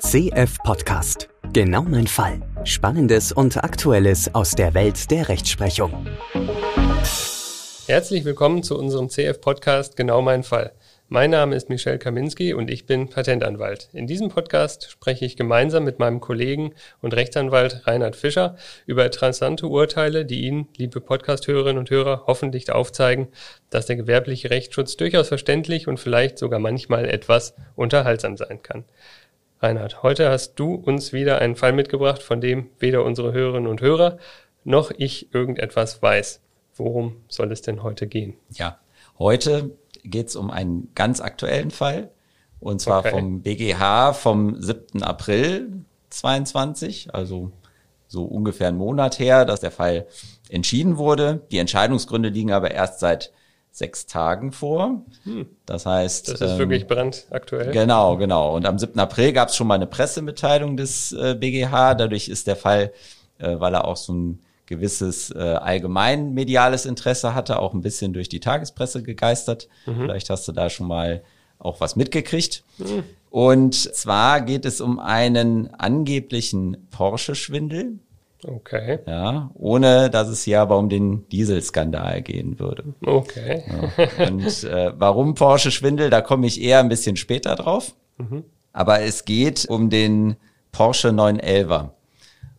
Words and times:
CF 0.00 0.58
Podcast. 0.62 1.28
Genau 1.52 1.82
mein 1.82 2.06
Fall. 2.06 2.40
Spannendes 2.62 3.32
und 3.32 3.56
Aktuelles 3.56 4.32
aus 4.32 4.52
der 4.52 4.72
Welt 4.72 5.10
der 5.10 5.28
Rechtsprechung. 5.28 6.06
Herzlich 7.88 8.24
willkommen 8.24 8.62
zu 8.62 8.78
unserem 8.78 9.08
CF 9.08 9.40
Podcast 9.40 9.96
Genau 9.96 10.22
mein 10.22 10.44
Fall. 10.44 10.72
Mein 11.08 11.30
Name 11.30 11.56
ist 11.56 11.68
Michel 11.68 11.98
Kaminski 11.98 12.52
und 12.52 12.70
ich 12.70 12.86
bin 12.86 13.08
Patentanwalt. 13.08 13.88
In 13.92 14.06
diesem 14.06 14.28
Podcast 14.28 14.90
spreche 14.90 15.24
ich 15.24 15.36
gemeinsam 15.36 15.82
mit 15.82 15.98
meinem 15.98 16.20
Kollegen 16.20 16.74
und 17.00 17.14
Rechtsanwalt 17.14 17.86
Reinhard 17.86 18.14
Fischer 18.14 18.56
über 18.86 19.06
interessante 19.06 19.66
Urteile, 19.66 20.26
die 20.26 20.42
Ihnen, 20.42 20.68
liebe 20.76 21.00
Podcast-Hörerinnen 21.00 21.78
und 21.78 21.90
Hörer, 21.90 22.24
hoffentlich 22.26 22.70
aufzeigen, 22.70 23.28
dass 23.70 23.86
der 23.86 23.96
gewerbliche 23.96 24.50
Rechtsschutz 24.50 24.96
durchaus 24.96 25.28
verständlich 25.28 25.88
und 25.88 25.98
vielleicht 25.98 26.38
sogar 26.38 26.60
manchmal 26.60 27.06
etwas 27.08 27.54
unterhaltsam 27.74 28.36
sein 28.36 28.62
kann. 28.62 28.84
Reinhard, 29.60 30.04
heute 30.04 30.30
hast 30.30 30.54
du 30.54 30.74
uns 30.74 31.12
wieder 31.12 31.40
einen 31.40 31.56
Fall 31.56 31.72
mitgebracht, 31.72 32.22
von 32.22 32.40
dem 32.40 32.70
weder 32.78 33.04
unsere 33.04 33.32
Hörerinnen 33.32 33.68
und 33.68 33.80
Hörer 33.80 34.18
noch 34.62 34.92
ich 34.96 35.34
irgendetwas 35.34 36.00
weiß. 36.00 36.40
Worum 36.76 37.16
soll 37.26 37.50
es 37.50 37.62
denn 37.62 37.82
heute 37.82 38.06
gehen? 38.06 38.34
Ja, 38.52 38.78
heute 39.18 39.76
geht 40.04 40.28
es 40.28 40.36
um 40.36 40.52
einen 40.52 40.92
ganz 40.94 41.20
aktuellen 41.20 41.72
Fall. 41.72 42.10
Und 42.60 42.80
zwar 42.80 43.00
okay. 43.00 43.10
vom 43.10 43.42
BGH 43.42 44.12
vom 44.12 44.60
7. 44.62 45.02
April 45.02 45.84
22, 46.10 47.12
also 47.14 47.50
so 48.06 48.24
ungefähr 48.24 48.68
einen 48.68 48.78
Monat 48.78 49.18
her, 49.18 49.44
dass 49.44 49.60
der 49.60 49.72
Fall 49.72 50.06
entschieden 50.48 50.98
wurde. 50.98 51.42
Die 51.50 51.58
Entscheidungsgründe 51.58 52.28
liegen 52.28 52.52
aber 52.52 52.70
erst 52.70 53.00
seit 53.00 53.32
sechs 53.70 54.06
Tagen 54.06 54.52
vor. 54.52 55.02
Hm. 55.24 55.46
Das 55.66 55.86
heißt. 55.86 56.28
Das 56.28 56.40
ist 56.40 56.52
ähm, 56.52 56.58
wirklich 56.58 56.86
brandaktuell. 56.86 57.72
Genau, 57.72 58.16
genau. 58.16 58.54
Und 58.54 58.66
am 58.66 58.78
7. 58.78 58.98
April 58.98 59.32
gab 59.32 59.48
es 59.48 59.56
schon 59.56 59.66
mal 59.66 59.74
eine 59.74 59.86
Pressemitteilung 59.86 60.76
des 60.76 61.12
äh, 61.12 61.36
BGH. 61.38 61.94
Dadurch 61.94 62.28
ist 62.28 62.46
der 62.46 62.56
Fall, 62.56 62.92
äh, 63.38 63.58
weil 63.58 63.74
er 63.74 63.86
auch 63.86 63.96
so 63.96 64.12
ein 64.12 64.42
gewisses 64.66 65.30
äh, 65.30 65.38
allgemein 65.38 66.34
mediales 66.34 66.84
Interesse 66.84 67.34
hatte, 67.34 67.58
auch 67.58 67.72
ein 67.72 67.80
bisschen 67.80 68.12
durch 68.12 68.28
die 68.28 68.40
Tagespresse 68.40 69.02
gegeistert. 69.02 69.68
Mhm. 69.86 70.02
Vielleicht 70.02 70.28
hast 70.30 70.46
du 70.46 70.52
da 70.52 70.68
schon 70.68 70.86
mal 70.86 71.22
auch 71.58 71.80
was 71.80 71.96
mitgekriegt. 71.96 72.64
Mhm. 72.78 73.04
Und 73.30 73.74
zwar 73.74 74.40
geht 74.40 74.64
es 74.64 74.80
um 74.80 74.98
einen 74.98 75.74
angeblichen 75.74 76.88
Porsche-Schwindel. 76.90 77.98
Okay. 78.44 79.00
Ja, 79.06 79.50
ohne 79.54 80.10
dass 80.10 80.28
es 80.28 80.44
hier 80.44 80.60
aber 80.60 80.78
um 80.78 80.88
den 80.88 81.28
Dieselskandal 81.28 82.22
gehen 82.22 82.58
würde. 82.58 82.84
Okay. 83.04 83.64
Ja. 83.66 84.28
Und 84.28 84.64
äh, 84.64 84.92
warum 84.96 85.34
Porsche-Schwindel, 85.34 86.10
da 86.10 86.20
komme 86.20 86.46
ich 86.46 86.62
eher 86.62 86.78
ein 86.78 86.88
bisschen 86.88 87.16
später 87.16 87.56
drauf. 87.56 87.94
Mhm. 88.18 88.44
Aber 88.72 89.00
es 89.00 89.24
geht 89.24 89.66
um 89.68 89.90
den 89.90 90.36
Porsche 90.70 91.08
911er. 91.08 91.90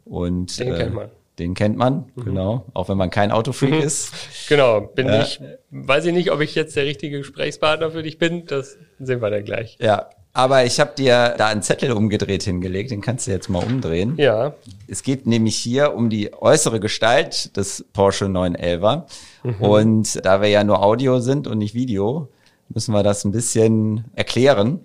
Und 0.04 0.60
den 0.60 0.74
äh, 0.74 0.78
kennt 0.78 0.94
man. 0.96 1.10
Den 1.38 1.54
kennt 1.54 1.78
man, 1.78 2.12
mhm. 2.16 2.26
genau. 2.26 2.66
Auch 2.74 2.90
wenn 2.90 2.98
man 2.98 3.10
kein 3.10 3.32
Autofreak 3.32 3.76
mhm. 3.76 3.82
ist. 3.82 4.14
Genau, 4.50 4.82
bin 4.82 5.08
ja. 5.08 5.22
ich, 5.22 5.40
weiß 5.70 6.06
ich 6.06 6.14
nicht, 6.14 6.32
ob 6.32 6.42
ich 6.42 6.56
jetzt 6.56 6.76
der 6.76 6.86
richtige 6.86 7.20
Gesprächspartner 7.20 7.92
für 7.92 8.02
dich 8.02 8.18
bin. 8.18 8.48
Das 8.48 8.78
sehen 8.98 9.22
wir 9.22 9.30
dann 9.30 9.46
gleich. 9.46 9.78
Ja, 9.80 10.10
aber 10.34 10.66
ich 10.66 10.80
habe 10.80 10.92
dir 10.96 11.36
da 11.38 11.48
einen 11.48 11.62
Zettel 11.62 11.92
umgedreht 11.92 12.44
hingelegt, 12.44 12.92
den 12.92 13.02
kannst 13.02 13.28
du 13.28 13.32
jetzt 13.32 13.50
mal 13.50 13.64
umdrehen. 13.64 14.16
Ja. 14.18 14.54
Es 14.88 15.04
geht 15.04 15.26
nämlich 15.26 15.56
hier 15.56 15.94
um 15.94 16.10
die 16.10 16.34
äußere 16.34 16.80
Gestalt 16.80 17.56
des 17.58 17.86
Porsche 17.94 18.26
911er. 18.26 19.04
Mhm. 19.44 19.56
Und 19.62 20.26
da 20.26 20.42
wir 20.42 20.50
ja 20.50 20.64
nur 20.64 20.84
Audio 20.84 21.20
sind 21.20 21.48
und 21.48 21.58
nicht 21.58 21.74
Video, 21.74 22.28
müssen 22.70 22.94
wir 22.94 23.04
das 23.04 23.26
ein 23.26 23.32
bisschen 23.32 24.06
erklären. 24.14 24.82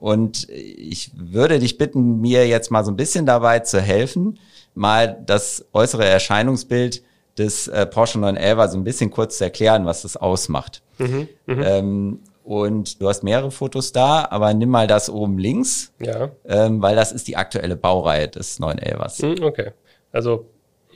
Und 0.00 0.48
ich 0.48 1.12
würde 1.16 1.58
dich 1.58 1.78
bitten, 1.78 2.20
mir 2.20 2.46
jetzt 2.46 2.70
mal 2.70 2.84
so 2.84 2.90
ein 2.90 2.96
bisschen 2.96 3.26
dabei 3.26 3.60
zu 3.60 3.80
helfen, 3.80 4.38
mal 4.74 5.18
das 5.26 5.64
äußere 5.72 6.04
Erscheinungsbild 6.04 7.02
des 7.36 7.68
äh, 7.68 7.86
Porsche 7.86 8.18
911 8.18 8.72
so 8.72 8.78
ein 8.78 8.84
bisschen 8.84 9.10
kurz 9.10 9.38
zu 9.38 9.44
erklären, 9.44 9.86
was 9.86 10.02
das 10.02 10.16
ausmacht. 10.16 10.82
Mhm, 10.98 11.28
mh. 11.46 11.66
ähm, 11.66 12.20
und 12.48 13.02
du 13.02 13.08
hast 13.10 13.22
mehrere 13.22 13.50
Fotos 13.50 13.92
da, 13.92 14.26
aber 14.30 14.54
nimm 14.54 14.70
mal 14.70 14.86
das 14.86 15.10
oben 15.10 15.36
links, 15.36 15.92
ja. 16.00 16.30
ähm, 16.46 16.80
weil 16.80 16.96
das 16.96 17.12
ist 17.12 17.28
die 17.28 17.36
aktuelle 17.36 17.76
Baureihe 17.76 18.26
des 18.26 18.58
911ers. 18.58 19.26
Mhm, 19.26 19.44
okay, 19.44 19.72
also 20.12 20.46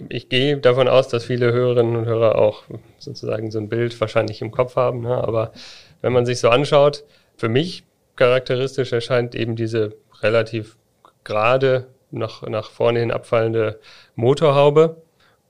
ich 0.08 0.30
gehe 0.30 0.56
davon 0.56 0.88
aus, 0.88 1.08
dass 1.08 1.26
viele 1.26 1.52
Hörerinnen 1.52 1.94
und 1.94 2.06
Hörer 2.06 2.36
auch 2.36 2.62
sozusagen 2.98 3.50
so 3.50 3.58
ein 3.58 3.68
Bild 3.68 4.00
wahrscheinlich 4.00 4.40
im 4.40 4.50
Kopf 4.50 4.76
haben, 4.76 5.02
ne? 5.02 5.14
aber 5.14 5.52
wenn 6.00 6.14
man 6.14 6.24
sich 6.24 6.40
so 6.40 6.48
anschaut, 6.48 7.04
für 7.36 7.50
mich 7.50 7.84
charakteristisch 8.16 8.90
erscheint 8.90 9.34
eben 9.34 9.54
diese 9.54 9.94
relativ 10.22 10.78
gerade 11.22 11.88
nach, 12.10 12.48
nach 12.48 12.70
vorne 12.70 13.00
hin 13.00 13.10
abfallende 13.10 13.78
Motorhaube. 14.14 15.02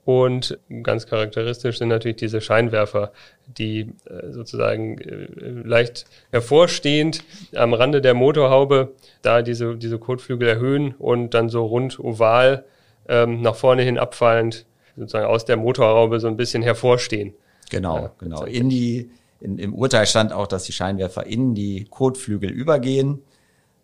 Und 0.05 0.59
ganz 0.83 1.07
charakteristisch 1.07 1.77
sind 1.77 1.87
natürlich 1.87 2.17
diese 2.17 2.41
Scheinwerfer, 2.41 3.13
die 3.47 3.93
äh, 4.05 4.31
sozusagen 4.31 4.97
äh, 4.97 5.27
leicht 5.65 6.05
hervorstehend 6.31 7.23
am 7.55 7.73
Rande 7.73 8.01
der 8.01 8.13
Motorhaube 8.13 8.93
da 9.21 9.41
diese, 9.41 9.77
diese 9.77 9.99
Kotflügel 9.99 10.49
erhöhen 10.49 10.93
und 10.95 11.33
dann 11.33 11.47
so 11.47 11.65
rund 11.65 11.99
oval 11.99 12.65
ähm, 13.07 13.41
nach 13.41 13.55
vorne 13.55 13.83
hin 13.83 13.97
abfallend 13.97 14.65
sozusagen 14.97 15.25
aus 15.25 15.45
der 15.45 15.57
Motorhaube 15.57 16.19
so 16.19 16.27
ein 16.27 16.37
bisschen 16.37 16.63
hervorstehen. 16.63 17.33
Genau, 17.69 17.97
ja, 17.97 18.11
genau. 18.19 18.43
In 18.43 18.69
die, 18.69 19.09
in, 19.39 19.57
Im 19.57 19.73
Urteil 19.73 20.05
stand 20.05 20.33
auch, 20.33 20.47
dass 20.47 20.63
die 20.65 20.73
Scheinwerfer 20.73 21.25
in 21.25 21.55
die 21.55 21.85
Kotflügel 21.89 22.49
übergehen. 22.49 23.21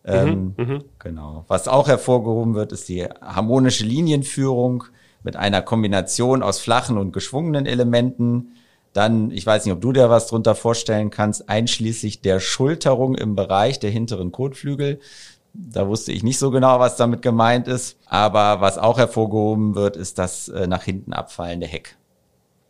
Ähm, 0.06 0.54
mhm, 0.58 0.66
mhm, 0.66 0.84
genau. 1.00 1.46
Was 1.48 1.68
auch 1.68 1.88
hervorgehoben 1.88 2.56
wird, 2.56 2.72
ist 2.72 2.88
die 2.90 3.04
harmonische 3.06 3.86
Linienführung 3.86 4.86
mit 5.24 5.36
einer 5.36 5.62
Kombination 5.62 6.44
aus 6.44 6.60
flachen 6.60 6.98
und 6.98 7.12
geschwungenen 7.12 7.66
Elementen. 7.66 8.54
Dann, 8.94 9.32
ich 9.32 9.46
weiß 9.46 9.66
nicht, 9.66 9.74
ob 9.74 9.82
du 9.82 9.92
dir 9.92 10.10
was 10.10 10.28
drunter 10.28 10.56
vorstellen 10.56 11.10
kannst, 11.10 11.50
einschließlich 11.50 12.22
der 12.22 12.40
Schulterung 12.40 13.16
im 13.16 13.36
Bereich 13.36 13.80
der 13.80 13.92
hinteren 13.92 14.32
Kotflügel. 14.32 15.00
Da 15.54 15.88
wusste 15.88 16.12
ich 16.12 16.24
nicht 16.24 16.40
so 16.40 16.52
genau, 16.52 16.80
was 16.80 16.96
damit 16.96 17.22
gemeint 17.22 17.68
ist. 17.68 17.98
Aber 18.06 18.62
was 18.62 18.78
auch 18.78 18.98
hervorgehoben 18.98 19.76
wird, 19.76 19.98
ist 19.98 20.18
das 20.18 20.48
äh, 20.48 20.68
nach 20.68 20.84
hinten 20.84 21.14
abfallende 21.14 21.68
Heck. 21.68 21.99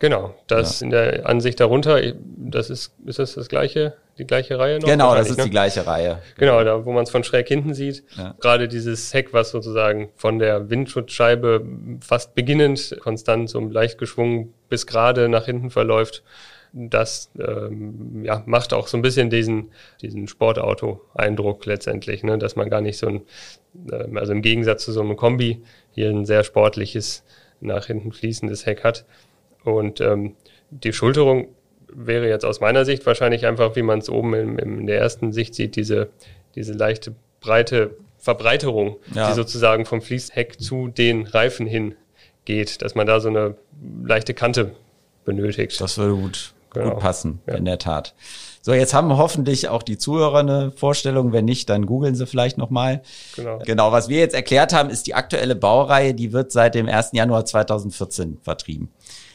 Genau, 0.00 0.34
das 0.46 0.80
ja. 0.80 0.86
in 0.86 0.90
der 0.90 1.26
Ansicht 1.28 1.60
darunter, 1.60 2.00
das 2.38 2.70
ist, 2.70 2.94
ist 3.04 3.18
das 3.18 3.34
das 3.34 3.48
gleiche, 3.48 3.92
die 4.16 4.26
gleiche 4.26 4.58
Reihe 4.58 4.80
noch? 4.80 4.88
Genau, 4.88 5.14
das 5.14 5.28
ist 5.28 5.36
ne? 5.36 5.44
die 5.44 5.50
gleiche 5.50 5.86
Reihe. 5.86 6.20
Genau, 6.38 6.64
da 6.64 6.86
wo 6.86 6.92
man 6.92 7.04
es 7.04 7.10
von 7.10 7.22
schräg 7.22 7.48
hinten 7.48 7.74
sieht. 7.74 8.02
Ja. 8.16 8.34
Gerade 8.40 8.66
dieses 8.66 9.12
Heck, 9.12 9.34
was 9.34 9.50
sozusagen 9.50 10.08
von 10.16 10.38
der 10.38 10.70
Windschutzscheibe 10.70 11.66
fast 12.00 12.34
beginnend, 12.34 12.96
konstant 13.00 13.50
so 13.50 13.60
leicht 13.60 13.98
geschwungen 13.98 14.54
bis 14.70 14.86
gerade 14.86 15.28
nach 15.28 15.44
hinten 15.44 15.68
verläuft, 15.68 16.22
das 16.72 17.30
ähm, 17.38 18.24
ja, 18.24 18.42
macht 18.46 18.72
auch 18.72 18.86
so 18.86 18.96
ein 18.96 19.02
bisschen 19.02 19.28
diesen, 19.28 19.70
diesen 20.00 20.28
Sportauto-Eindruck 20.28 21.66
letztendlich, 21.66 22.22
ne? 22.22 22.38
dass 22.38 22.56
man 22.56 22.70
gar 22.70 22.80
nicht 22.80 22.96
so 22.96 23.06
ein, 23.06 23.20
äh, 23.90 24.18
also 24.18 24.32
im 24.32 24.40
Gegensatz 24.40 24.84
zu 24.84 24.92
so 24.92 25.02
einem 25.02 25.16
Kombi, 25.16 25.62
hier 25.90 26.08
ein 26.08 26.24
sehr 26.24 26.42
sportliches, 26.42 27.22
nach 27.60 27.86
hinten 27.86 28.12
fließendes 28.12 28.64
Heck 28.64 28.84
hat. 28.84 29.04
Und 29.64 30.00
ähm, 30.00 30.34
die 30.70 30.92
Schulterung 30.92 31.48
wäre 31.92 32.28
jetzt 32.28 32.44
aus 32.44 32.60
meiner 32.60 32.84
Sicht 32.84 33.04
wahrscheinlich 33.06 33.46
einfach, 33.46 33.76
wie 33.76 33.82
man 33.82 33.98
es 33.98 34.08
oben 34.08 34.34
in, 34.34 34.58
in, 34.58 34.86
der 34.86 35.00
ersten 35.00 35.32
Sicht 35.32 35.54
sieht, 35.54 35.76
diese, 35.76 36.10
diese 36.54 36.72
leichte 36.72 37.14
breite 37.40 37.96
Verbreiterung, 38.18 38.96
ja. 39.14 39.28
die 39.28 39.34
sozusagen 39.34 39.86
vom 39.86 40.02
Fließheck 40.02 40.60
zu 40.60 40.88
den 40.88 41.26
Reifen 41.26 41.66
hin 41.66 41.94
geht, 42.44 42.82
dass 42.82 42.94
man 42.94 43.06
da 43.06 43.20
so 43.20 43.28
eine 43.28 43.56
leichte 44.04 44.34
Kante 44.34 44.72
benötigt. 45.24 45.80
Das 45.80 45.98
würde 45.98 46.14
gut, 46.14 46.52
genau. 46.70 46.90
gut 46.90 47.00
passen, 47.00 47.40
ja. 47.46 47.54
in 47.54 47.64
der 47.64 47.78
Tat. 47.78 48.14
So, 48.62 48.74
jetzt 48.74 48.92
haben 48.92 49.16
hoffentlich 49.16 49.68
auch 49.68 49.82
die 49.82 49.96
Zuhörer 49.96 50.40
eine 50.40 50.70
Vorstellung. 50.70 51.32
Wenn 51.32 51.46
nicht, 51.46 51.70
dann 51.70 51.86
googeln 51.86 52.14
sie 52.14 52.26
vielleicht 52.26 52.58
nochmal. 52.58 53.00
Genau. 53.34 53.58
genau, 53.64 53.90
was 53.90 54.10
wir 54.10 54.18
jetzt 54.18 54.34
erklärt 54.34 54.74
haben, 54.74 54.90
ist 54.90 55.06
die 55.06 55.14
aktuelle 55.14 55.56
Baureihe, 55.56 56.12
die 56.12 56.34
wird 56.34 56.52
seit 56.52 56.74
dem 56.74 56.86
1. 56.86 57.10
Januar 57.12 57.46
2014 57.46 58.38
vertrieben. 58.42 58.90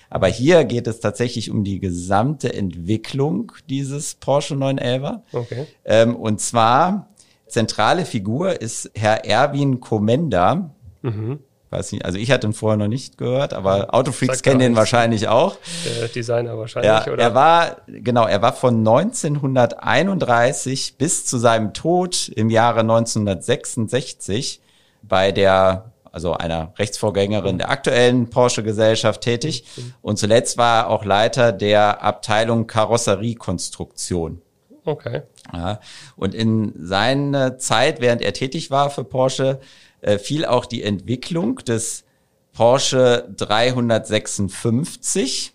Aber 0.09 0.27
hier 0.27 0.65
geht 0.65 0.87
es 0.87 0.99
tatsächlich 0.99 1.51
um 1.51 1.63
die 1.63 1.79
gesamte 1.79 2.53
Entwicklung 2.53 3.51
dieses 3.69 4.15
Porsche 4.15 4.55
911er. 4.55 5.21
Okay. 5.33 5.67
Ähm, 5.83 6.15
und 6.15 6.41
zwar, 6.41 7.09
zentrale 7.47 8.05
Figur 8.05 8.61
ist 8.61 8.91
Herr 8.95 9.25
Erwin 9.25 9.79
Komenda. 9.79 10.71
Mhm. 11.01 11.39
Weiß 11.71 11.91
nicht, 11.91 12.05
also 12.05 12.17
ich 12.17 12.31
hatte 12.31 12.47
ihn 12.47 12.53
vorher 12.53 12.77
noch 12.77 12.87
nicht 12.87 13.17
gehört, 13.17 13.53
aber 13.53 13.93
Autofreaks 13.93 14.41
kennen 14.43 14.59
den 14.59 14.77
wahrscheinlich 14.77 15.27
auch. 15.27 15.57
Der 15.99 16.07
Designer 16.07 16.57
wahrscheinlich, 16.57 16.89
ja, 16.89 17.05
oder? 17.11 17.21
Er 17.21 17.33
war, 17.33 17.81
genau, 17.87 18.25
er 18.27 18.41
war 18.41 18.53
von 18.53 18.77
1931 18.77 20.97
bis 20.97 21.25
zu 21.25 21.37
seinem 21.37 21.73
Tod 21.73 22.29
im 22.29 22.49
Jahre 22.49 22.79
1966 22.81 24.61
bei 25.01 25.31
der 25.31 25.91
also 26.15 26.31
einer 26.31 26.73
Rechtsvorgängerin 26.79 27.57
der 27.57 27.69
aktuellen 27.69 28.29
Porsche-Gesellschaft 28.29 29.19
tätig. 29.19 29.65
Und 30.01 30.17
zuletzt 30.17 30.57
war 30.57 30.83
er 30.83 30.89
auch 30.89 31.03
Leiter 31.03 31.51
der 31.51 32.01
Abteilung 32.01 32.67
Karosseriekonstruktion. 32.67 34.41
Okay. 34.85 35.23
Ja, 35.51 35.81
und 36.15 36.33
in 36.33 36.71
seiner 36.79 37.57
Zeit, 37.57 37.99
während 37.99 38.21
er 38.21 38.31
tätig 38.31 38.71
war 38.71 38.91
für 38.91 39.03
Porsche, 39.03 39.59
äh, 39.99 40.17
fiel 40.17 40.45
auch 40.45 40.65
die 40.65 40.83
Entwicklung 40.83 41.57
des 41.57 42.05
Porsche 42.53 43.27
356 43.35 45.53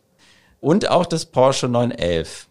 und 0.60 0.90
auch 0.90 1.06
des 1.06 1.24
Porsche 1.24 1.68
911. 1.68 2.48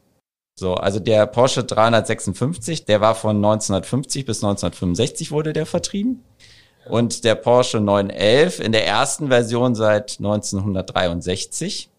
So, 0.55 0.73
also 0.73 0.99
der 0.99 1.27
Porsche 1.27 1.63
356, 1.63 2.85
der 2.85 3.01
war 3.01 3.13
von 3.13 3.35
1950 3.35 4.25
bis 4.25 4.43
1965 4.43 5.29
wurde 5.29 5.53
der 5.53 5.67
vertrieben. 5.67 6.23
Und 6.89 7.23
der 7.23 7.35
Porsche 7.35 7.79
911 7.79 8.59
in 8.59 8.71
der 8.71 8.85
ersten 8.85 9.27
Version 9.27 9.75
seit 9.75 10.17
1963. 10.19 11.89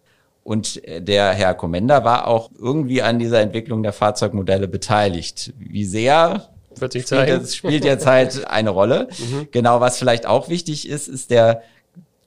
Und 0.43 0.83
der 0.87 1.33
Herr 1.33 1.55
Kommender 1.55 2.05
war 2.05 2.27
auch 2.27 2.51
irgendwie 2.59 3.03
an 3.03 3.19
dieser 3.19 3.41
Entwicklung 3.41 3.83
der 3.83 3.93
Fahrzeugmodelle 3.93 4.69
beteiligt. 4.69 5.53
Wie 5.59 5.85
sehr 5.85 6.49
wird 6.77 6.93
sich. 6.93 7.07
Spielt, 7.07 7.29
jetzt, 7.29 7.57
spielt 7.57 7.85
jetzt 7.85 8.07
halt 8.07 8.47
eine 8.47 8.71
Rolle. 8.71 9.09
Mhm. 9.21 9.49
Genau, 9.51 9.81
was 9.81 9.99
vielleicht 9.99 10.25
auch 10.25 10.49
wichtig 10.49 10.89
ist, 10.89 11.07
ist 11.07 11.31
der 11.31 11.63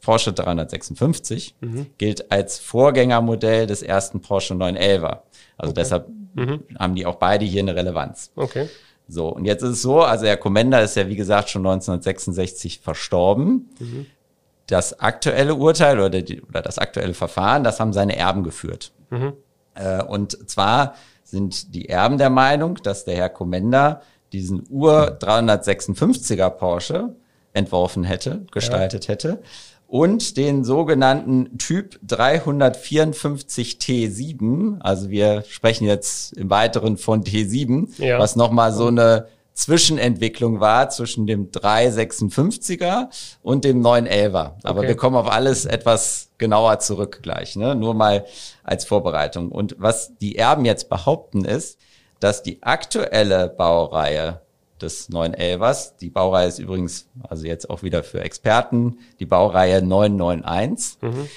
Porsche 0.02 0.32
356 0.32 1.56
mhm. 1.60 1.88
gilt 1.98 2.32
als 2.32 2.60
Vorgängermodell 2.60 3.66
des 3.66 3.82
ersten 3.82 4.22
Porsche 4.22 4.54
911er. 4.54 5.22
Also 5.58 5.72
okay. 5.72 5.74
deshalb 5.76 6.08
mhm. 6.36 6.64
haben 6.78 6.94
die 6.94 7.06
auch 7.06 7.16
beide 7.16 7.46
hier 7.46 7.62
eine 7.62 7.76
Relevanz. 7.76 8.32
Okay. 8.36 8.70
So, 9.14 9.30
und 9.30 9.46
jetzt 9.46 9.62
ist 9.62 9.70
es 9.70 9.82
so, 9.82 10.02
also 10.02 10.26
der 10.26 10.38
Commander 10.38 10.82
ist 10.82 10.96
ja 10.96 11.08
wie 11.08 11.16
gesagt 11.16 11.50
schon 11.50 11.62
1966 11.62 12.80
verstorben. 12.80 13.70
Mhm. 13.80 14.06
Das 14.68 15.00
aktuelle 15.00 15.56
Urteil 15.56 16.00
oder, 16.00 16.22
die, 16.22 16.42
oder 16.42 16.62
das 16.62 16.80
aktuelle 16.80 17.14
Verfahren, 17.14 17.64
das 17.64 17.80
haben 17.80 17.94
seine 17.94 18.16
Erben 18.16 18.44
geführt. 18.44 18.92
Mhm. 19.10 19.34
Äh, 19.76 20.04
und 20.04 20.50
zwar 20.50 20.96
sind 21.24 21.76
die 21.76 21.90
Erben 21.90 22.18
der 22.18 22.30
Meinung, 22.30 22.76
dass 22.84 23.06
der 23.06 23.16
Herr 23.16 23.30
Commander 23.30 24.02
diesen 24.32 24.64
Ur 24.70 25.18
356er 25.20 26.50
Porsche 26.50 27.16
entworfen 27.54 28.04
hätte, 28.04 28.46
gestaltet 28.52 29.06
ja. 29.06 29.14
hätte 29.14 29.40
und 29.94 30.38
den 30.38 30.64
sogenannten 30.64 31.60
Typ 31.60 32.00
354 32.02 33.78
T7. 33.78 34.80
Also 34.80 35.12
wir 35.12 35.44
sprechen 35.48 35.86
jetzt 35.86 36.34
im 36.34 36.50
Weiteren 36.50 36.98
von 36.98 37.24
T7, 37.24 38.02
ja. 38.02 38.18
was 38.18 38.36
nochmal 38.36 38.74
so 38.74 38.88
eine 38.88 39.28
Zwischenentwicklung 39.54 40.60
war 40.60 40.90
zwischen 40.90 41.28
dem 41.28 41.52
356er 41.52 43.10
und 43.44 43.66
dem 43.66 43.84
911er. 43.84 44.54
Aber 44.64 44.80
okay. 44.80 44.88
wir 44.88 44.96
kommen 44.96 45.16
auf 45.16 45.32
alles 45.32 45.66
etwas 45.66 46.30
genauer 46.40 46.80
zurück 46.80 47.20
gleich, 47.22 47.56
ne? 47.56 47.76
nur 47.76 47.94
mal 47.94 48.26
als 48.64 48.86
Vorbereitung. 48.86 49.52
Und 49.52 49.76
was 49.78 50.18
die 50.18 50.40
Erben 50.40 50.66
jetzt 50.66 50.90
behaupten 50.90 51.46
ist, 51.46 51.78
dass 52.20 52.42
die 52.42 52.64
aktuelle 52.64 53.48
Baureihe 53.48 54.42
des 54.82 55.10
911ers. 55.10 55.94
Die 56.00 56.10
Baureihe 56.10 56.48
ist 56.48 56.60
übrigens, 56.60 57.08
also 57.28 57.46
jetzt 57.46 57.70
auch 57.70 57.84
wieder 57.84 58.04
für 58.04 58.22
Experten, 58.22 58.98
die 59.20 59.26
Baureihe 59.26 59.82
991. 59.82 61.02
Mhm. 61.02 61.28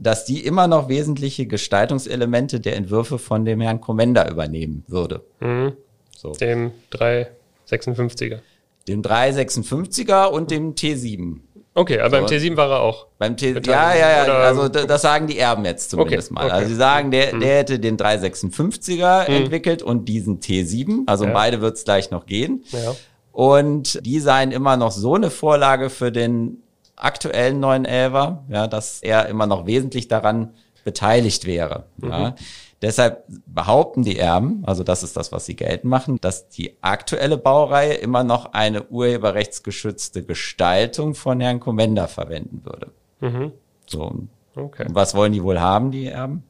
dass 0.00 0.24
die 0.24 0.44
immer 0.44 0.66
noch 0.66 0.88
wesentliche 0.88 1.46
Gestaltungselemente 1.46 2.58
der 2.58 2.74
Entwürfe 2.74 3.20
von 3.20 3.44
dem 3.44 3.60
Herrn 3.60 3.80
Kommender 3.80 4.28
übernehmen 4.28 4.82
würde. 4.88 5.22
Mhm. 5.38 5.74
So. 6.16 6.32
Dem 6.32 6.72
356er. 6.90 8.40
Dem 8.88 9.02
356er 9.02 10.26
und 10.26 10.50
dem 10.50 10.74
T7. 10.74 11.38
Okay, 11.76 11.98
aber 11.98 12.20
so. 12.20 12.26
beim 12.26 12.26
T7 12.26 12.56
war 12.56 12.70
er 12.70 12.80
auch. 12.80 13.08
Beim 13.18 13.36
T 13.36 13.52
ja, 13.52 13.94
ja, 13.94 14.26
ja, 14.26 14.32
also 14.34 14.68
das 14.68 15.02
sagen 15.02 15.26
die 15.26 15.38
Erben 15.38 15.64
jetzt 15.64 15.90
zumindest 15.90 16.30
okay, 16.30 16.34
mal. 16.34 16.46
Okay. 16.46 16.54
Also 16.54 16.68
sie 16.68 16.74
sagen, 16.76 17.10
der, 17.10 17.34
mhm. 17.34 17.40
der 17.40 17.56
hätte 17.58 17.80
den 17.80 17.96
356er 17.96 19.28
mhm. 19.28 19.34
entwickelt 19.34 19.82
und 19.82 20.08
diesen 20.08 20.38
T7. 20.38 21.02
Also 21.06 21.24
ja. 21.24 21.30
um 21.30 21.34
beide 21.34 21.60
wird 21.60 21.76
es 21.76 21.84
gleich 21.84 22.12
noch 22.12 22.26
gehen. 22.26 22.64
Ja. 22.70 22.94
Und 23.32 23.98
die 24.06 24.20
seien 24.20 24.52
immer 24.52 24.76
noch 24.76 24.92
so 24.92 25.14
eine 25.16 25.30
Vorlage 25.30 25.90
für 25.90 26.12
den 26.12 26.62
aktuellen 26.94 27.62
911er, 27.62 28.38
ja, 28.48 28.68
dass 28.68 29.02
er 29.02 29.26
immer 29.26 29.48
noch 29.48 29.66
wesentlich 29.66 30.06
daran 30.06 30.54
beteiligt 30.84 31.46
wäre. 31.46 31.84
Mhm. 31.96 32.08
Ja. 32.08 32.34
Deshalb 32.82 33.24
behaupten 33.46 34.02
die 34.02 34.18
Erben, 34.18 34.62
also 34.66 34.84
das 34.84 35.02
ist 35.02 35.16
das, 35.16 35.32
was 35.32 35.46
sie 35.46 35.56
geltend 35.56 35.84
machen, 35.84 36.18
dass 36.20 36.48
die 36.48 36.76
aktuelle 36.82 37.38
Baureihe 37.38 37.94
immer 37.94 38.24
noch 38.24 38.52
eine 38.52 38.82
urheberrechtsgeschützte 38.88 40.22
Gestaltung 40.22 41.14
von 41.14 41.40
Herrn 41.40 41.60
Kommender 41.60 42.08
verwenden 42.08 42.62
würde. 42.64 42.90
Mhm. 43.20 43.52
So. 43.86 44.14
Okay. 44.54 44.84
Und 44.86 44.94
was 44.94 45.14
wollen 45.14 45.32
die 45.32 45.42
wohl 45.42 45.60
haben, 45.60 45.92
die 45.92 46.06
Erben? 46.06 46.44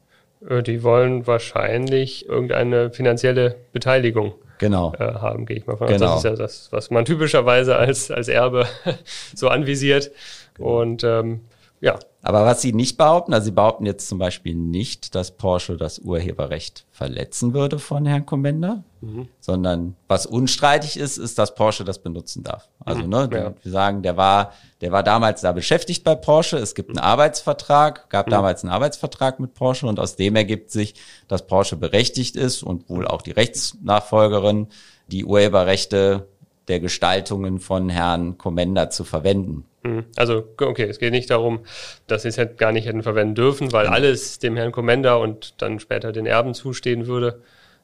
Äh, 0.47 0.61
die 0.61 0.83
wollen 0.83 1.25
wahrscheinlich 1.25 2.27
irgendeine 2.27 2.91
finanzielle 2.91 3.55
Beteiligung 3.71 4.33
genau. 4.57 4.93
äh, 4.99 5.13
haben, 5.13 5.45
gehe 5.45 5.57
ich 5.57 5.67
mal 5.67 5.77
von 5.77 5.87
aus. 5.87 5.93
Genau. 5.93 6.05
Das 6.07 6.17
ist 6.17 6.23
ja 6.23 6.35
das, 6.35 6.67
was 6.71 6.91
man 6.91 7.05
typischerweise 7.05 7.77
als, 7.77 8.11
als 8.11 8.27
Erbe 8.27 8.67
so 9.35 9.49
anvisiert. 9.49 10.11
Genau. 10.55 10.81
Und 10.81 11.03
ähm, 11.03 11.41
ja. 11.81 11.97
Aber 12.27 12.43
was 12.43 12.63
sie 12.63 12.73
nicht 12.73 12.97
behaupten, 12.97 13.35
also 13.35 13.45
sie 13.45 13.51
behaupten 13.51 13.85
jetzt 13.85 14.09
zum 14.09 14.17
Beispiel 14.17 14.55
nicht, 14.55 15.13
dass 15.13 15.37
Porsche 15.37 15.77
das 15.77 15.99
Urheberrecht 15.99 16.87
verletzen 16.89 17.53
würde 17.53 17.77
von 17.77 18.07
Herrn 18.07 18.25
Kommender, 18.25 18.83
mhm. 19.01 19.27
sondern 19.39 19.95
was 20.07 20.25
unstreitig 20.25 20.97
ist, 20.97 21.17
ist, 21.17 21.37
dass 21.37 21.53
Porsche 21.53 21.83
das 21.83 21.99
benutzen 21.99 22.41
darf. 22.41 22.67
Also 22.79 23.03
mhm. 23.03 23.09
ne, 23.09 23.29
ja. 23.31 23.53
wir 23.61 23.71
sagen, 23.71 24.01
der 24.01 24.17
war, 24.17 24.53
der 24.81 24.91
war 24.91 25.03
damals 25.03 25.41
da 25.41 25.51
beschäftigt 25.51 26.03
bei 26.03 26.15
Porsche. 26.15 26.57
Es 26.57 26.73
gibt 26.73 26.89
einen 26.89 26.97
Arbeitsvertrag, 26.97 28.09
gab 28.09 28.25
mhm. 28.25 28.31
damals 28.31 28.63
einen 28.63 28.73
Arbeitsvertrag 28.73 29.39
mit 29.39 29.53
Porsche 29.53 29.85
und 29.85 29.99
aus 29.99 30.15
dem 30.15 30.35
ergibt 30.35 30.71
sich, 30.71 30.95
dass 31.27 31.45
Porsche 31.45 31.75
berechtigt 31.75 32.35
ist 32.35 32.63
und 32.63 32.89
wohl 32.89 33.07
auch 33.07 33.21
die 33.21 33.31
Rechtsnachfolgerin 33.31 34.69
die 35.07 35.25
Urheberrechte 35.25 36.27
der 36.67 36.79
Gestaltungen 36.79 37.59
von 37.59 37.89
Herrn 37.89 38.37
Kommender 38.37 38.89
zu 38.89 39.03
verwenden. 39.03 39.65
Mhm. 39.83 40.05
Also, 40.15 40.43
okay, 40.59 40.85
es 40.89 40.99
geht 40.99 41.11
nicht 41.11 41.29
darum, 41.29 41.59
dass 42.07 42.23
sie 42.23 42.29
es 42.29 42.37
halt 42.37 42.57
gar 42.57 42.71
nicht 42.71 42.87
hätten 42.87 43.03
verwenden 43.03 43.35
dürfen, 43.35 43.71
weil 43.71 43.87
alles 43.87 44.39
dem 44.39 44.55
Herrn 44.55 44.71
Kommender 44.71 45.19
und 45.19 45.61
dann 45.61 45.79
später 45.79 46.11
den 46.11 46.25
Erben 46.25 46.53
zustehen 46.53 47.07
würde, 47.07 47.41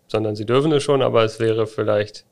sondern 0.07 0.35
sie 0.35 0.45
dürfen 0.45 0.71
es 0.71 0.83
schon, 0.83 1.01
aber 1.01 1.23
es 1.23 1.39
wäre 1.39 1.67
vielleicht 1.67 2.25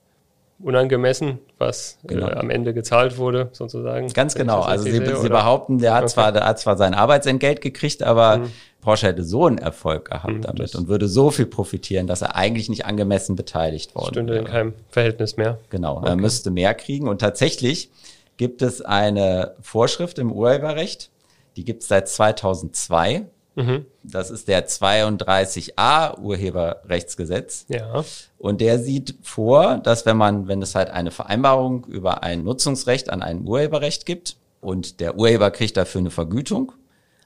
unangemessen, 0.62 1.40
was 1.58 1.98
äh, 2.04 2.08
genau. 2.08 2.28
äh, 2.28 2.34
am 2.34 2.50
Ende 2.50 2.74
gezahlt 2.74 3.18
wurde, 3.18 3.50
sozusagen. 3.54 4.08
Ganz 4.10 4.36
genau. 4.36 4.62
Also 4.62 4.86
sie, 4.86 4.92
sehe, 4.92 5.16
sie 5.16 5.30
behaupten, 5.30 5.80
der 5.80 5.94
hat 5.94 6.04
okay. 6.04 6.14
zwar, 6.14 6.32
der 6.32 6.46
hat 6.46 6.60
zwar 6.60 6.78
sein 6.78 6.94
Arbeitsentgelt 6.94 7.62
gekriegt, 7.62 8.04
aber 8.04 8.40
mhm. 8.40 8.52
Porsche 8.82 9.08
hätte 9.08 9.24
so 9.24 9.46
einen 9.46 9.58
Erfolg 9.58 10.06
gehabt 10.06 10.34
mhm, 10.34 10.42
damit 10.42 10.76
und 10.76 10.88
würde 10.88 11.08
so 11.08 11.32
viel 11.32 11.46
profitieren, 11.46 12.08
dass 12.08 12.22
er 12.22 12.36
eigentlich 12.36 12.70
nicht 12.70 12.86
angemessen 12.86 13.36
beteiligt 13.36 13.94
worden 13.96 14.14
Stünde 14.14 14.34
wäre. 14.34 14.46
in 14.46 14.52
keinem 14.52 14.74
Verhältnis 14.90 15.38
mehr. 15.38 15.60
Genau. 15.70 15.98
Okay. 15.98 16.10
Er 16.10 16.16
müsste 16.16 16.50
mehr 16.50 16.74
kriegen 16.74 17.08
und 17.08 17.20
tatsächlich 17.20 17.90
gibt 18.38 18.62
es 18.62 18.82
eine 18.82 19.56
Vorschrift 19.62 20.18
im 20.18 20.32
Urheberrecht, 20.32 21.10
die 21.58 21.66
gibt 21.66 21.84
es 21.84 21.90
seit 21.90 22.08
2002. 22.08 23.26
Mhm. 23.56 23.86
Das 24.04 24.32
ist 24.32 24.48
der 24.48 24.68
32a 24.68 26.18
Urheberrechtsgesetz. 26.18 27.66
Ja. 27.68 28.06
Und 28.38 28.62
der 28.62 28.80
sieht 28.80 29.16
vor, 29.22 29.80
dass 29.80 30.06
wenn 30.06 30.16
man, 30.16 30.48
wenn 30.48 30.62
es 30.62 30.76
halt 30.76 30.90
eine 30.90 31.12
Vereinbarung 31.12 31.86
über 31.86 32.24
ein 32.24 32.46
Nutzungsrecht 32.46 33.10
an 33.10 33.22
ein 33.22 33.46
Urheberrecht 33.46 34.06
gibt 34.06 34.38
und 34.62 35.02
der 35.02 35.18
Urheber 35.18 35.52
kriegt 35.52 35.76
dafür 35.76 36.00
eine 36.00 36.12
Vergütung, 36.12 36.72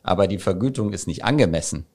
aber 0.04 0.28
die 0.28 0.38
Vergütung 0.38 0.94
ist 0.94 1.08
nicht 1.08 1.24
angemessen, 1.24 1.86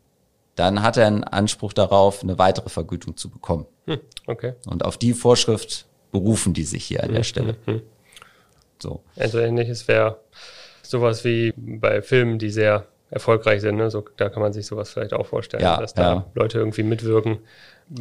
dann 0.54 0.82
hat 0.82 0.96
er 0.96 1.06
einen 1.06 1.24
Anspruch 1.24 1.72
darauf, 1.72 2.22
eine 2.22 2.38
weitere 2.38 2.68
Vergütung 2.68 3.16
zu 3.16 3.30
bekommen. 3.30 3.66
Hm, 3.86 4.00
okay. 4.26 4.54
Und 4.66 4.84
auf 4.84 4.96
die 4.96 5.12
Vorschrift 5.12 5.86
berufen 6.10 6.54
die 6.54 6.64
sich 6.64 6.84
hier 6.84 7.04
an 7.04 7.10
der 7.10 7.18
hm, 7.18 7.24
Stelle. 7.24 7.56
Hm, 7.66 7.74
hm. 7.74 7.82
So. 8.80 9.02
Also 9.16 9.38
ähnliches 9.38 9.86
wäre 9.86 10.18
sowas 10.82 11.24
wie 11.24 11.52
bei 11.56 12.02
Filmen, 12.02 12.38
die 12.38 12.50
sehr 12.50 12.86
erfolgreich 13.10 13.60
sind. 13.60 13.76
Ne? 13.76 13.90
So, 13.90 14.04
da 14.16 14.28
kann 14.28 14.42
man 14.42 14.52
sich 14.52 14.66
sowas 14.66 14.90
vielleicht 14.90 15.12
auch 15.12 15.26
vorstellen, 15.26 15.62
ja, 15.62 15.80
dass 15.80 15.94
da 15.94 16.14
ja. 16.14 16.26
Leute 16.34 16.58
irgendwie 16.58 16.82
mitwirken 16.82 17.38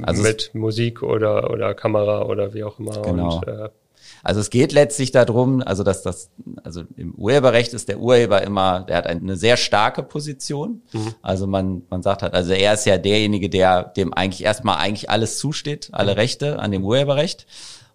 also 0.04 0.22
mit 0.22 0.54
Musik 0.54 1.04
oder, 1.04 1.50
oder 1.50 1.74
Kamera 1.74 2.24
oder 2.24 2.54
wie 2.54 2.64
auch 2.64 2.80
immer. 2.80 3.02
Genau. 3.02 3.38
Und, 3.38 3.48
äh, 3.48 3.70
also 4.24 4.40
es 4.40 4.50
geht 4.50 4.72
letztlich 4.72 5.12
darum, 5.12 5.62
also 5.62 5.84
dass 5.84 6.02
das, 6.02 6.30
also 6.64 6.84
im 6.96 7.14
Urheberrecht 7.16 7.74
ist 7.74 7.90
der 7.90 8.00
Urheber 8.00 8.42
immer, 8.42 8.82
der 8.82 8.98
hat 8.98 9.08
eine 9.08 9.38
sehr 9.38 9.58
starke 9.58 10.04
Position. 10.04 10.82
Mhm. 10.92 11.14
Also 11.22 11.48
man, 11.48 11.84
man 11.90 12.04
sagt 12.04 12.24
halt, 12.24 12.34
also 12.34 12.54
er 12.54 12.74
ist 12.74 12.86
ja 12.86 12.98
derjenige, 12.98 13.50
der 13.50 13.84
dem 13.84 14.14
eigentlich 14.14 14.44
erstmal 14.44 14.78
eigentlich 14.78 15.10
alles 15.10 15.38
zusteht, 15.38 15.90
alle 15.92 16.14
mhm. 16.14 16.18
Rechte 16.20 16.60
an 16.60 16.72
dem 16.72 16.84
Urheberrecht. 16.84 17.46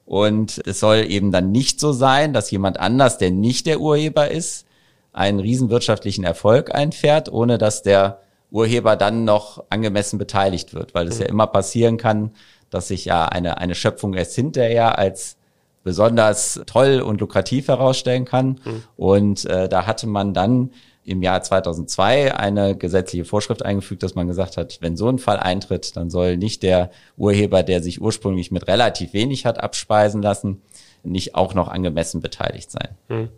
Und 0.05 0.61
es 0.67 0.81
soll 0.81 1.07
eben 1.09 1.31
dann 1.33 1.53
nicht 1.53 1.81
so 1.81 1.93
sein, 1.93 2.33
dass 2.33 2.51
jemand 2.51 2.79
anders, 2.79 3.19
der 3.19 3.31
nicht 3.31 3.67
der 3.67 3.81
Urheber 3.81 4.31
ist, 4.31 4.67
einen 5.13 5.41
riesenwirtschaftlichen 5.41 6.25
Erfolg 6.25 6.75
einfährt, 6.75 7.31
ohne 7.31 7.59
dass 7.59 7.83
der 7.83 8.21
Urheber 8.51 8.97
dann 8.97 9.25
noch 9.25 9.65
angemessen 9.71 10.19
beteiligt 10.19 10.75
wird, 10.75 10.95
weil 10.95 11.09
es 11.09 11.17
mhm. 11.17 11.23
ja 11.23 11.29
immer 11.29 11.47
passieren 11.47 11.97
kann, 11.97 12.33
dass 12.71 12.89
sich 12.89 13.05
ja 13.05 13.27
eine, 13.27 13.59
eine 13.59 13.75
Schöpfung 13.75 14.15
erst 14.15 14.35
hinterher 14.35 14.99
als 14.99 15.37
besonders 15.83 16.61
toll 16.67 17.01
und 17.01 17.21
lukrativ 17.21 17.69
herausstellen 17.69 18.25
kann. 18.25 18.61
Mhm. 18.65 18.83
Und 18.97 19.45
äh, 19.47 19.69
da 19.69 19.87
hatte 19.87 20.07
man 20.07 20.35
dann 20.35 20.71
im 21.05 21.23
Jahr 21.23 21.43
2002 21.43 22.35
eine 22.37 22.77
gesetzliche 22.77 23.25
Vorschrift 23.25 23.65
eingefügt, 23.65 24.03
dass 24.03 24.15
man 24.15 24.29
gesagt 24.29 24.57
hat, 24.57 24.79
wenn 24.81 24.97
so 24.97 25.09
ein 25.09 25.19
Fall 25.19 25.39
eintritt, 25.39 25.97
dann 25.97 26.11
soll 26.11 26.37
nicht 26.37 26.63
der 26.63 26.91
Urheber, 27.17 27.63
der 27.65 27.83
sich 27.83 28.01
ursprünglich 28.01 28.53
mit 28.53 28.69
relativ 28.69 29.13
wenig 29.13 29.45
hat 29.45 29.61
abspeisen 29.61 30.23
lassen, 30.23 30.63
nicht 31.03 31.35
auch 31.35 31.55
noch 31.55 31.69
angemessen 31.69 32.21
beteiligt 32.21 32.71
sein. 32.71 32.89
Hm. 33.09 33.29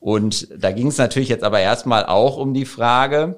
Und 0.00 0.48
da 0.56 0.72
ging 0.72 0.88
es 0.88 0.98
natürlich 0.98 1.28
jetzt 1.28 1.44
aber 1.44 1.60
erstmal 1.60 2.06
auch 2.06 2.36
um 2.36 2.54
die 2.54 2.64
Frage, 2.64 3.36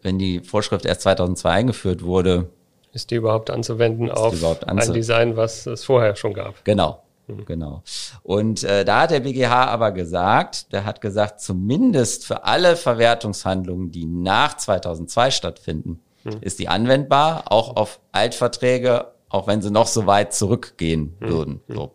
wenn 0.00 0.18
die 0.18 0.40
Vorschrift 0.40 0.84
erst 0.84 1.02
2002 1.02 1.50
eingeführt 1.50 2.02
wurde, 2.04 2.48
ist 2.92 3.10
die 3.10 3.14
überhaupt 3.14 3.50
anzuwenden 3.50 4.10
auf 4.10 4.34
überhaupt 4.34 4.68
anzu 4.68 4.90
ein 4.90 4.94
Design, 4.94 5.36
was 5.36 5.66
es 5.66 5.84
vorher 5.84 6.14
schon 6.14 6.34
gab? 6.34 6.62
Genau, 6.64 7.01
mhm. 7.26 7.44
genau. 7.44 7.82
Und 8.22 8.64
äh, 8.64 8.84
da 8.84 9.02
hat 9.02 9.10
der 9.10 9.20
BGH 9.20 9.66
aber 9.66 9.92
gesagt, 9.92 10.72
der 10.72 10.84
hat 10.84 11.00
gesagt, 11.00 11.40
zumindest 11.40 12.26
für 12.26 12.44
alle 12.44 12.76
Verwertungshandlungen, 12.76 13.90
die 13.90 14.06
nach 14.06 14.56
2002 14.56 15.30
stattfinden, 15.30 16.00
mhm. 16.24 16.38
ist 16.40 16.58
die 16.58 16.68
anwendbar, 16.68 17.44
auch 17.50 17.76
auf 17.76 18.00
Altverträge, 18.12 19.12
auch 19.28 19.46
wenn 19.46 19.62
sie 19.62 19.70
noch 19.70 19.86
so 19.86 20.06
weit 20.06 20.34
zurückgehen 20.34 21.16
mhm. 21.20 21.28
würden. 21.28 21.60
So. 21.68 21.92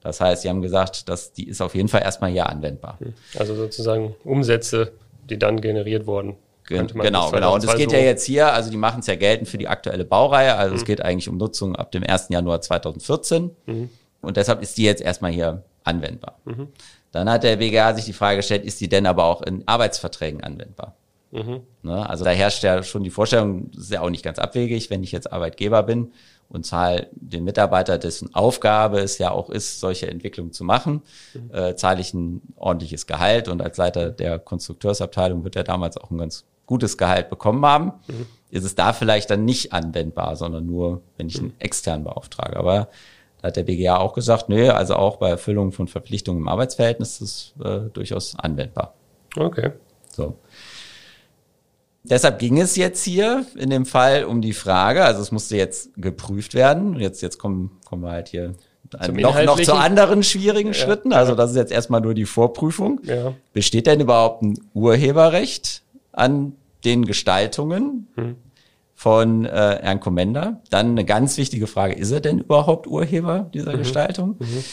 Das 0.00 0.20
heißt, 0.20 0.42
sie 0.42 0.48
haben 0.48 0.62
gesagt, 0.62 1.08
dass 1.08 1.32
die 1.32 1.48
ist 1.48 1.60
auf 1.60 1.74
jeden 1.74 1.88
Fall 1.88 2.02
erstmal 2.02 2.30
hier 2.30 2.48
anwendbar. 2.48 2.98
Mhm. 3.00 3.14
Also 3.36 3.54
sozusagen 3.54 4.14
Umsätze, 4.24 4.92
die 5.28 5.38
dann 5.38 5.60
generiert 5.60 6.06
wurden. 6.06 6.36
Genau, 6.68 7.30
genau. 7.30 7.54
Und 7.54 7.64
es 7.64 7.74
geht 7.76 7.90
so 7.90 7.96
ja 7.96 8.02
jetzt 8.02 8.24
hier, 8.24 8.52
also 8.52 8.70
die 8.70 8.76
machen 8.76 9.00
es 9.00 9.06
ja 9.06 9.14
geltend 9.14 9.48
für 9.48 9.56
die 9.56 9.68
aktuelle 9.68 10.04
Baureihe. 10.04 10.54
Also 10.54 10.74
mhm. 10.74 10.78
es 10.78 10.84
geht 10.84 11.00
eigentlich 11.02 11.28
um 11.28 11.38
Nutzung 11.38 11.74
ab 11.76 11.92
dem 11.92 12.02
1. 12.02 12.28
Januar 12.28 12.60
2014. 12.60 13.50
Mhm. 13.66 13.90
Und 14.28 14.36
deshalb 14.36 14.60
ist 14.60 14.76
die 14.76 14.82
jetzt 14.82 15.00
erstmal 15.00 15.32
hier 15.32 15.62
anwendbar. 15.84 16.38
Mhm. 16.44 16.68
Dann 17.12 17.30
hat 17.30 17.44
der 17.44 17.56
BGA 17.56 17.94
sich 17.94 18.04
die 18.04 18.12
Frage 18.12 18.36
gestellt, 18.36 18.62
ist 18.62 18.78
die 18.78 18.88
denn 18.90 19.06
aber 19.06 19.24
auch 19.24 19.40
in 19.40 19.66
Arbeitsverträgen 19.66 20.44
anwendbar? 20.44 20.96
Mhm. 21.30 21.60
Ne? 21.82 22.06
Also 22.06 22.26
da 22.26 22.30
herrscht 22.30 22.62
ja 22.62 22.82
schon 22.82 23.04
die 23.04 23.10
Vorstellung, 23.10 23.70
das 23.70 23.84
ist 23.84 23.90
ja 23.90 24.02
auch 24.02 24.10
nicht 24.10 24.22
ganz 24.22 24.38
abwegig, 24.38 24.90
wenn 24.90 25.02
ich 25.02 25.12
jetzt 25.12 25.32
Arbeitgeber 25.32 25.82
bin 25.82 26.12
und 26.50 26.66
zahle 26.66 27.08
den 27.12 27.44
Mitarbeiter, 27.44 27.96
dessen 27.96 28.34
Aufgabe 28.34 28.98
es 28.98 29.16
ja 29.16 29.30
auch 29.30 29.48
ist, 29.48 29.80
solche 29.80 30.08
Entwicklungen 30.08 30.52
zu 30.52 30.62
machen, 30.62 31.00
mhm. 31.32 31.54
äh, 31.54 31.74
zahle 31.74 32.02
ich 32.02 32.12
ein 32.12 32.42
ordentliches 32.56 33.06
Gehalt 33.06 33.48
und 33.48 33.62
als 33.62 33.78
Leiter 33.78 34.10
der 34.10 34.38
Konstrukteursabteilung 34.38 35.42
wird 35.42 35.56
er 35.56 35.64
damals 35.64 35.96
auch 35.96 36.10
ein 36.10 36.18
ganz 36.18 36.44
gutes 36.66 36.98
Gehalt 36.98 37.30
bekommen 37.30 37.64
haben, 37.64 37.92
mhm. 38.08 38.26
ist 38.50 38.64
es 38.64 38.74
da 38.74 38.92
vielleicht 38.92 39.30
dann 39.30 39.46
nicht 39.46 39.72
anwendbar, 39.72 40.36
sondern 40.36 40.66
nur, 40.66 41.00
wenn 41.16 41.28
ich 41.28 41.38
einen 41.38 41.48
mhm. 41.48 41.54
externen 41.60 42.04
beauftrage. 42.04 42.58
Aber 42.58 42.88
da 43.40 43.48
hat 43.48 43.56
der 43.56 43.62
BGA 43.62 43.98
auch 43.98 44.14
gesagt, 44.14 44.48
nee, 44.48 44.68
also 44.68 44.94
auch 44.96 45.16
bei 45.16 45.30
Erfüllung 45.30 45.72
von 45.72 45.88
Verpflichtungen 45.88 46.42
im 46.42 46.48
Arbeitsverhältnis 46.48 47.20
ist 47.20 47.54
es 47.60 47.64
äh, 47.64 47.90
durchaus 47.92 48.36
anwendbar. 48.38 48.94
Okay. 49.36 49.72
So. 50.10 50.36
Deshalb 52.02 52.38
ging 52.38 52.60
es 52.60 52.76
jetzt 52.76 53.04
hier 53.04 53.44
in 53.56 53.70
dem 53.70 53.84
Fall 53.86 54.24
um 54.24 54.40
die 54.40 54.54
Frage, 54.54 55.04
also 55.04 55.20
es 55.20 55.30
musste 55.30 55.56
jetzt 55.56 55.90
geprüft 55.96 56.54
werden. 56.54 56.98
Jetzt, 56.98 57.20
jetzt 57.22 57.38
kommen, 57.38 57.78
kommen 57.84 58.02
wir 58.02 58.10
halt 58.10 58.28
hier 58.28 58.54
noch, 59.12 59.42
noch 59.42 59.60
zu 59.60 59.74
anderen 59.74 60.22
schwierigen 60.22 60.68
ja, 60.68 60.74
Schritten. 60.74 61.12
Also 61.12 61.34
das 61.34 61.50
ist 61.50 61.56
jetzt 61.56 61.72
erstmal 61.72 62.00
nur 62.00 62.14
die 62.14 62.24
Vorprüfung. 62.24 63.00
Ja. 63.04 63.34
Besteht 63.52 63.86
denn 63.86 64.00
überhaupt 64.00 64.42
ein 64.42 64.58
Urheberrecht 64.72 65.82
an 66.12 66.54
den 66.84 67.04
Gestaltungen 67.04 68.08
hm. 68.14 68.36
Von 68.98 69.44
äh, 69.44 69.78
Herrn 69.80 70.00
Kommender. 70.00 70.60
Dann 70.70 70.90
eine 70.90 71.04
ganz 71.04 71.36
wichtige 71.36 71.68
Frage, 71.68 71.94
ist 71.94 72.10
er 72.10 72.18
denn 72.18 72.40
überhaupt 72.40 72.88
Urheber 72.88 73.48
dieser 73.54 73.74
mhm. 73.74 73.78
Gestaltung? 73.78 74.36
Mhm. 74.40 74.64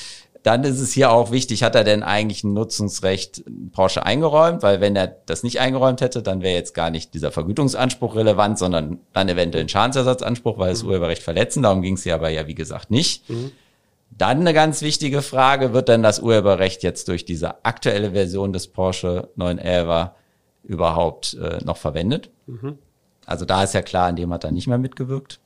Dann 0.41 0.63
ist 0.63 0.79
es 0.79 0.91
hier 0.93 1.11
auch 1.11 1.29
wichtig, 1.29 1.61
hat 1.61 1.75
er 1.75 1.83
denn 1.83 2.01
eigentlich 2.01 2.43
ein 2.43 2.53
Nutzungsrecht 2.53 3.43
Porsche 3.71 4.03
eingeräumt? 4.03 4.63
Weil 4.63 4.81
wenn 4.81 4.95
er 4.95 5.05
das 5.27 5.43
nicht 5.43 5.59
eingeräumt 5.59 6.01
hätte, 6.01 6.23
dann 6.23 6.41
wäre 6.41 6.55
jetzt 6.55 6.73
gar 6.73 6.89
nicht 6.89 7.13
dieser 7.13 7.31
Vergütungsanspruch 7.31 8.15
relevant, 8.15 8.57
sondern 8.57 8.97
dann 9.13 9.29
eventuell 9.29 9.65
ein 9.65 9.69
Schadensersatzanspruch, 9.69 10.57
weil 10.57 10.71
das 10.71 10.81
mhm. 10.81 10.89
Urheberrecht 10.89 11.21
verletzen. 11.21 11.61
Darum 11.61 11.83
ging 11.83 11.93
es 11.93 12.01
hier 12.01 12.15
aber 12.15 12.29
ja, 12.29 12.47
wie 12.47 12.55
gesagt, 12.55 12.89
nicht. 12.89 13.29
Mhm. 13.29 13.51
Dann 14.09 14.39
eine 14.39 14.55
ganz 14.55 14.81
wichtige 14.81 15.21
Frage, 15.21 15.71
wird 15.73 15.87
denn 15.87 16.01
das 16.01 16.19
Urheberrecht 16.19 16.81
jetzt 16.81 17.09
durch 17.09 17.25
diese 17.25 17.63
aktuelle 17.63 18.13
Version 18.13 18.53
des 18.53 18.65
Porsche 18.69 19.29
911 19.35 20.09
überhaupt 20.63 21.35
äh, 21.35 21.63
noch 21.63 21.77
verwendet. 21.77 22.31
Mhm. 22.47 22.79
Also 23.25 23.45
da 23.45 23.63
ist 23.63 23.73
ja 23.73 23.81
klar, 23.81 24.07
an 24.07 24.15
dem 24.15 24.31
hat 24.33 24.43
er 24.43 24.51
nicht 24.51 24.67
mehr 24.67 24.77
mitgewirkt. 24.77 25.39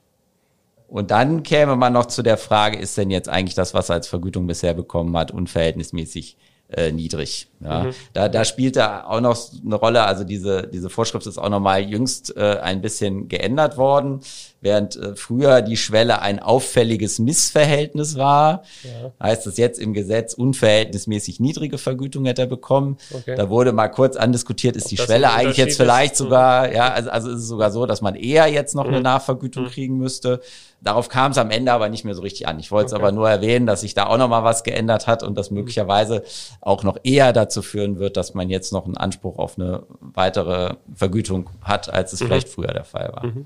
Und 0.88 1.12
dann 1.12 1.44
käme 1.44 1.76
man 1.76 1.94
noch 1.94 2.08
zu 2.08 2.24
der 2.24 2.38
Frage, 2.38 2.78
ist 2.78 2.98
denn 2.98 3.12
jetzt 3.12 3.30
eigentlich 3.30 3.56
das, 3.56 3.74
was 3.74 3.90
er 3.90 3.96
als 3.96 4.08
Vergütung 4.08 4.48
bisher 4.48 4.74
bekommen 4.74 5.16
hat, 5.16 5.32
unverhältnismäßig 5.32 6.36
äh, 6.70 6.92
niedrig. 6.92 7.48
Ja. 7.62 7.84
Mhm. 7.84 7.92
Da, 8.14 8.30
da 8.30 8.46
spielt 8.46 8.76
da 8.76 9.04
auch 9.06 9.22
noch 9.22 9.38
eine 9.66 9.76
Rolle. 9.76 10.04
Also 10.04 10.24
diese, 10.24 10.68
diese 10.68 10.90
Vorschrift 10.90 11.28
ist 11.28 11.38
auch 11.38 11.50
nochmal 11.50 11.82
jüngst 11.82 12.36
äh, 12.38 12.58
ein 12.62 12.82
bisschen 12.82 13.28
geändert 13.28 13.78
worden. 13.78 14.22
Während 14.62 14.98
äh, 14.98 15.16
früher 15.16 15.62
die 15.62 15.78
Schwelle 15.78 16.22
ein 16.22 16.40
auffälliges 16.40 17.20
Missverhältnis 17.20 18.18
war, 18.18 18.64
ja. 18.84 19.12
heißt 19.22 19.48
es 19.48 19.58
jetzt 19.58 19.80
im 19.80 19.94
Gesetz 19.94 20.34
unverhältnismäßig 20.34 21.40
niedrige 21.40 21.78
Vergütung 21.78 22.26
hätte 22.26 22.42
er 22.42 22.48
bekommen. 22.48 22.98
Okay. 23.14 23.36
Da 23.36 23.50
wurde 23.50 23.72
mal 23.72 23.88
kurz 23.88 24.18
andiskutiert, 24.18 24.76
ist 24.76 24.86
Ob 24.86 24.90
die 24.90 24.98
Schwelle 24.98 25.32
eigentlich 25.32 25.58
jetzt 25.58 25.78
vielleicht 25.78 26.14
ist? 26.14 26.18
sogar, 26.18 26.74
ja, 26.74 26.92
also, 26.92 27.10
also 27.10 27.30
ist 27.30 27.40
es 27.40 27.48
sogar 27.48 27.72
so, 27.72 27.86
dass 27.86 28.02
man 28.02 28.16
eher 28.16 28.48
jetzt 28.48 28.76
noch 28.76 28.86
mhm. 28.86 28.96
eine 28.96 29.02
Nachvergütung 29.02 29.66
mhm. 29.66 29.70
kriegen 29.70 29.98
müsste. 29.98 30.42
Darauf 30.82 31.10
kam 31.10 31.32
es 31.32 31.38
am 31.38 31.52
Ende 31.52 31.74
aber 31.74 31.90
nicht 31.90 32.06
mehr 32.06 32.16
so 32.16 32.22
richtig 32.22 32.48
an. 32.48 32.58
Ich 32.60 32.72
wollte 32.72 32.88
es 32.88 32.94
okay. 32.94 33.02
aber 33.02 33.12
nur 33.12 33.30
erwähnen, 33.30 33.66
dass 33.66 33.82
sich 33.82 33.94
da 33.94 34.08
auch 34.08 34.18
noch 34.18 34.30
mal 34.30 34.46
was 34.46 34.64
geändert 34.64 35.08
hat 35.08 35.24
und 35.24 35.38
das 35.38 35.52
mhm. 35.52 35.58
möglicherweise 35.58 36.24
auch 36.62 36.84
noch 36.84 36.98
eher 37.04 37.34
dazu 37.34 37.49
führen 37.62 38.00
wird, 38.00 38.18
dass 38.18 38.34
man 38.34 38.50
jetzt 38.50 38.72
noch 38.74 38.86
einen 38.86 38.98
Anspruch 38.98 39.38
auf 39.38 39.58
eine 39.58 39.84
weitere 40.00 40.76
Vergütung 40.94 41.50
hat, 41.62 41.92
als 41.92 42.14
es 42.14 42.22
mhm. 42.22 42.26
vielleicht 42.26 42.50
früher 42.50 42.74
der 42.74 42.86
Fall 42.86 43.12
war. 43.14 43.26
Mhm. 43.26 43.46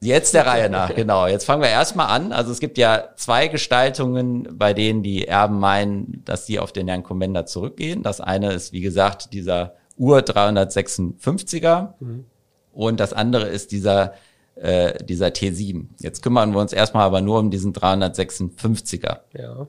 Jetzt 0.00 0.34
der 0.34 0.46
Reihe 0.46 0.68
nach, 0.68 0.94
genau. 0.94 1.26
Jetzt 1.26 1.44
fangen 1.44 1.62
wir 1.62 1.70
erstmal 1.70 2.08
an. 2.08 2.32
Also 2.32 2.52
es 2.52 2.60
gibt 2.60 2.76
ja 2.76 3.08
zwei 3.16 3.48
Gestaltungen, 3.48 4.46
bei 4.52 4.74
denen 4.74 5.02
die 5.02 5.26
Erben 5.26 5.58
meinen, 5.58 6.22
dass 6.24 6.46
sie 6.46 6.58
auf 6.58 6.72
den 6.72 6.86
Herrn 6.86 7.02
Kommender 7.02 7.46
zurückgehen. 7.46 8.02
Das 8.02 8.20
eine 8.20 8.52
ist, 8.52 8.72
wie 8.72 8.82
gesagt, 8.82 9.32
dieser 9.32 9.74
Ur 9.96 10.18
356er 10.18 11.94
mhm. 11.98 12.24
und 12.72 13.00
das 13.00 13.14
andere 13.14 13.46
ist 13.48 13.72
dieser 13.72 14.12
äh, 14.56 15.04
dieser 15.04 15.28
T7. 15.28 15.86
Jetzt 16.00 16.22
kümmern 16.22 16.52
wir 16.52 16.60
uns 16.60 16.72
erstmal 16.72 17.04
aber 17.04 17.20
nur 17.20 17.38
um 17.38 17.50
diesen 17.50 17.72
356er. 17.72 19.18
Ja. 19.38 19.66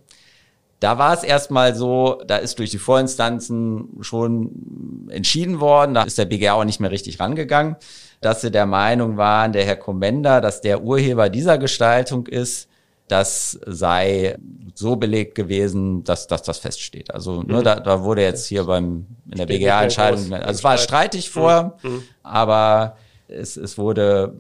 Da 0.80 1.00
war 1.00 1.14
es 1.14 1.24
erstmal 1.24 1.76
so, 1.76 2.22
da 2.28 2.38
ist 2.38 2.60
durch 2.60 2.70
die 2.70 2.78
Vorinstanzen 2.78 3.98
schon 4.02 5.08
entschieden 5.10 5.60
worden, 5.60 5.96
da 5.96 6.04
ist 6.04 6.18
der 6.18 6.26
BGA 6.26 6.54
auch 6.54 6.66
nicht 6.66 6.80
mehr 6.80 6.92
richtig 6.92 7.20
rangegangen, 7.20 7.78
dass 8.22 8.42
sie 8.42 8.52
der 8.52 8.68
Meinung 8.68 9.18
waren, 9.18 9.54
der 9.54 9.66
Herr 9.66 9.76
Kommender, 9.76 10.40
dass 10.40 10.62
der 10.62 10.84
Urheber 10.84 11.30
dieser 11.30 11.58
Gestaltung 11.58 12.28
ist, 12.28 12.70
das 13.08 13.60
sei 13.66 14.38
so 14.76 14.98
belegt 14.98 15.36
gewesen, 15.36 16.04
dass, 16.04 16.28
dass 16.28 16.44
das 16.44 16.60
feststeht. 16.60 17.14
Also 17.14 17.42
ne, 17.42 17.60
mhm. 17.60 17.64
da, 17.64 17.80
da 17.80 18.04
wurde 18.04 18.22
jetzt 18.22 18.46
hier 18.48 18.66
beim 18.66 19.08
in 19.32 19.38
der 19.38 19.46
BGA-Entscheidung, 19.46 20.34
also 20.34 20.50
es 20.50 20.64
war 20.64 20.78
streitig 20.78 21.30
vor, 21.30 21.78
mhm. 21.82 22.04
aber 22.22 22.98
es, 23.28 23.58
es 23.58 23.78
wurde 23.78 24.34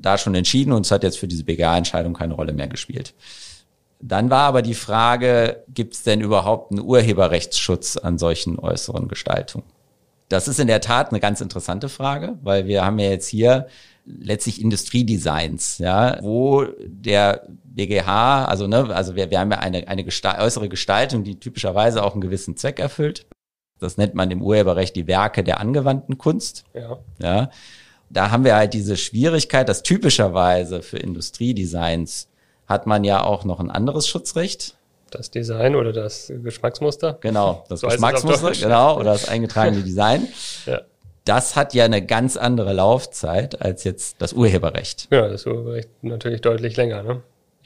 da 0.00 0.18
schon 0.18 0.34
entschieden 0.34 0.72
und 0.72 0.84
es 0.84 0.92
hat 0.92 1.02
jetzt 1.02 1.18
für 1.18 1.28
diese 1.28 1.44
BGA-Entscheidung 1.44 2.14
keine 2.14 2.34
Rolle 2.34 2.52
mehr 2.52 2.68
gespielt. 2.68 3.14
Dann 4.00 4.30
war 4.30 4.42
aber 4.42 4.62
die 4.62 4.74
Frage, 4.74 5.64
gibt 5.68 5.94
es 5.94 6.02
denn 6.02 6.20
überhaupt 6.20 6.70
einen 6.70 6.82
Urheberrechtsschutz 6.82 7.96
an 7.96 8.18
solchen 8.18 8.58
äußeren 8.58 9.08
Gestaltungen? 9.08 9.66
Das 10.28 10.46
ist 10.46 10.60
in 10.60 10.68
der 10.68 10.80
Tat 10.80 11.10
eine 11.10 11.20
ganz 11.20 11.40
interessante 11.40 11.88
Frage, 11.88 12.38
weil 12.42 12.66
wir 12.66 12.84
haben 12.84 12.98
ja 12.98 13.10
jetzt 13.10 13.28
hier 13.28 13.66
letztlich 14.04 14.60
Industriedesigns, 14.60 15.78
ja, 15.78 16.18
wo 16.22 16.64
der 16.86 17.46
BGH, 17.64 18.44
also 18.44 18.66
ne, 18.66 18.94
also 18.94 19.16
wir, 19.16 19.30
wir 19.30 19.40
haben 19.40 19.50
ja 19.50 19.58
eine, 19.58 19.88
eine 19.88 20.04
Gestalt, 20.04 20.40
äußere 20.40 20.68
Gestaltung, 20.68 21.24
die 21.24 21.38
typischerweise 21.40 22.02
auch 22.02 22.12
einen 22.12 22.20
gewissen 22.20 22.56
Zweck 22.56 22.78
erfüllt. 22.78 23.26
Das 23.78 23.96
nennt 23.96 24.14
man 24.14 24.30
im 24.30 24.42
Urheberrecht 24.42 24.96
die 24.96 25.06
Werke 25.06 25.44
der 25.44 25.60
angewandten 25.60 26.18
Kunst. 26.18 26.64
Ja. 26.74 26.98
ja 27.20 27.50
da 28.10 28.30
haben 28.30 28.44
wir 28.44 28.56
halt 28.56 28.74
diese 28.74 28.96
Schwierigkeit, 28.96 29.68
dass 29.68 29.82
typischerweise 29.82 30.82
für 30.82 30.98
Industriedesigns 30.98 32.27
hat 32.68 32.86
man 32.86 33.02
ja 33.04 33.24
auch 33.24 33.44
noch 33.44 33.60
ein 33.60 33.70
anderes 33.70 34.06
Schutzrecht. 34.06 34.74
Das 35.10 35.30
Design 35.30 35.74
oder 35.74 35.92
das 35.92 36.30
Geschmacksmuster? 36.42 37.16
Genau, 37.20 37.64
das 37.68 37.80
so 37.80 37.88
Geschmacksmuster, 37.88 38.52
genau, 38.52 38.96
oder 38.96 39.12
das 39.12 39.28
eingetragene 39.28 39.82
Design. 39.82 40.28
ja. 40.66 40.82
Das 41.24 41.56
hat 41.56 41.74
ja 41.74 41.84
eine 41.84 42.04
ganz 42.04 42.36
andere 42.36 42.72
Laufzeit 42.72 43.60
als 43.60 43.84
jetzt 43.84 44.16
das 44.20 44.32
Urheberrecht. 44.32 45.08
Ja, 45.10 45.28
das 45.28 45.46
Urheberrecht 45.46 45.88
natürlich 46.02 46.40
deutlich 46.40 46.76
länger, 46.76 47.02
ne? 47.02 47.22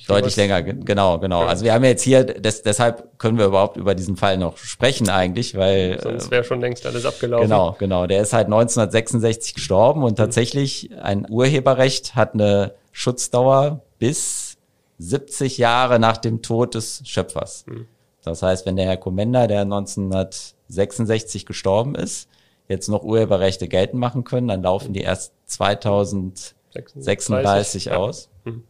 Deutlich 0.09 0.35
länger, 0.35 0.63
genau, 0.63 1.19
genau. 1.19 1.43
Ja. 1.43 1.49
Also 1.49 1.65
wir 1.65 1.73
haben 1.73 1.85
jetzt 1.85 2.03
hier, 2.03 2.25
des, 2.25 2.63
deshalb 2.63 3.19
können 3.19 3.39
wir 3.39 3.47
überhaupt 3.47 3.77
über 3.77 3.95
diesen 3.95 4.17
Fall 4.17 4.37
noch 4.37 4.57
sprechen 4.57 5.09
eigentlich, 5.09 5.57
weil. 5.57 6.01
Sonst 6.01 6.31
wäre 6.31 6.43
schon 6.43 6.61
längst 6.61 6.85
alles 6.87 7.07
abgelaufen. 7.07 7.49
Genau, 7.49 7.77
genau. 7.79 8.07
Der 8.09 8.23
ist 8.23 8.33
halt 8.33 8.47
1966 8.47 9.55
gestorben 9.55 10.03
und 10.03 10.17
tatsächlich 10.17 10.91
ein 11.01 11.27
Urheberrecht 11.31 12.17
hat 12.17 12.35
eine 12.35 12.73
Schutzdauer 12.91 13.81
bis 14.01 14.52
70 14.99 15.59
Jahre 15.59 15.99
nach 15.99 16.17
dem 16.17 16.43
Tod 16.43 16.75
des 16.75 17.03
Schöpfers. 17.05 17.65
Mhm. 17.67 17.87
Das 18.23 18.43
heißt, 18.43 18.67
wenn 18.67 18.77
der 18.77 18.87
Herr 18.87 18.97
Kommender, 18.97 19.49
der 19.49 19.63
1966 19.63 21.47
gestorben 21.47 21.95
ist, 21.95 22.29
jetzt 22.69 22.89
noch 22.89 23.03
Urheberrechte 23.03 23.69
geltend 23.69 24.01
machen 24.01 24.25
können, 24.25 24.49
dann 24.49 24.63
laufen 24.63 24.93
die 24.93 25.01
erst 25.01 25.33
2036 25.47 27.93
aus. 27.93 28.29
Mhm. 28.45 28.65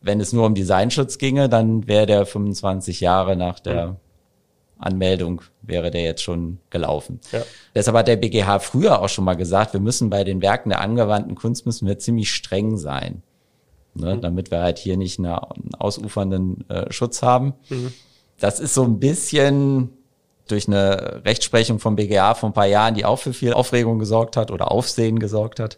Wenn 0.00 0.20
es 0.20 0.32
nur 0.32 0.46
um 0.46 0.54
Designschutz 0.54 1.18
ginge, 1.18 1.48
dann 1.48 1.88
wäre 1.88 2.06
der 2.06 2.24
25 2.26 3.00
Jahre 3.00 3.34
nach 3.36 3.58
der 3.58 3.88
mhm. 3.88 3.96
Anmeldung 4.78 5.42
wäre 5.62 5.90
der 5.90 6.02
jetzt 6.02 6.22
schon 6.22 6.58
gelaufen. 6.70 7.20
Ja. 7.32 7.42
Deshalb 7.74 7.96
hat 7.96 8.08
der 8.08 8.16
BGH 8.16 8.58
früher 8.58 9.00
auch 9.00 9.08
schon 9.08 9.24
mal 9.24 9.34
gesagt, 9.34 9.72
wir 9.72 9.80
müssen 9.80 10.10
bei 10.10 10.22
den 10.22 10.42
Werken 10.42 10.68
der 10.68 10.80
angewandten 10.80 11.34
Kunst 11.34 11.64
müssen 11.66 11.88
wir 11.88 11.98
ziemlich 11.98 12.30
streng 12.30 12.76
sein, 12.76 13.22
ne, 13.98 14.16
mhm. 14.16 14.20
damit 14.20 14.50
wir 14.50 14.60
halt 14.60 14.78
hier 14.78 14.96
nicht 14.96 15.18
eine, 15.18 15.42
einen 15.50 15.74
ausufernden 15.78 16.68
äh, 16.68 16.92
Schutz 16.92 17.22
haben. 17.22 17.54
Mhm. 17.68 17.92
Das 18.38 18.60
ist 18.60 18.74
so 18.74 18.84
ein 18.84 18.98
bisschen 18.98 19.90
durch 20.48 20.68
eine 20.68 21.22
Rechtsprechung 21.24 21.78
vom 21.78 21.96
BGH 21.96 22.34
vor 22.34 22.50
ein 22.50 22.54
paar 22.54 22.66
Jahren, 22.66 22.94
die 22.94 23.04
auch 23.04 23.18
für 23.18 23.32
viel 23.32 23.52
Aufregung 23.52 23.98
gesorgt 23.98 24.36
hat 24.36 24.50
oder 24.50 24.70
Aufsehen 24.70 25.18
gesorgt 25.18 25.60
hat, 25.60 25.76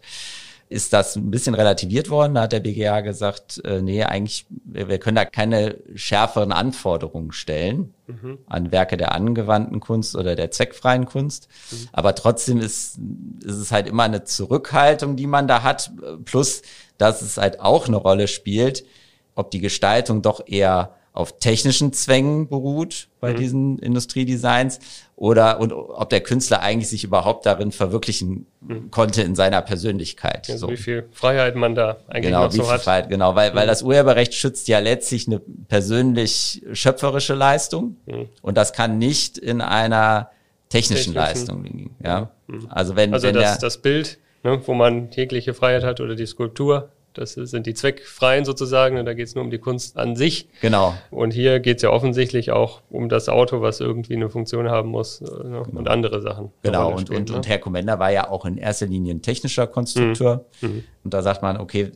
ist 0.69 0.93
das 0.93 1.15
ein 1.15 1.31
bisschen 1.31 1.55
relativiert 1.55 2.11
worden. 2.11 2.35
Da 2.35 2.43
hat 2.43 2.51
der 2.51 2.59
BGH 2.59 3.01
gesagt, 3.01 3.59
äh, 3.65 3.81
nee, 3.81 4.03
eigentlich, 4.03 4.45
wir, 4.49 4.87
wir 4.87 4.99
können 4.99 5.15
da 5.15 5.25
keine 5.25 5.77
schärferen 5.95 6.51
Anforderungen 6.51 7.31
stellen 7.31 7.95
mhm. 8.05 8.37
an 8.45 8.71
Werke 8.71 8.95
der 8.95 9.13
angewandten 9.15 9.79
Kunst 9.79 10.15
oder 10.15 10.35
der 10.35 10.51
zweckfreien 10.51 11.05
Kunst. 11.05 11.47
Mhm. 11.71 11.89
Aber 11.91 12.13
trotzdem 12.13 12.59
ist, 12.59 12.99
ist 13.43 13.55
es 13.55 13.71
halt 13.71 13.87
immer 13.87 14.03
eine 14.03 14.25
Zurückhaltung, 14.25 15.15
die 15.15 15.25
man 15.25 15.47
da 15.47 15.63
hat. 15.63 15.91
Plus, 16.25 16.61
dass 16.99 17.23
es 17.23 17.37
halt 17.37 17.59
auch 17.59 17.87
eine 17.87 17.97
Rolle 17.97 18.27
spielt, 18.27 18.85
ob 19.33 19.49
die 19.49 19.59
Gestaltung 19.59 20.21
doch 20.21 20.45
eher 20.45 20.93
auf 21.11 21.39
technischen 21.39 21.91
Zwängen 21.91 22.47
beruht 22.47 23.07
bei 23.19 23.33
mhm. 23.33 23.37
diesen 23.37 23.79
Industriedesigns 23.79 24.79
oder 25.15 25.59
und 25.59 25.73
ob 25.73 26.09
der 26.09 26.21
Künstler 26.21 26.61
eigentlich 26.61 26.87
sich 26.87 27.03
überhaupt 27.03 27.45
darin 27.45 27.71
verwirklichen 27.71 28.45
mhm. 28.61 28.91
konnte 28.91 29.23
in 29.23 29.35
seiner 29.35 29.61
Persönlichkeit. 29.61 30.47
Ja, 30.47 30.57
so. 30.57 30.69
Wie 30.69 30.77
viel 30.77 31.09
Freiheit 31.11 31.55
man 31.55 31.75
da 31.75 31.97
eigentlich 32.07 32.27
genau, 32.27 32.45
noch 32.45 32.51
so 32.51 32.71
hat. 32.71 32.83
Freiheit, 32.83 33.09
genau, 33.09 33.35
weil, 33.35 33.51
mhm. 33.51 33.55
weil 33.55 33.67
das 33.67 33.81
Urheberrecht 33.81 34.33
schützt 34.33 34.67
ja 34.67 34.79
letztlich 34.79 35.27
eine 35.27 35.41
persönlich 35.67 36.63
schöpferische 36.73 37.33
Leistung 37.33 37.97
mhm. 38.05 38.29
und 38.41 38.55
das 38.55 38.71
kann 38.71 38.97
nicht 38.97 39.37
in 39.37 39.61
einer 39.61 40.29
technischen, 40.69 41.13
technischen. 41.13 41.15
Leistung 41.15 41.63
liegen. 41.63 41.95
Ja? 42.03 42.31
Mhm. 42.47 42.67
Also 42.69 42.95
wenn, 42.95 43.13
also 43.13 43.27
wenn 43.27 43.35
das, 43.35 43.57
der, 43.57 43.57
das 43.57 43.77
Bild, 43.79 44.19
ne, 44.43 44.61
wo 44.65 44.73
man 44.73 45.09
jegliche 45.11 45.53
Freiheit 45.53 45.83
hat 45.83 46.01
oder 46.01 46.15
die 46.15 46.25
Skulptur, 46.25 46.89
das 47.13 47.33
sind 47.33 47.65
die 47.65 47.73
zweckfreien 47.73 48.45
sozusagen. 48.45 48.97
Und 48.97 49.05
da 49.05 49.13
geht 49.13 49.27
es 49.27 49.35
nur 49.35 49.43
um 49.43 49.51
die 49.51 49.57
Kunst 49.57 49.97
an 49.97 50.15
sich. 50.15 50.47
Genau. 50.61 50.93
Und 51.11 51.31
hier 51.31 51.59
geht 51.59 51.77
es 51.77 51.83
ja 51.83 51.89
offensichtlich 51.89 52.51
auch 52.51 52.81
um 52.89 53.09
das 53.09 53.29
Auto, 53.29 53.61
was 53.61 53.79
irgendwie 53.79 54.15
eine 54.15 54.29
Funktion 54.29 54.69
haben 54.69 54.89
muss 54.89 55.21
äh, 55.21 55.25
ne? 55.25 55.63
genau. 55.65 55.79
und 55.79 55.89
andere 55.89 56.21
Sachen. 56.21 56.51
Genau. 56.61 56.91
Und, 56.91 57.01
spielen, 57.01 57.19
und, 57.19 57.29
ne? 57.29 57.35
und 57.35 57.47
Herr 57.47 57.59
Komender 57.59 57.99
war 57.99 58.11
ja 58.11 58.29
auch 58.29 58.45
in 58.45 58.57
erster 58.57 58.85
Linie 58.85 59.15
ein 59.15 59.21
technischer 59.21 59.67
Konstrukteur. 59.67 60.45
Mhm. 60.61 60.69
mhm. 60.69 60.83
Und 61.03 61.13
da 61.13 61.21
sagt 61.21 61.41
man, 61.41 61.57
okay, 61.57 61.91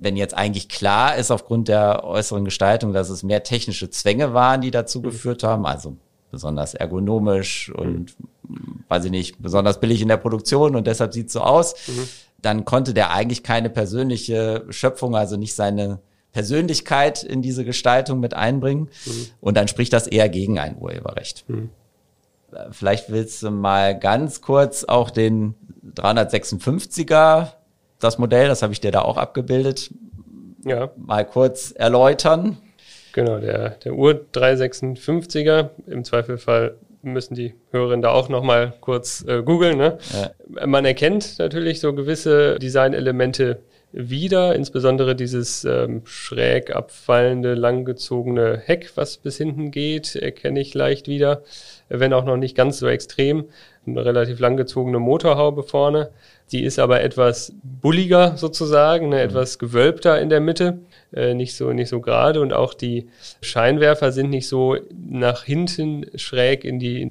wenn 0.00 0.16
jetzt 0.16 0.36
eigentlich 0.36 0.68
klar 0.68 1.16
ist 1.16 1.30
aufgrund 1.30 1.68
der 1.68 2.04
äußeren 2.04 2.44
Gestaltung, 2.44 2.92
dass 2.92 3.10
es 3.10 3.22
mehr 3.22 3.42
technische 3.42 3.90
Zwänge 3.90 4.34
waren, 4.34 4.60
die 4.60 4.70
dazu 4.70 5.00
mhm. 5.00 5.04
geführt 5.04 5.42
haben, 5.42 5.66
also 5.66 5.96
besonders 6.30 6.74
ergonomisch 6.74 7.70
und, 7.74 8.18
mhm. 8.20 8.28
Weiß 8.88 9.04
ich 9.06 9.10
nicht, 9.10 9.42
besonders 9.42 9.80
billig 9.80 10.02
in 10.02 10.08
der 10.08 10.16
Produktion 10.16 10.76
und 10.76 10.86
deshalb 10.86 11.12
sieht 11.12 11.28
es 11.28 11.32
so 11.32 11.40
aus. 11.40 11.74
Mhm 11.88 12.08
dann 12.42 12.64
konnte 12.64 12.94
der 12.94 13.10
eigentlich 13.10 13.42
keine 13.42 13.70
persönliche 13.70 14.64
Schöpfung, 14.70 15.14
also 15.14 15.36
nicht 15.36 15.54
seine 15.54 16.00
Persönlichkeit 16.32 17.22
in 17.22 17.42
diese 17.42 17.64
Gestaltung 17.64 18.20
mit 18.20 18.34
einbringen. 18.34 18.88
Mhm. 19.06 19.26
Und 19.40 19.56
dann 19.56 19.68
spricht 19.68 19.92
das 19.92 20.06
eher 20.06 20.28
gegen 20.28 20.58
ein 20.58 20.76
Urheberrecht. 20.78 21.44
Mhm. 21.48 21.70
Äh, 22.52 22.66
vielleicht 22.70 23.10
willst 23.10 23.42
du 23.42 23.50
mal 23.50 23.98
ganz 23.98 24.40
kurz 24.40 24.84
auch 24.84 25.10
den 25.10 25.54
356er, 25.96 27.48
das 27.98 28.18
Modell, 28.18 28.48
das 28.48 28.62
habe 28.62 28.72
ich 28.72 28.80
dir 28.80 28.92
da 28.92 29.02
auch 29.02 29.16
abgebildet, 29.16 29.90
ja. 30.64 30.90
mal 30.96 31.26
kurz 31.26 31.72
erläutern. 31.72 32.56
Genau, 33.12 33.38
der, 33.38 33.70
der 33.70 33.94
Ur 33.94 34.24
356er, 34.32 35.70
im 35.86 36.04
Zweifelfall 36.04 36.76
müssen 37.02 37.34
die 37.34 37.54
Hörerinnen 37.70 38.02
da 38.02 38.10
auch 38.10 38.28
nochmal 38.28 38.74
kurz 38.80 39.24
äh, 39.26 39.42
googeln. 39.42 39.78
Ne? 39.78 39.98
Ja. 40.12 40.66
Man 40.66 40.84
erkennt 40.84 41.38
natürlich 41.38 41.80
so 41.80 41.94
gewisse 41.94 42.58
Designelemente 42.58 43.62
wieder, 43.92 44.54
insbesondere 44.54 45.16
dieses 45.16 45.64
ähm, 45.64 46.02
schräg 46.04 46.74
abfallende, 46.74 47.54
langgezogene 47.54 48.60
Heck, 48.64 48.92
was 48.94 49.16
bis 49.16 49.36
hinten 49.36 49.70
geht, 49.70 50.14
erkenne 50.14 50.60
ich 50.60 50.74
leicht 50.74 51.08
wieder, 51.08 51.42
wenn 51.88 52.12
auch 52.12 52.24
noch 52.24 52.36
nicht 52.36 52.56
ganz 52.56 52.78
so 52.78 52.86
extrem. 52.86 53.46
Eine 53.86 54.04
relativ 54.04 54.38
langgezogene 54.38 54.98
Motorhaube 54.98 55.62
vorne. 55.62 56.10
Die 56.52 56.64
ist 56.64 56.78
aber 56.78 57.00
etwas 57.00 57.52
bulliger 57.62 58.36
sozusagen, 58.36 59.08
ne, 59.08 59.16
mhm. 59.16 59.22
etwas 59.22 59.58
gewölbter 59.58 60.20
in 60.20 60.28
der 60.28 60.40
Mitte 60.40 60.80
äh, 61.12 61.34
nicht 61.34 61.56
so 61.56 61.72
nicht 61.72 61.88
so 61.88 62.00
gerade 62.00 62.40
und 62.40 62.52
auch 62.52 62.74
die 62.74 63.08
Scheinwerfer 63.40 64.12
sind 64.12 64.30
nicht 64.30 64.48
so 64.48 64.76
nach 65.08 65.44
hinten 65.44 66.06
schräg 66.14 66.64
in 66.64 66.78
die 66.78 67.10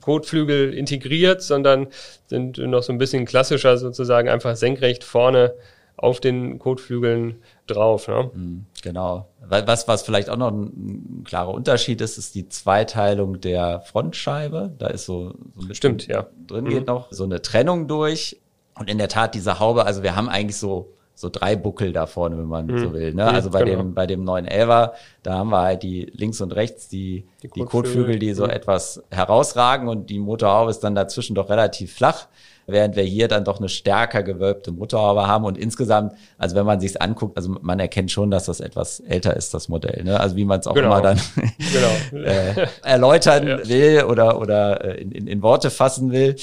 Kotflügel 0.00 0.74
integriert, 0.74 1.42
sondern 1.42 1.88
sind 2.26 2.58
noch 2.58 2.82
so 2.82 2.92
ein 2.92 2.98
bisschen 2.98 3.24
klassischer 3.24 3.76
sozusagen 3.78 4.28
einfach 4.28 4.56
senkrecht 4.56 5.04
vorne 5.04 5.54
auf 5.96 6.20
den 6.20 6.58
Kotflügeln 6.58 7.42
drauf. 7.66 8.08
Ne? 8.08 8.30
Mhm, 8.34 8.66
genau. 8.82 9.28
Was, 9.46 9.86
was 9.88 10.02
vielleicht 10.02 10.30
auch 10.30 10.36
noch 10.36 10.50
ein, 10.50 11.22
klarer 11.24 11.52
Unterschied 11.52 12.00
ist, 12.00 12.18
ist 12.18 12.34
die 12.34 12.48
Zweiteilung 12.48 13.40
der 13.40 13.80
Frontscheibe. 13.80 14.72
Da 14.78 14.88
ist 14.88 15.06
so, 15.06 15.34
so 15.56 15.68
ein 15.68 15.74
Stimmt, 15.74 16.06
ja. 16.06 16.26
drin 16.46 16.64
mhm. 16.64 16.68
geht 16.68 16.86
noch 16.86 17.08
so 17.10 17.24
eine 17.24 17.42
Trennung 17.42 17.88
durch. 17.88 18.40
Und 18.78 18.88
in 18.88 18.98
der 18.98 19.08
Tat, 19.08 19.34
diese 19.34 19.60
Haube, 19.60 19.84
also 19.84 20.02
wir 20.02 20.16
haben 20.16 20.28
eigentlich 20.28 20.56
so 20.56 20.92
so 21.14 21.28
drei 21.28 21.56
Buckel 21.56 21.92
da 21.92 22.06
vorne, 22.06 22.38
wenn 22.38 22.46
man 22.46 22.66
mhm. 22.66 22.78
so 22.78 22.92
will. 22.92 23.14
Ne? 23.14 23.24
Also 23.24 23.50
bei 23.50 23.62
genau. 23.62 23.82
dem 23.82 23.94
bei 23.94 24.06
dem 24.06 24.24
neuen 24.24 24.46
Elver, 24.46 24.94
da 25.22 25.34
haben 25.34 25.50
wir 25.50 25.60
halt 25.60 25.82
die 25.82 26.10
links 26.14 26.40
und 26.40 26.52
rechts 26.52 26.88
die 26.88 27.26
die, 27.42 27.48
die 27.48 27.64
Kotflügel, 27.64 28.18
die 28.18 28.32
so 28.32 28.44
mhm. 28.44 28.50
etwas 28.50 29.02
herausragen 29.10 29.88
und 29.88 30.10
die 30.10 30.18
Motorhaube 30.18 30.70
ist 30.70 30.80
dann 30.80 30.94
dazwischen 30.94 31.34
doch 31.34 31.50
relativ 31.50 31.94
flach 31.94 32.28
während 32.72 32.96
wir 32.96 33.04
hier 33.04 33.28
dann 33.28 33.44
doch 33.44 33.58
eine 33.58 33.68
stärker 33.68 34.22
gewölbte 34.22 34.72
Motorhaube 34.72 35.26
haben 35.26 35.44
und 35.44 35.56
insgesamt, 35.56 36.14
also 36.38 36.56
wenn 36.56 36.66
man 36.66 36.80
sich's 36.80 36.96
anguckt, 36.96 37.36
also 37.36 37.56
man 37.60 37.78
erkennt 37.78 38.10
schon, 38.10 38.30
dass 38.30 38.46
das 38.46 38.60
etwas 38.60 39.00
älter 39.00 39.36
ist, 39.36 39.54
das 39.54 39.68
Modell, 39.68 40.02
ne? 40.04 40.18
Also 40.18 40.36
wie 40.36 40.44
man 40.44 40.60
es 40.60 40.66
auch 40.66 40.74
genau. 40.74 40.88
immer 40.88 41.02
dann 41.02 41.20
genau. 42.12 42.24
äh, 42.26 42.66
erläutern 42.82 43.46
ja. 43.46 43.68
will 43.68 44.04
oder 44.04 44.40
oder 44.40 44.84
äh, 44.84 45.00
in, 45.00 45.12
in, 45.12 45.26
in 45.26 45.42
Worte 45.42 45.70
fassen 45.70 46.10
will, 46.12 46.36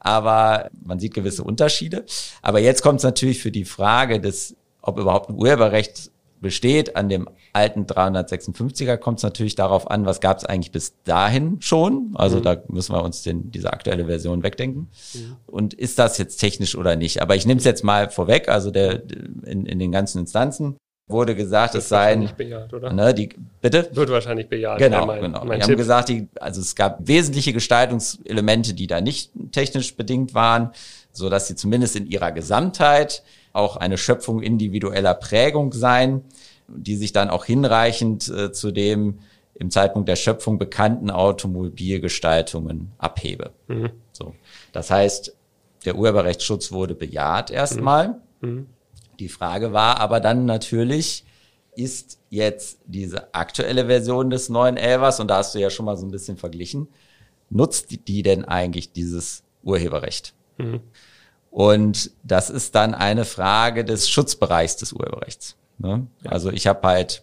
aber 0.00 0.70
man 0.84 0.98
sieht 0.98 1.14
gewisse 1.14 1.44
Unterschiede. 1.44 2.04
Aber 2.42 2.58
jetzt 2.58 2.82
kommt 2.82 2.98
es 2.98 3.04
natürlich 3.04 3.40
für 3.40 3.50
die 3.50 3.64
Frage 3.64 4.20
des 4.20 4.56
ob 4.86 4.98
überhaupt 4.98 5.30
ein 5.30 5.36
Urheberrecht 5.36 6.10
besteht. 6.44 6.94
An 6.94 7.08
dem 7.08 7.26
alten 7.54 7.86
356er 7.86 8.98
kommt 8.98 9.18
es 9.18 9.22
natürlich 9.24 9.54
darauf 9.54 9.90
an, 9.90 10.04
was 10.04 10.20
gab 10.20 10.36
es 10.36 10.44
eigentlich 10.44 10.70
bis 10.70 10.94
dahin 11.02 11.56
schon. 11.60 12.10
Also 12.14 12.38
mhm. 12.38 12.42
da 12.42 12.62
müssen 12.68 12.94
wir 12.94 13.02
uns 13.02 13.22
den, 13.22 13.50
diese 13.50 13.72
aktuelle 13.72 14.04
Version 14.04 14.42
wegdenken. 14.42 14.90
Mhm. 15.14 15.36
Und 15.46 15.74
ist 15.74 15.98
das 15.98 16.18
jetzt 16.18 16.36
technisch 16.36 16.76
oder 16.76 16.96
nicht? 16.96 17.22
Aber 17.22 17.34
ich 17.34 17.46
nehme 17.46 17.58
es 17.58 17.64
jetzt 17.64 17.82
mal 17.82 18.10
vorweg, 18.10 18.48
also 18.48 18.70
der 18.70 19.02
in, 19.46 19.64
in 19.64 19.78
den 19.78 19.90
ganzen 19.90 20.18
Instanzen 20.18 20.76
wurde 21.06 21.34
gesagt, 21.34 21.74
es 21.74 21.88
seien 21.88 22.30
bejaht, 22.36 22.72
oder? 22.72 22.92
Ne, 22.92 23.12
die 23.14 23.30
bitte 23.60 23.88
wird 23.92 24.10
wahrscheinlich 24.10 24.48
bejaht. 24.48 24.78
Genau, 24.78 25.06
mein, 25.06 25.22
genau. 25.22 25.40
Mein 25.40 25.48
Wir 25.48 25.60
Tipp. 25.60 25.70
haben 25.70 25.76
gesagt, 25.76 26.08
die, 26.10 26.28
also 26.40 26.60
es 26.60 26.74
gab 26.74 27.06
wesentliche 27.06 27.52
Gestaltungselemente, 27.52 28.74
die 28.74 28.86
da 28.86 29.00
nicht 29.00 29.30
technisch 29.52 29.96
bedingt 29.96 30.34
waren, 30.34 30.70
so 31.12 31.28
dass 31.30 31.46
sie 31.48 31.56
zumindest 31.56 31.96
in 31.96 32.06
ihrer 32.06 32.32
Gesamtheit 32.32 33.22
auch 33.54 33.76
eine 33.76 33.96
Schöpfung 33.96 34.42
individueller 34.42 35.14
Prägung 35.14 35.72
sein, 35.72 36.22
die 36.68 36.96
sich 36.96 37.12
dann 37.12 37.30
auch 37.30 37.44
hinreichend 37.44 38.28
äh, 38.28 38.52
zu 38.52 38.70
dem 38.70 39.20
im 39.54 39.70
Zeitpunkt 39.70 40.08
der 40.08 40.16
Schöpfung 40.16 40.58
bekannten 40.58 41.10
Automobilgestaltungen 41.10 42.90
abhebe. 42.98 43.52
Mhm. 43.68 43.90
So. 44.12 44.34
Das 44.72 44.90
heißt, 44.90 45.34
der 45.84 45.96
Urheberrechtsschutz 45.96 46.72
wurde 46.72 46.94
bejaht 46.94 47.50
erstmal. 47.50 48.20
Mhm. 48.40 48.50
mhm. 48.50 48.66
Die 49.20 49.28
Frage 49.28 49.72
war 49.72 50.00
aber 50.00 50.18
dann 50.18 50.44
natürlich, 50.44 51.24
ist 51.76 52.18
jetzt 52.30 52.80
diese 52.86 53.32
aktuelle 53.32 53.86
Version 53.86 54.28
des 54.28 54.48
neuen 54.48 54.76
Elvers, 54.76 55.20
und 55.20 55.28
da 55.28 55.36
hast 55.36 55.54
du 55.54 55.60
ja 55.60 55.70
schon 55.70 55.86
mal 55.86 55.96
so 55.96 56.04
ein 56.04 56.10
bisschen 56.10 56.36
verglichen, 56.36 56.88
nutzt 57.48 58.08
die 58.08 58.22
denn 58.24 58.44
eigentlich 58.44 58.90
dieses 58.90 59.44
Urheberrecht? 59.62 60.34
Mhm. 60.58 60.80
Und 61.54 62.10
das 62.24 62.50
ist 62.50 62.74
dann 62.74 62.94
eine 62.96 63.24
Frage 63.24 63.84
des 63.84 64.10
Schutzbereichs 64.10 64.74
des 64.74 64.92
Urheberrechts. 64.92 65.54
Ne? 65.78 66.08
Ja. 66.24 66.32
Also 66.32 66.50
ich 66.50 66.66
habe 66.66 66.84
halt, 66.84 67.22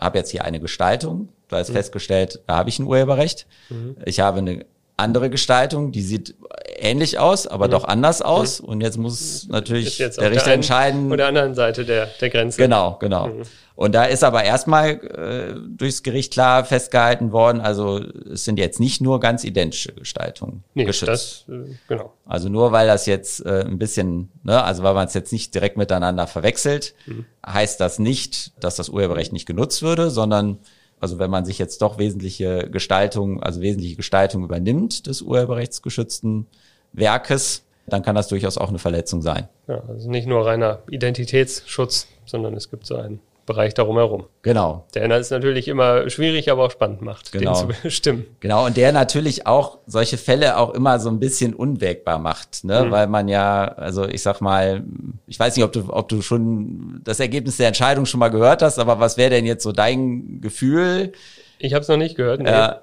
habe 0.00 0.16
jetzt 0.16 0.30
hier 0.30 0.46
eine 0.46 0.60
Gestaltung, 0.60 1.28
da 1.48 1.60
ist 1.60 1.68
mhm. 1.68 1.74
festgestellt, 1.74 2.40
da 2.46 2.56
habe 2.56 2.70
ich 2.70 2.78
ein 2.78 2.86
Urheberrecht. 2.86 3.46
Mhm. 3.68 3.96
Ich 4.06 4.20
habe 4.20 4.38
eine 4.38 4.64
andere 4.96 5.28
Gestaltung, 5.28 5.92
die 5.92 6.00
sieht 6.00 6.34
ähnlich 6.78 7.18
aus, 7.18 7.46
aber 7.46 7.66
mhm. 7.66 7.72
doch 7.72 7.84
anders 7.84 8.22
aus. 8.22 8.62
Mhm. 8.62 8.68
Und 8.68 8.80
jetzt 8.80 8.96
muss 8.96 9.46
natürlich 9.48 9.98
jetzt 9.98 10.20
der 10.20 10.30
Richter 10.30 10.46
der 10.46 10.54
entscheiden. 10.54 11.08
Von 11.08 11.18
der 11.18 11.28
anderen 11.28 11.54
Seite 11.54 11.84
der, 11.84 12.06
der 12.20 12.30
Grenze. 12.30 12.60
Genau, 12.60 12.96
genau. 12.98 13.28
Mhm. 13.28 13.42
Und 13.74 13.94
da 13.94 14.04
ist 14.06 14.24
aber 14.24 14.42
erstmal 14.42 14.92
äh, 14.92 15.54
durchs 15.68 16.02
Gericht 16.02 16.32
klar 16.32 16.64
festgehalten 16.64 17.30
worden, 17.30 17.60
also 17.60 18.00
es 18.32 18.44
sind 18.44 18.58
jetzt 18.58 18.80
nicht 18.80 19.02
nur 19.02 19.20
ganz 19.20 19.44
identische 19.44 19.92
Gestaltungen 19.92 20.64
nee, 20.72 20.84
geschützt. 20.84 21.44
Das, 21.46 21.54
äh, 21.54 21.74
genau. 21.86 22.14
Also 22.24 22.48
nur 22.48 22.72
weil 22.72 22.86
das 22.86 23.04
jetzt 23.04 23.44
äh, 23.44 23.66
ein 23.66 23.78
bisschen, 23.78 24.30
ne, 24.44 24.64
also 24.64 24.82
weil 24.82 24.94
man 24.94 25.06
es 25.06 25.12
jetzt 25.12 25.30
nicht 25.30 25.54
direkt 25.54 25.76
miteinander 25.76 26.26
verwechselt, 26.26 26.94
mhm. 27.04 27.26
heißt 27.46 27.78
das 27.78 27.98
nicht, 27.98 28.52
dass 28.64 28.76
das 28.76 28.88
Urheberrecht 28.88 29.34
nicht 29.34 29.44
genutzt 29.44 29.82
würde, 29.82 30.08
sondern 30.08 30.58
also 31.00 31.18
wenn 31.18 31.30
man 31.30 31.44
sich 31.44 31.58
jetzt 31.58 31.82
doch 31.82 31.98
wesentliche 31.98 32.70
Gestaltung, 32.70 33.42
also 33.42 33.60
wesentliche 33.60 33.96
Gestaltung 33.96 34.44
übernimmt 34.44 35.06
des 35.06 35.22
urheberrechtsgeschützten 35.22 36.46
Werkes, 36.92 37.64
dann 37.86 38.02
kann 38.02 38.16
das 38.16 38.28
durchaus 38.28 38.58
auch 38.58 38.68
eine 38.68 38.78
Verletzung 38.78 39.22
sein. 39.22 39.48
Ja, 39.68 39.82
also 39.88 40.10
nicht 40.10 40.26
nur 40.26 40.44
reiner 40.44 40.80
Identitätsschutz, 40.90 42.08
sondern 42.24 42.54
es 42.54 42.70
gibt 42.70 42.86
so 42.86 42.96
einen 42.96 43.20
Bereich 43.46 43.74
darum 43.74 43.96
herum. 43.96 44.24
Genau. 44.42 44.84
Der 44.94 45.08
ist 45.16 45.30
natürlich 45.30 45.68
immer 45.68 46.10
schwierig, 46.10 46.50
aber 46.50 46.64
auch 46.64 46.70
spannend 46.72 47.00
macht, 47.00 47.30
genau. 47.30 47.52
den 47.52 47.70
zu 47.70 47.80
bestimmen. 47.82 48.26
Genau, 48.40 48.66
und 48.66 48.76
der 48.76 48.90
natürlich 48.92 49.46
auch 49.46 49.78
solche 49.86 50.18
Fälle 50.18 50.58
auch 50.58 50.74
immer 50.74 50.98
so 50.98 51.08
ein 51.08 51.20
bisschen 51.20 51.54
unwägbar 51.54 52.18
macht, 52.18 52.64
ne? 52.64 52.84
Mhm. 52.84 52.90
weil 52.90 53.06
man 53.06 53.28
ja, 53.28 53.64
also 53.64 54.04
ich 54.04 54.22
sag 54.22 54.40
mal, 54.40 54.82
ich 55.28 55.38
weiß 55.38 55.56
nicht, 55.56 55.64
ob 55.64 55.72
du, 55.72 55.84
ob 55.88 56.08
du 56.08 56.22
schon 56.22 57.00
das 57.04 57.20
Ergebnis 57.20 57.56
der 57.56 57.68
Entscheidung 57.68 58.04
schon 58.04 58.18
mal 58.18 58.30
gehört 58.30 58.62
hast, 58.62 58.80
aber 58.80 58.98
was 58.98 59.16
wäre 59.16 59.30
denn 59.30 59.46
jetzt 59.46 59.62
so 59.62 59.70
dein 59.70 60.40
Gefühl? 60.40 61.12
Ich 61.58 61.72
habe 61.72 61.82
es 61.82 61.88
noch 61.88 61.96
nicht 61.96 62.16
gehört. 62.16 62.40
Nee. 62.40 62.50
Ja. 62.50 62.80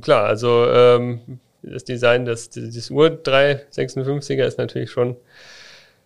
Klar, 0.00 0.24
also 0.26 0.66
ähm, 0.68 1.20
das 1.62 1.84
Design 1.84 2.24
des, 2.24 2.50
des 2.50 2.90
Uhr 2.90 3.08
356er 3.08 4.44
ist 4.44 4.58
natürlich 4.58 4.90
schon 4.90 5.16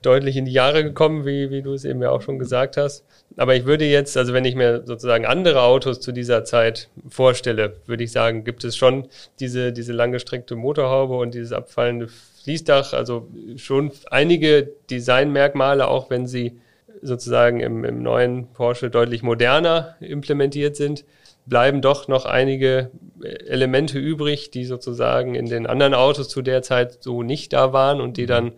deutlich 0.06 0.36
in 0.36 0.44
die 0.44 0.52
Jahre 0.52 0.84
gekommen, 0.84 1.26
wie, 1.26 1.50
wie 1.50 1.62
du 1.62 1.72
es 1.72 1.84
eben 1.84 2.00
ja 2.00 2.10
auch 2.10 2.22
schon 2.22 2.38
gesagt 2.38 2.76
hast. 2.76 3.04
Aber 3.36 3.56
ich 3.56 3.66
würde 3.66 3.84
jetzt, 3.84 4.16
also 4.16 4.32
wenn 4.32 4.44
ich 4.44 4.54
mir 4.54 4.82
sozusagen 4.86 5.26
andere 5.26 5.62
Autos 5.62 6.00
zu 6.00 6.12
dieser 6.12 6.44
Zeit 6.44 6.88
vorstelle, 7.08 7.74
würde 7.86 8.04
ich 8.04 8.12
sagen, 8.12 8.44
gibt 8.44 8.64
es 8.64 8.76
schon 8.76 9.08
diese, 9.40 9.72
diese 9.72 9.92
langgestreckte 9.92 10.54
Motorhaube 10.54 11.16
und 11.16 11.34
dieses 11.34 11.52
abfallende 11.52 12.08
Fließdach, 12.44 12.92
also 12.92 13.28
schon 13.56 13.90
einige 14.10 14.70
Designmerkmale, 14.90 15.88
auch 15.88 16.08
wenn 16.10 16.26
sie 16.26 16.60
sozusagen 17.02 17.60
im, 17.60 17.84
im 17.84 18.02
neuen 18.02 18.46
Porsche 18.52 18.90
deutlich 18.90 19.22
moderner 19.22 19.96
implementiert 20.00 20.76
sind, 20.76 21.04
bleiben 21.46 21.80
doch 21.80 22.08
noch 22.08 22.24
einige 22.24 22.90
Elemente 23.22 23.98
übrig, 23.98 24.50
die 24.50 24.64
sozusagen 24.64 25.34
in 25.34 25.46
den 25.46 25.66
anderen 25.66 25.94
Autos 25.94 26.28
zu 26.28 26.42
der 26.42 26.62
Zeit 26.62 26.98
so 27.02 27.22
nicht 27.22 27.52
da 27.52 27.72
waren 27.72 28.00
und 28.00 28.16
die 28.16 28.26
dann 28.26 28.52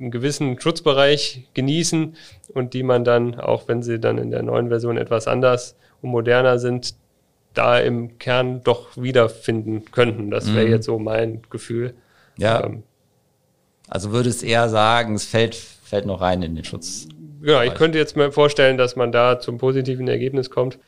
einen 0.00 0.10
gewissen 0.10 0.58
Schutzbereich 0.58 1.48
genießen 1.54 2.16
und 2.54 2.74
die 2.74 2.82
man 2.82 3.04
dann, 3.04 3.38
auch 3.38 3.68
wenn 3.68 3.82
sie 3.82 4.00
dann 4.00 4.18
in 4.18 4.30
der 4.30 4.42
neuen 4.42 4.68
Version 4.68 4.96
etwas 4.96 5.28
anders 5.28 5.76
und 6.02 6.10
moderner 6.10 6.58
sind, 6.58 6.94
da 7.54 7.78
im 7.78 8.18
Kern 8.18 8.62
doch 8.62 8.96
wiederfinden 8.96 9.84
könnten. 9.90 10.30
Das 10.30 10.54
wäre 10.54 10.66
mhm. 10.66 10.72
jetzt 10.72 10.86
so 10.86 10.98
mein 10.98 11.42
Gefühl. 11.50 11.94
Ja. 12.38 12.64
Ähm, 12.64 12.82
also 13.88 14.12
würde 14.12 14.30
es 14.30 14.42
eher 14.42 14.68
sagen, 14.68 15.14
es 15.14 15.24
fällt, 15.24 15.54
fällt 15.54 16.06
noch 16.06 16.20
rein 16.20 16.42
in 16.42 16.54
den 16.54 16.64
Schutz. 16.64 17.08
Ja, 17.42 17.64
ich 17.64 17.74
könnte 17.74 17.98
jetzt 17.98 18.16
mir 18.16 18.32
vorstellen, 18.32 18.78
dass 18.78 18.96
man 18.96 19.12
da 19.12 19.40
zum 19.40 19.58
positiven 19.58 20.06
Ergebnis 20.08 20.50
kommt. 20.50 20.78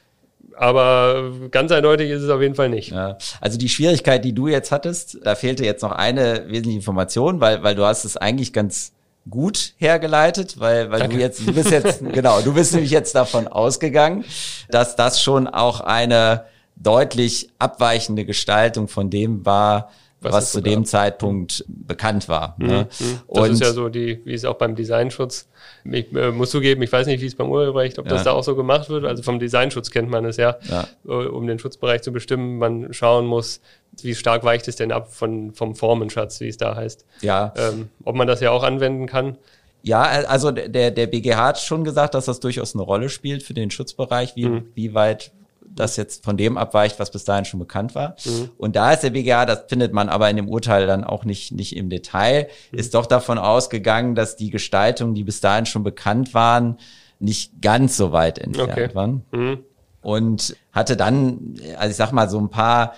Aber 0.55 1.33
ganz 1.51 1.72
eindeutig 1.72 2.11
ist 2.11 2.22
es 2.22 2.29
auf 2.29 2.40
jeden 2.42 2.55
Fall 2.55 2.68
nicht. 2.68 2.90
Ja. 2.90 3.16
Also 3.40 3.59
die 3.59 3.68
Schwierigkeit, 3.68 4.25
die 4.25 4.35
du 4.35 4.48
jetzt 4.48 4.70
hattest, 4.70 5.18
da 5.25 5.35
fehlte 5.35 5.64
jetzt 5.64 5.83
noch 5.83 5.92
eine 5.92 6.44
wesentliche 6.48 6.77
Information, 6.77 7.40
weil, 7.40 7.62
weil 7.62 7.75
du 7.75 7.85
hast 7.85 8.05
es 8.05 8.16
eigentlich 8.16 8.53
ganz 8.53 8.92
gut 9.28 9.74
hergeleitet, 9.76 10.58
weil, 10.58 10.90
weil 10.90 11.08
du 11.08 11.16
jetzt, 11.16 11.46
du 11.46 11.52
bist 11.52 11.70
jetzt, 11.70 12.02
genau, 12.12 12.40
du 12.40 12.54
bist 12.54 12.72
nämlich 12.74 12.90
jetzt 12.90 13.14
davon 13.14 13.46
ausgegangen, 13.46 14.24
dass 14.68 14.96
das 14.96 15.22
schon 15.22 15.46
auch 15.46 15.80
eine 15.80 16.44
deutlich 16.76 17.50
abweichende 17.58 18.24
Gestaltung 18.24 18.88
von 18.88 19.11
dem 19.11 19.46
war, 19.46 19.90
was, 20.20 20.32
was 20.32 20.52
zu 20.52 20.61
dem 20.61 20.85
Zeitpunkt 20.85 21.64
bekannt 21.68 22.28
war. 22.28 22.56
Mhm. 22.58 22.66
Ne? 22.66 22.88
Das 22.88 23.00
Und 23.26 23.50
ist 23.52 23.61
ja 23.61 23.72
so 23.72 23.88
die, 23.88 24.20
wie 24.24 24.35
es 24.35 24.44
auch 24.44 24.54
beim 24.54 24.74
Designschutz 24.74 25.46
ich 25.85 26.12
äh, 26.14 26.30
muss 26.30 26.50
zugeben, 26.50 26.82
ich 26.82 26.92
weiß 26.92 27.06
nicht, 27.06 27.20
wie 27.20 27.26
es 27.26 27.35
beim 27.35 27.50
Urheberrecht, 27.50 27.98
ob 27.98 28.06
ja. 28.06 28.12
das 28.12 28.24
da 28.24 28.32
auch 28.32 28.44
so 28.44 28.54
gemacht 28.54 28.88
wird. 28.88 29.04
Also 29.04 29.22
vom 29.22 29.38
Designschutz 29.38 29.90
kennt 29.90 30.08
man 30.08 30.24
es 30.24 30.37
ja, 30.37 30.56
ja, 30.68 30.87
äh, 31.06 31.11
um 31.11 31.46
den 31.46 31.58
Schutzbereich 31.58 32.02
zu 32.02 32.12
bestimmen. 32.12 32.58
Man 32.58 32.92
schauen 32.92 33.26
muss, 33.26 33.61
wie 34.00 34.14
stark 34.14 34.44
weicht 34.44 34.68
es 34.68 34.76
denn 34.76 34.92
ab 34.92 35.12
von, 35.12 35.52
vom 35.52 35.74
Formenschatz, 35.74 36.40
wie 36.40 36.48
es 36.48 36.57
da 36.57 36.74
heißt. 36.76 37.05
Ja. 37.20 37.52
Ähm, 37.57 37.90
ob 38.05 38.14
man 38.14 38.26
das 38.26 38.40
ja 38.40 38.50
auch 38.50 38.62
anwenden 38.62 39.07
kann. 39.07 39.37
Ja, 39.83 40.02
also 40.02 40.52
der, 40.52 40.90
der 40.92 41.07
BGH 41.07 41.44
hat 41.44 41.59
schon 41.59 41.85
gesagt, 41.85 42.14
dass 42.14 42.26
das 42.26 42.40
durchaus 42.40 42.74
eine 42.74 42.85
Rolle 42.85 43.09
spielt 43.09 43.42
für 43.42 43.55
den 43.55 43.70
Schutzbereich, 43.70 44.37
wie, 44.37 44.46
mhm. 44.46 44.68
wie 44.74 44.94
weit 44.94 45.33
das 45.74 45.96
jetzt 45.96 46.24
von 46.24 46.37
dem 46.37 46.57
abweicht, 46.57 46.98
was 46.98 47.11
bis 47.11 47.24
dahin 47.24 47.44
schon 47.44 47.59
bekannt 47.61 47.94
war. 47.94 48.16
Mhm. 48.24 48.50
Und 48.59 48.76
da 48.76 48.92
ist 48.92 49.02
der 49.02 49.11
BGH, 49.11 49.46
das 49.46 49.64
findet 49.68 49.92
man 49.92 50.09
aber 50.09 50.31
in 50.31 50.37
dem 50.37 50.48
Urteil 50.48 50.87
dann 50.87 51.02
auch 51.05 51.24
nicht, 51.24 51.52
nicht 51.52 51.76
im 51.76 51.90
Detail, 51.90 52.48
mhm. 52.70 52.78
ist 52.78 52.94
doch 52.94 53.07
davon 53.07 53.38
ausgegangen, 53.38 54.14
dass 54.14 54.37
die 54.37 54.50
Gestaltungen, 54.50 55.14
die 55.14 55.24
bis 55.24 55.40
dahin 55.40 55.66
schon 55.66 55.83
bekannt 55.83 56.35
waren, 56.35 56.78
nicht 57.18 57.62
ganz 57.62 57.96
so 57.96 58.12
weit 58.12 58.38
entfernt 58.38 58.72
okay. 58.72 58.94
waren. 58.94 59.22
Mhm. 59.33 59.64
Und 60.02 60.57
hatte 60.72 60.96
dann, 60.96 61.57
also 61.78 61.90
ich 61.90 61.96
sag 61.96 62.12
mal, 62.12 62.28
so 62.28 62.38
ein 62.38 62.50
paar 62.50 62.94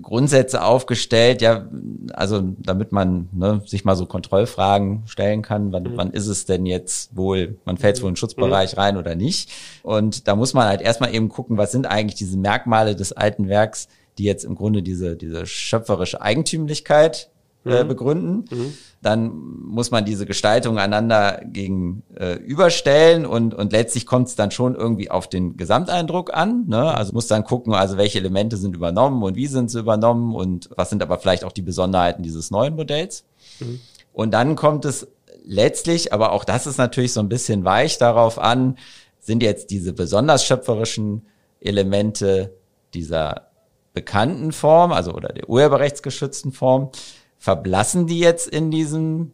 Grundsätze 0.00 0.62
aufgestellt, 0.62 1.42
ja, 1.42 1.68
also 2.12 2.40
damit 2.58 2.92
man 2.92 3.28
ne, 3.32 3.62
sich 3.66 3.84
mal 3.84 3.96
so 3.96 4.06
Kontrollfragen 4.06 5.02
stellen 5.06 5.42
kann, 5.42 5.72
wann, 5.72 5.82
mhm. 5.84 5.96
wann 5.96 6.10
ist 6.12 6.28
es 6.28 6.46
denn 6.46 6.66
jetzt 6.66 7.16
wohl, 7.16 7.58
man 7.64 7.76
fällt 7.76 8.00
wohl 8.00 8.08
in 8.08 8.12
den 8.12 8.16
Schutzbereich 8.16 8.74
mhm. 8.74 8.80
rein 8.80 8.96
oder 8.96 9.16
nicht. 9.16 9.50
Und 9.82 10.28
da 10.28 10.36
muss 10.36 10.54
man 10.54 10.68
halt 10.68 10.82
erstmal 10.82 11.14
eben 11.14 11.28
gucken, 11.28 11.58
was 11.58 11.72
sind 11.72 11.86
eigentlich 11.86 12.14
diese 12.14 12.38
Merkmale 12.38 12.94
des 12.94 13.12
alten 13.12 13.48
Werks, 13.48 13.88
die 14.18 14.24
jetzt 14.24 14.44
im 14.44 14.54
Grunde 14.54 14.82
diese, 14.82 15.16
diese 15.16 15.46
schöpferische 15.46 16.20
Eigentümlichkeit 16.20 17.30
äh, 17.66 17.84
mhm. 17.84 17.88
begründen. 17.88 18.44
Mhm. 18.50 18.74
Dann 19.02 19.32
muss 19.34 19.90
man 19.90 20.04
diese 20.04 20.26
Gestaltung 20.26 20.78
einander 20.78 21.40
gegenüberstellen 21.44 23.24
äh, 23.24 23.26
und, 23.26 23.54
und 23.54 23.72
letztlich 23.72 24.06
kommt 24.06 24.28
es 24.28 24.36
dann 24.36 24.50
schon 24.50 24.74
irgendwie 24.74 25.10
auf 25.10 25.28
den 25.28 25.56
Gesamteindruck 25.56 26.34
an. 26.34 26.64
Ne? 26.66 26.94
Also 26.94 27.12
muss 27.12 27.26
dann 27.26 27.44
gucken, 27.44 27.74
also 27.74 27.96
welche 27.96 28.18
Elemente 28.18 28.56
sind 28.56 28.74
übernommen 28.74 29.22
und 29.22 29.36
wie 29.36 29.46
sind 29.46 29.70
sie 29.70 29.80
übernommen 29.80 30.34
und 30.34 30.70
was 30.76 30.90
sind 30.90 31.02
aber 31.02 31.18
vielleicht 31.18 31.44
auch 31.44 31.52
die 31.52 31.62
Besonderheiten 31.62 32.22
dieses 32.22 32.50
neuen 32.50 32.74
Modells. 32.74 33.24
Mhm. 33.60 33.80
Und 34.12 34.32
dann 34.32 34.56
kommt 34.56 34.84
es 34.84 35.08
letztlich, 35.44 36.12
aber 36.12 36.32
auch 36.32 36.44
das 36.44 36.66
ist 36.66 36.78
natürlich 36.78 37.12
so 37.12 37.20
ein 37.20 37.28
bisschen 37.28 37.64
weich 37.64 37.98
darauf 37.98 38.38
an, 38.38 38.76
sind 39.20 39.42
jetzt 39.42 39.70
diese 39.70 39.92
besonders 39.92 40.44
schöpferischen 40.44 41.26
Elemente 41.60 42.54
dieser 42.94 43.48
bekannten 43.92 44.52
Form, 44.52 44.92
also 44.92 45.12
oder 45.12 45.30
der 45.30 45.48
urheberrechtsgeschützten 45.48 46.52
Form, 46.52 46.90
verblassen 47.38 48.06
die 48.06 48.18
jetzt 48.18 48.48
in 48.48 48.70
diesem 48.70 49.32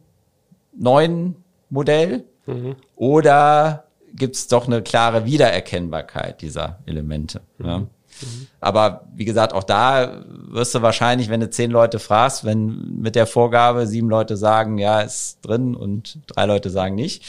neuen 0.77 1.35
Modell? 1.69 2.25
Mhm. 2.45 2.75
Oder 2.95 3.85
gibt 4.13 4.35
es 4.35 4.47
doch 4.47 4.67
eine 4.67 4.81
klare 4.81 5.25
Wiedererkennbarkeit 5.25 6.41
dieser 6.41 6.79
Elemente? 6.85 7.41
Mhm. 7.57 7.65
Ja? 7.65 7.87
Aber 8.59 9.05
wie 9.15 9.25
gesagt, 9.25 9.53
auch 9.53 9.63
da 9.63 10.23
wirst 10.27 10.75
du 10.75 10.81
wahrscheinlich, 10.81 11.29
wenn 11.29 11.39
du 11.39 11.49
zehn 11.49 11.71
Leute 11.71 11.99
fragst, 11.99 12.45
wenn 12.45 12.99
mit 13.01 13.15
der 13.15 13.27
Vorgabe 13.27 13.87
sieben 13.87 14.09
Leute 14.09 14.37
sagen, 14.37 14.77
ja, 14.77 15.01
ist 15.01 15.39
drin 15.41 15.75
und 15.75 16.19
drei 16.27 16.45
Leute 16.45 16.69
sagen 16.69 16.95
nicht. 16.95 17.25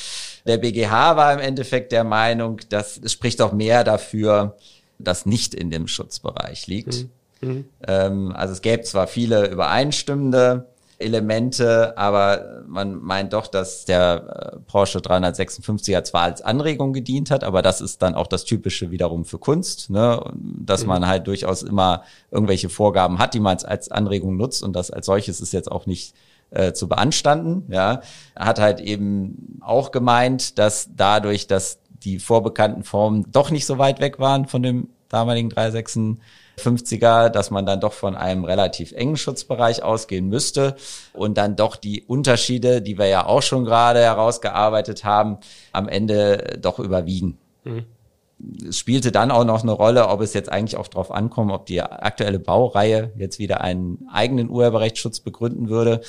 Der 0.46 0.58
BGH 0.58 1.16
war 1.16 1.32
im 1.32 1.40
Endeffekt 1.40 1.90
der 1.92 2.04
Meinung, 2.04 2.60
dass 2.68 2.98
es 2.98 3.12
spricht 3.12 3.40
doch 3.40 3.52
mehr 3.52 3.82
dafür, 3.82 4.56
dass 4.98 5.26
nicht 5.26 5.54
in 5.54 5.70
dem 5.70 5.88
Schutzbereich 5.88 6.66
liegt. 6.66 7.04
Mhm. 7.04 7.10
Mhm. 7.44 7.64
Ähm, 7.86 8.32
also 8.34 8.52
es 8.52 8.62
gäbe 8.62 8.82
zwar 8.82 9.06
viele 9.06 9.48
übereinstimmende 9.48 10.66
Elemente, 10.98 11.98
aber 11.98 12.62
man 12.66 13.02
meint 13.02 13.32
doch, 13.32 13.48
dass 13.48 13.84
der 13.84 14.52
äh, 14.54 14.58
Porsche 14.66 15.00
356er 15.00 16.04
zwar 16.04 16.22
als 16.22 16.42
Anregung 16.42 16.92
gedient 16.92 17.30
hat, 17.30 17.42
aber 17.42 17.62
das 17.62 17.80
ist 17.80 18.00
dann 18.02 18.14
auch 18.14 18.26
das 18.26 18.44
Typische 18.44 18.90
wiederum 18.90 19.24
für 19.24 19.38
Kunst, 19.38 19.90
ne? 19.90 20.22
dass 20.34 20.82
mhm. 20.82 20.88
man 20.88 21.06
halt 21.06 21.26
durchaus 21.26 21.62
immer 21.62 22.04
irgendwelche 22.30 22.68
Vorgaben 22.68 23.18
hat, 23.18 23.34
die 23.34 23.40
man 23.40 23.58
als 23.64 23.90
Anregung 23.90 24.36
nutzt 24.36 24.62
und 24.62 24.74
das 24.74 24.90
als 24.90 25.06
solches 25.06 25.40
ist 25.40 25.52
jetzt 25.52 25.70
auch 25.70 25.86
nicht 25.86 26.14
äh, 26.50 26.72
zu 26.72 26.88
beanstanden. 26.88 27.64
Ja, 27.68 28.00
er 28.34 28.46
hat 28.46 28.60
halt 28.60 28.80
eben 28.80 29.58
auch 29.60 29.90
gemeint, 29.90 30.58
dass 30.58 30.90
dadurch, 30.94 31.46
dass 31.46 31.80
die 32.04 32.18
vorbekannten 32.18 32.84
Formen 32.84 33.26
doch 33.32 33.50
nicht 33.50 33.66
so 33.66 33.78
weit 33.78 34.00
weg 34.00 34.18
waren 34.18 34.46
von 34.46 34.62
dem 34.62 34.88
damaligen 35.08 35.50
356 35.50 36.22
50er, 36.58 37.28
dass 37.28 37.50
man 37.50 37.66
dann 37.66 37.80
doch 37.80 37.92
von 37.92 38.14
einem 38.14 38.44
relativ 38.44 38.92
engen 38.92 39.16
Schutzbereich 39.16 39.82
ausgehen 39.82 40.28
müsste 40.28 40.76
und 41.12 41.36
dann 41.38 41.56
doch 41.56 41.76
die 41.76 42.02
Unterschiede, 42.02 42.82
die 42.82 42.98
wir 42.98 43.06
ja 43.06 43.26
auch 43.26 43.42
schon 43.42 43.64
gerade 43.64 44.00
herausgearbeitet 44.00 45.04
haben, 45.04 45.38
am 45.72 45.88
Ende 45.88 46.58
doch 46.60 46.78
überwiegen. 46.78 47.38
Mhm. 47.64 47.86
es 48.68 48.78
spielte 48.78 49.10
dann 49.10 49.30
auch 49.30 49.44
noch 49.44 49.62
eine 49.62 49.72
Rolle, 49.72 50.08
ob 50.08 50.20
es 50.20 50.34
jetzt 50.34 50.50
eigentlich 50.50 50.76
auch 50.76 50.88
darauf 50.88 51.10
ankommt, 51.10 51.50
ob 51.52 51.66
die 51.66 51.80
aktuelle 51.80 52.38
Baureihe 52.38 53.12
jetzt 53.16 53.38
wieder 53.38 53.60
einen 53.60 54.06
eigenen 54.12 54.50
Urheberrechtsschutz 54.50 55.20
begründen 55.20 55.68
würde. 55.68 56.02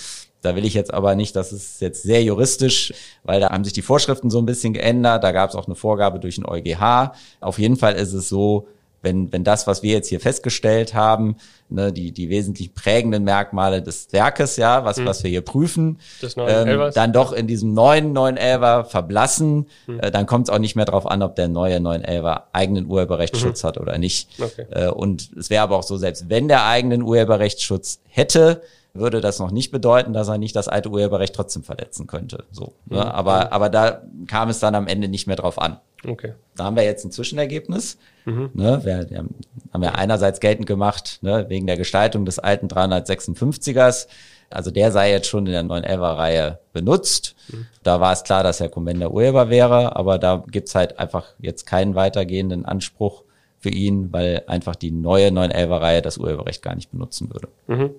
Da 0.45 0.55
will 0.55 0.65
ich 0.65 0.75
jetzt 0.75 0.93
aber 0.93 1.15
nicht, 1.15 1.35
das 1.35 1.51
ist 1.51 1.81
jetzt 1.81 2.03
sehr 2.03 2.21
juristisch, 2.21 2.93
weil 3.23 3.39
da 3.39 3.49
haben 3.49 3.63
sich 3.63 3.73
die 3.73 3.81
Vorschriften 3.81 4.29
so 4.29 4.37
ein 4.37 4.45
bisschen 4.45 4.73
geändert. 4.73 5.23
Da 5.23 5.31
gab 5.31 5.49
es 5.49 5.55
auch 5.55 5.65
eine 5.65 5.73
Vorgabe 5.75 6.19
durch 6.19 6.35
den 6.35 6.45
EuGH. 6.45 7.13
Auf 7.41 7.57
jeden 7.57 7.77
Fall 7.77 7.95
ist 7.95 8.13
es 8.13 8.29
so, 8.29 8.67
wenn, 9.05 9.31
wenn 9.31 9.45
das, 9.45 9.67
was 9.67 9.83
wir 9.83 9.93
jetzt 9.93 10.09
hier 10.09 10.19
festgestellt 10.19 10.93
haben, 10.93 11.37
ne, 11.69 11.93
die, 11.93 12.11
die 12.11 12.29
wesentlich 12.29 12.73
prägenden 12.73 13.23
Merkmale 13.23 13.81
des 13.81 14.11
Werkes, 14.11 14.57
ja, 14.57 14.83
was, 14.83 14.97
mhm. 14.97 15.05
was 15.05 15.23
wir 15.23 15.29
hier 15.29 15.41
prüfen, 15.41 15.99
ähm, 16.35 16.91
dann 16.93 17.13
doch 17.13 17.31
in 17.31 17.47
diesem 17.47 17.73
neuen 17.73 18.13
911er 18.13 18.83
verblassen, 18.83 19.67
mhm. 19.87 19.99
äh, 20.01 20.11
dann 20.11 20.25
kommt 20.25 20.49
es 20.49 20.53
auch 20.53 20.59
nicht 20.59 20.75
mehr 20.75 20.85
darauf 20.85 21.05
an, 21.05 21.21
ob 21.21 21.35
der 21.35 21.47
neue 21.47 21.77
911er 21.77 22.43
eigenen 22.51 22.87
Urheberrechtsschutz 22.87 23.63
mhm. 23.63 23.67
hat 23.67 23.77
oder 23.77 23.97
nicht. 23.97 24.29
Okay. 24.41 24.65
Äh, 24.71 24.89
und 24.89 25.31
es 25.37 25.49
wäre 25.49 25.63
aber 25.63 25.77
auch 25.77 25.83
so, 25.83 25.95
selbst 25.95 26.29
wenn 26.29 26.49
der 26.49 26.65
eigenen 26.65 27.01
Urheberrechtsschutz 27.01 27.99
hätte, 28.09 28.61
würde 28.95 29.21
das 29.21 29.39
noch 29.39 29.51
nicht 29.51 29.71
bedeuten, 29.71 30.13
dass 30.13 30.27
er 30.27 30.37
nicht 30.37 30.55
das 30.55 30.67
alte 30.67 30.89
Urheberrecht 30.89 31.35
trotzdem 31.35 31.63
verletzen 31.63 32.07
könnte. 32.07 32.45
So, 32.51 32.73
ne? 32.85 32.97
Mhm. 32.97 33.01
aber, 33.01 33.51
aber 33.51 33.69
da 33.69 34.01
kam 34.27 34.49
es 34.49 34.59
dann 34.59 34.75
am 34.75 34.87
Ende 34.87 35.07
nicht 35.07 35.27
mehr 35.27 35.35
drauf 35.35 35.61
an. 35.61 35.77
Okay. 36.07 36.33
Da 36.55 36.65
haben 36.65 36.75
wir 36.75 36.83
jetzt 36.83 37.03
ein 37.03 37.11
Zwischenergebnis. 37.11 37.97
Mhm. 38.25 38.51
Ne, 38.53 38.81
wir, 38.83 39.09
wir 39.09 39.25
haben 39.73 39.83
ja 39.83 39.91
einerseits 39.91 40.39
geltend 40.39 40.67
gemacht, 40.67 41.19
ne, 41.21 41.45
wegen 41.49 41.67
der 41.67 41.77
Gestaltung 41.77 42.25
des 42.25 42.39
alten 42.39 42.67
356ers. 42.67 44.07
Also 44.49 44.71
der 44.71 44.91
sei 44.91 45.11
jetzt 45.11 45.27
schon 45.27 45.47
in 45.47 45.53
der 45.53 45.63
911er-Reihe 45.63 46.59
benutzt. 46.71 47.35
Mhm. 47.51 47.65
Da 47.83 47.99
war 47.99 48.13
es 48.13 48.23
klar, 48.23 48.43
dass 48.43 48.59
Herr 48.59 48.69
Commander 48.69 49.11
Urheber 49.11 49.49
wäre, 49.49 49.95
aber 49.95 50.19
da 50.19 50.43
gibt's 50.47 50.75
halt 50.75 50.99
einfach 50.99 51.25
jetzt 51.39 51.65
keinen 51.65 51.95
weitergehenden 51.95 52.65
Anspruch 52.65 53.23
für 53.59 53.69
ihn, 53.69 54.13
weil 54.13 54.43
einfach 54.45 54.75
die 54.75 54.91
neue 54.91 55.29
911er-Reihe 55.29 56.01
das 56.03 56.17
Urheberrecht 56.17 56.61
gar 56.61 56.75
nicht 56.75 56.91
benutzen 56.91 57.33
würde. 57.33 57.47
Mhm. 57.67 57.95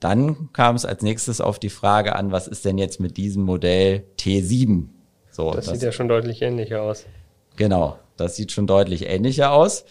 Dann 0.00 0.50
kam 0.52 0.76
es 0.76 0.84
als 0.84 1.02
nächstes 1.02 1.40
auf 1.40 1.58
die 1.58 1.70
Frage 1.70 2.14
an, 2.14 2.30
was 2.30 2.46
ist 2.46 2.64
denn 2.64 2.78
jetzt 2.78 3.00
mit 3.00 3.16
diesem 3.16 3.42
Modell 3.42 4.04
T7? 4.18 4.84
So, 5.30 5.52
das, 5.52 5.66
das 5.66 5.74
sieht 5.74 5.82
ja 5.82 5.92
schon 5.92 6.08
deutlich 6.08 6.42
ähnlicher 6.42 6.82
aus. 6.82 7.06
Genau, 7.56 7.98
das 8.16 8.36
sieht 8.36 8.52
schon 8.52 8.66
deutlich 8.66 9.08
ähnlicher 9.08 9.52
aus. 9.52 9.84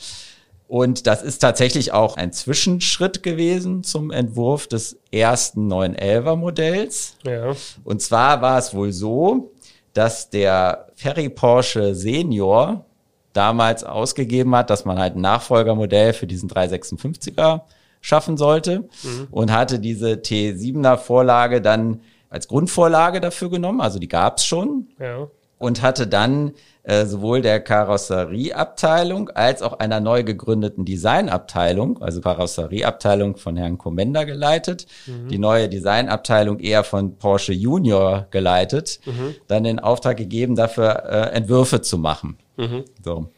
Und 0.67 1.07
das 1.07 1.23
ist 1.23 1.39
tatsächlich 1.39 1.93
auch 1.93 2.17
ein 2.17 2.33
Zwischenschritt 2.33 3.23
gewesen 3.23 3.83
zum 3.83 4.11
Entwurf 4.11 4.67
des 4.67 4.99
ersten 5.11 5.71
911er 5.71 6.35
Modells. 6.35 7.15
Ja. 7.25 7.55
Und 7.85 8.01
zwar 8.01 8.41
war 8.41 8.57
es 8.57 8.73
wohl 8.73 8.91
so, 8.91 9.51
dass 9.93 10.29
der 10.29 10.87
Ferry 10.95 11.29
Porsche 11.29 11.95
Senior 11.95 12.85
damals 13.31 13.83
ausgegeben 13.83 14.55
hat, 14.55 14.69
dass 14.69 14.83
man 14.83 14.99
halt 14.99 15.15
ein 15.15 15.21
Nachfolgermodell 15.21 16.11
für 16.13 16.27
diesen 16.27 16.49
356er 16.49 17.61
schaffen 18.07 18.37
sollte 18.37 18.85
mhm. 19.03 19.27
und 19.31 19.51
hatte 19.51 19.79
diese 19.79 20.13
T7er 20.13 20.95
Vorlage 20.95 21.61
dann 21.61 22.01
als 22.29 22.47
Grundvorlage 22.47 23.19
dafür 23.19 23.49
genommen, 23.49 23.81
also 23.81 23.99
die 23.99 24.07
gab's 24.07 24.45
schon. 24.45 24.87
Ja. 24.99 25.27
Und 25.59 25.81
hatte 25.81 26.05
dann 26.05 26.51
äh, 26.83 27.07
sowohl 27.07 27.41
der 27.41 27.59
Karosserieabteilung 27.59 29.29
als 29.31 29.63
auch 29.63 29.79
einer 29.79 29.99
neu 29.99 30.23
gegründeten 30.23 30.85
Designabteilung, 30.85 31.99
also 31.99 32.21
Karosserieabteilung 32.21 33.37
von 33.37 33.57
Herrn 33.57 33.79
Commander 33.79 34.27
geleitet, 34.27 34.85
mhm. 35.07 35.29
die 35.29 35.39
neue 35.39 35.67
Designabteilung 35.67 36.59
eher 36.59 36.83
von 36.83 37.17
Porsche 37.17 37.53
Junior 37.53 38.27
geleitet, 38.29 38.99
mhm. 39.05 39.33
dann 39.47 39.63
den 39.63 39.79
Auftrag 39.79 40.17
gegeben, 40.17 40.55
dafür 40.55 41.05
äh, 41.09 41.35
Entwürfe 41.35 41.81
zu 41.81 41.97
machen. 41.97 42.37
Mhm. 42.55 42.85
So. 43.03 43.31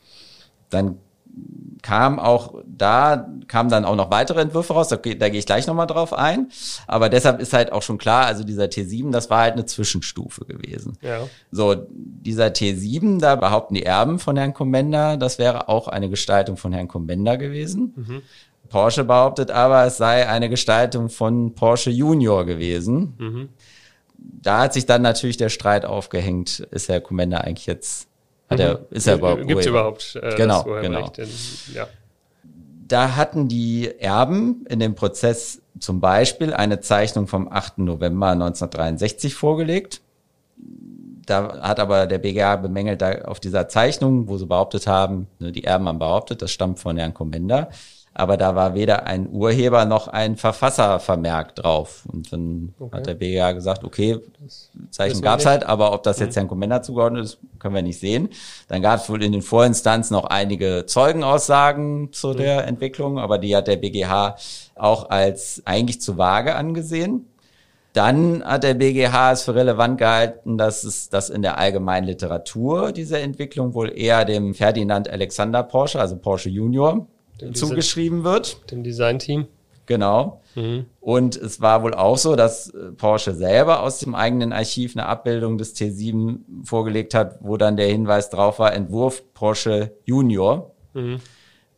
Dann 0.70 0.98
kam 1.82 2.20
auch 2.20 2.56
da, 2.68 3.30
kamen 3.48 3.70
dann 3.70 3.86
auch 3.86 3.96
noch 3.96 4.12
weitere 4.12 4.42
Entwürfe 4.42 4.74
raus, 4.74 4.90
da, 4.90 4.98
da 4.98 5.30
gehe 5.30 5.40
ich 5.40 5.46
gleich 5.46 5.68
nochmal 5.68 5.88
drauf 5.88 6.14
ein. 6.14 6.50
Aber 6.88 7.10
deshalb 7.10 7.40
ist 7.40 7.54
halt 7.54 7.72
auch 7.72 7.82
schon 7.82 7.98
klar, 7.98 8.26
also 8.26 8.44
dieser 8.44 8.66
T7, 8.66 9.12
das 9.12 9.30
war 9.30 9.42
halt 9.42 9.54
eine 9.54 9.66
Zwischenstufe 9.66 10.46
gewesen. 10.46 10.98
Ja. 11.02 11.28
So, 11.52 11.76
dieser 11.90 12.48
T7, 12.48 13.20
da 13.20 13.36
behaupten 13.36 13.76
die 13.76 13.84
Erben 13.84 14.20
von 14.20 14.36
Herrn 14.36 14.54
Commander, 14.54 15.18
das 15.18 15.40
wäre 15.40 15.70
auch 15.70 15.88
eine 15.88 16.10
Gestaltung 16.10 16.58
von 16.58 16.74
Herrn 16.74 16.88
Commander 16.88 17.38
gewesen. 17.38 17.94
Mhm. 17.96 18.22
Porsche 18.70 19.04
behauptet 19.04 19.50
aber, 19.50 19.86
es 19.86 19.98
sei 19.98 20.28
eine 20.28 20.50
Gestaltung 20.50 21.10
von 21.10 21.56
Porsche 21.56 21.90
Junior 21.90 22.46
gewesen. 22.46 23.16
Mhm. 23.18 23.50
Da 24.18 24.60
hat 24.60 24.74
sich 24.74 24.86
dann 24.86 25.02
natürlich 25.02 25.38
der 25.38 25.50
Streit 25.50 25.86
aufgehängt, 25.86 26.60
ist 26.72 26.90
Herr 26.90 27.02
Commander 27.02 27.46
eigentlich 27.46 27.66
jetzt 27.66 28.09
hat 28.50 28.60
er, 28.60 28.86
ist 28.90 29.08
er 29.08 29.16
überhaupt 29.16 29.48
Gibt 29.48 29.62
es 29.62 29.68
überhaupt 29.68 30.20
äh, 30.22 30.36
genau, 30.36 30.64
genau. 30.64 31.12
In, 31.18 31.28
ja. 31.74 31.88
Da 32.88 33.16
hatten 33.16 33.48
die 33.48 34.00
Erben 34.00 34.66
in 34.68 34.80
dem 34.80 34.96
Prozess 34.96 35.62
zum 35.80 36.00
Beispiel 36.00 36.54
eine 36.54 36.80
Zeichnung 36.80 37.28
vom 37.28 37.48
8. 37.52 37.78
November 37.80 38.30
1963 38.30 39.36
vorgelegt. 39.36 40.02
Da 41.28 41.62
hat 41.62 41.80
aber 41.80 42.08
der 42.08 42.18
BGA 42.18 42.56
bemängelt 42.56 43.04
da 43.04 43.22
auf 43.26 43.40
dieser 43.40 43.68
Zeichnung, 43.68 44.28
wo 44.28 44.38
sie 44.38 44.48
behauptet 44.48 44.88
haben, 44.88 45.28
ne, 45.38 45.52
die 45.52 45.64
Erben 45.64 45.88
haben 45.88 46.00
behauptet, 46.00 46.42
das 46.42 46.52
stammt 46.52 46.80
von 46.80 46.98
Herrn 46.98 47.14
Kommender, 47.14 47.70
aber 48.20 48.36
da 48.36 48.54
war 48.54 48.76
weder 48.76 49.08
ein 49.08 49.30
Urheber 49.32 49.86
noch 49.86 50.10
ein 50.10 50.36
Verfasser 50.36 51.00
vermerkt 51.00 51.64
drauf. 51.64 52.04
Und 52.12 52.34
dann 52.34 52.74
okay. 52.78 52.98
hat 52.98 53.08
der 53.08 53.14
BGA 53.14 53.54
gesagt, 53.54 53.86
okay, 53.86 54.20
Zeichen 54.92 55.22
gab's 55.22 55.46
halt, 55.46 55.64
aber 55.64 55.94
ob 55.94 56.04
das 56.04 56.20
jetzt 56.20 56.36
mhm. 56.36 56.40
Herrn 56.40 56.48
Commander 56.50 56.82
zugeordnet 56.82 57.24
ist, 57.24 57.38
können 57.60 57.76
wir 57.76 57.82
nicht 57.82 58.00
sehen. 58.00 58.28
Dann 58.68 58.82
gab 58.82 59.00
es 59.00 59.10
wohl 59.10 59.24
in 59.24 59.32
den 59.32 59.42
Vorinstanzen 59.42 60.14
noch 60.16 60.26
einige 60.26 60.86
Zeugenaussagen 60.86 62.12
zu 62.12 62.30
mhm. 62.30 62.38
der 62.38 62.68
Entwicklung, 62.68 63.20
aber 63.20 63.38
die 63.38 63.56
hat 63.56 63.68
der 63.70 63.78
BGH 63.78 64.36
auch 64.76 65.10
als 65.10 65.62
eigentlich 65.64 66.02
zu 66.02 66.18
vage 66.18 66.56
angesehen. 66.56 67.26
Dann 67.94 68.44
hat 68.44 68.64
der 68.64 68.74
BGH 68.74 69.32
es 69.32 69.44
für 69.44 69.56
relevant 69.56 69.98
gehalten, 69.98 70.58
dass 70.58 70.84
es 70.84 71.08
dass 71.08 71.30
in 71.30 71.42
der 71.42 71.58
allgemeinen 71.58 72.06
Literatur 72.06 72.92
diese 72.92 73.20
Entwicklung 73.20 73.74
wohl 73.74 73.98
eher 73.98 74.26
dem 74.26 74.54
Ferdinand 74.54 75.10
Alexander 75.10 75.64
Porsche, 75.64 76.02
also 76.02 76.18
Porsche 76.18 76.50
Junior, 76.50 77.08
dem 77.42 77.56
zugeschrieben 77.56 78.24
wird. 78.24 78.72
Dem 78.72 78.84
Designteam. 78.84 79.48
Genau. 79.86 80.42
Mhm. 80.56 80.86
Und 81.00 81.36
es 81.36 81.62
war 81.62 81.82
wohl 81.82 81.96
auch 81.96 82.18
so, 82.18 82.36
dass 82.36 82.70
äh, 82.70 82.92
Porsche 82.92 83.34
selber 83.34 83.82
aus 83.82 84.00
dem 84.00 84.14
eigenen 84.14 84.54
Archiv 84.54 84.96
eine 84.96 85.08
Abbildung 85.08 85.58
des 85.58 85.76
T7 85.76 86.42
vorgelegt 86.64 87.16
hat, 87.16 87.40
wo 87.42 87.58
dann 87.58 87.76
der 87.76 87.88
Hinweis 87.88 88.30
drauf 88.30 88.60
war, 88.60 88.74
Entwurf 88.74 89.24
Porsche 89.34 89.94
Junior. 90.06 90.76
Mhm. 90.94 91.18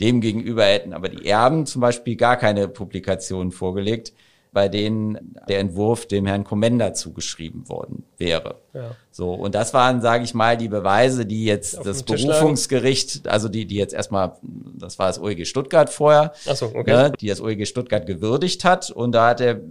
Demgegenüber 0.02 0.66
hätten 0.66 0.94
aber 0.94 1.08
die 1.10 1.26
Erben 1.26 1.66
zum 1.66 1.80
Beispiel 1.80 2.16
gar 2.16 2.36
keine 2.36 2.68
Publikation 2.68 3.52
vorgelegt 3.52 4.14
bei 4.54 4.68
denen 4.68 5.36
der 5.48 5.60
Entwurf 5.60 6.06
dem 6.06 6.26
Herrn 6.26 6.44
Kommender 6.44 6.94
zugeschrieben 6.94 7.70
worden 7.70 8.04
wäre. 8.18 8.56
Ja. 8.74 8.96
So, 9.10 9.34
und 9.34 9.56
das 9.56 9.74
waren, 9.74 10.02
sage 10.02 10.26
ich 10.26 10.34
mal, 10.34 10.58
die 10.58 10.68
Beweise, 10.68 11.26
die 11.26 11.46
jetzt 11.46 11.78
Auf 11.78 11.86
das 11.86 12.04
Berufungsgericht, 12.04 13.28
also 13.28 13.48
die, 13.48 13.66
die 13.66 13.76
jetzt 13.76 13.94
erstmal, 13.94 14.34
das 14.78 15.00
war 15.00 15.08
das 15.08 15.20
OEG 15.20 15.48
Stuttgart 15.48 15.90
vorher, 15.90 16.34
Ach 16.48 16.56
so, 16.56 16.66
okay. 16.68 16.92
ne, 16.92 17.14
die 17.20 17.28
das 17.28 17.40
OEG 17.40 17.66
Stuttgart 17.66 18.06
gewürdigt 18.06 18.66
hat. 18.66 18.92
Und 18.92 19.14
da 19.14 19.30
hat 19.30 19.40
der 19.40 19.62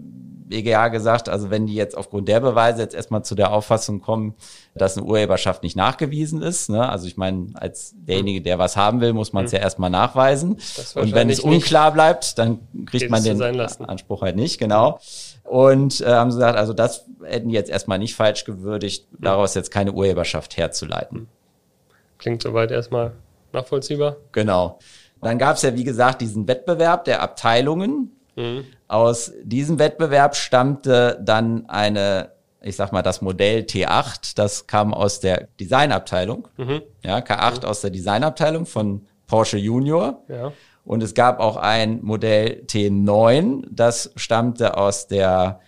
BGA 0.51 0.89
gesagt, 0.89 1.29
also 1.29 1.49
wenn 1.51 1.67
die 1.67 1.75
jetzt 1.75 1.97
aufgrund 1.97 2.29
der 2.29 2.41
Beweise 2.41 2.83
jetzt 2.83 2.95
erstmal 2.95 3.25
zu 3.25 3.35
der 3.35 3.53
Auffassung 3.53 4.01
kommen, 4.01 4.35
dass 4.75 4.99
eine 4.99 5.07
Urheberschaft 5.07 5.63
nicht 5.63 5.77
nachgewiesen 5.77 6.43
ist, 6.43 6.69
ne? 6.69 6.89
also 6.89 7.07
ich 7.07 7.17
meine, 7.17 7.47
als 7.55 7.95
derjenige, 7.97 8.43
der 8.43 8.59
was 8.59 8.77
haben 8.77 9.01
will, 9.01 9.13
muss 9.13 9.33
man 9.33 9.47
es 9.47 9.53
mhm. 9.53 9.59
ja 9.59 9.63
erstmal 9.63 9.91
nachweisen. 9.91 10.59
Und 10.97 11.15
wenn 11.15 11.31
es 11.31 11.41
unklar 11.41 11.93
bleibt, 11.93 12.37
dann 12.39 12.59
kriegt 12.87 13.11
man 13.11 13.23
den 13.23 13.41
Anspruch 13.41 14.23
halt 14.23 14.37
nicht, 14.37 14.59
genau. 14.59 14.99
Und 15.45 16.01
äh, 16.01 16.07
haben 16.07 16.31
sie 16.31 16.37
gesagt, 16.37 16.59
also 16.59 16.75
das 16.75 17.07
hätten 17.25 17.49
die 17.49 17.55
jetzt 17.55 17.71
erstmal 17.71 17.99
nicht 17.99 18.15
falsch 18.15 18.45
gewürdigt, 18.45 19.07
mhm. 19.13 19.25
daraus 19.25 19.55
jetzt 19.55 19.71
keine 19.71 19.93
Urheberschaft 19.93 20.57
herzuleiten. 20.57 21.29
Klingt 22.19 22.43
soweit 22.43 22.71
erstmal 22.71 23.13
nachvollziehbar. 23.53 24.17
Genau. 24.33 24.79
Dann 25.23 25.39
gab 25.39 25.57
es 25.57 25.63
ja, 25.63 25.75
wie 25.75 25.85
gesagt, 25.85 26.21
diesen 26.21 26.49
Wettbewerb 26.49 27.05
der 27.05 27.23
Abteilungen, 27.23 28.11
Mhm. 28.37 28.65
Aus 28.89 29.33
diesem 29.43 29.79
Wettbewerb 29.79 30.37
stammte 30.37 31.19
dann 31.23 31.69
eine, 31.69 32.33
ich 32.63 32.77
sag 32.77 32.93
mal, 32.93 33.03
das 33.03 33.23
Modell 33.23 33.63
T8, 33.63 34.37
das 34.37 34.67
kam 34.67 34.95
aus 34.95 35.21
der 35.21 35.49
Designabteilung. 35.59 36.49
Mhm. 36.57 36.83
Ja, 37.05 37.19
K8 37.19 37.63
mhm. 37.63 37.69
aus 37.69 37.81
der 37.81 37.91
Designabteilung 37.91 38.67
von 38.67 39.07
Porsche 39.27 39.59
Junior. 39.59 40.23
Ja. 40.29 40.53
Und 40.85 41.03
es 41.03 41.15
gab 41.15 41.41
auch 41.41 41.57
ein 41.57 42.01
Modell 42.03 42.65
T9, 42.67 43.65
das 43.71 44.13
stammte 44.17 44.77
aus 44.77 45.07
der 45.07 45.61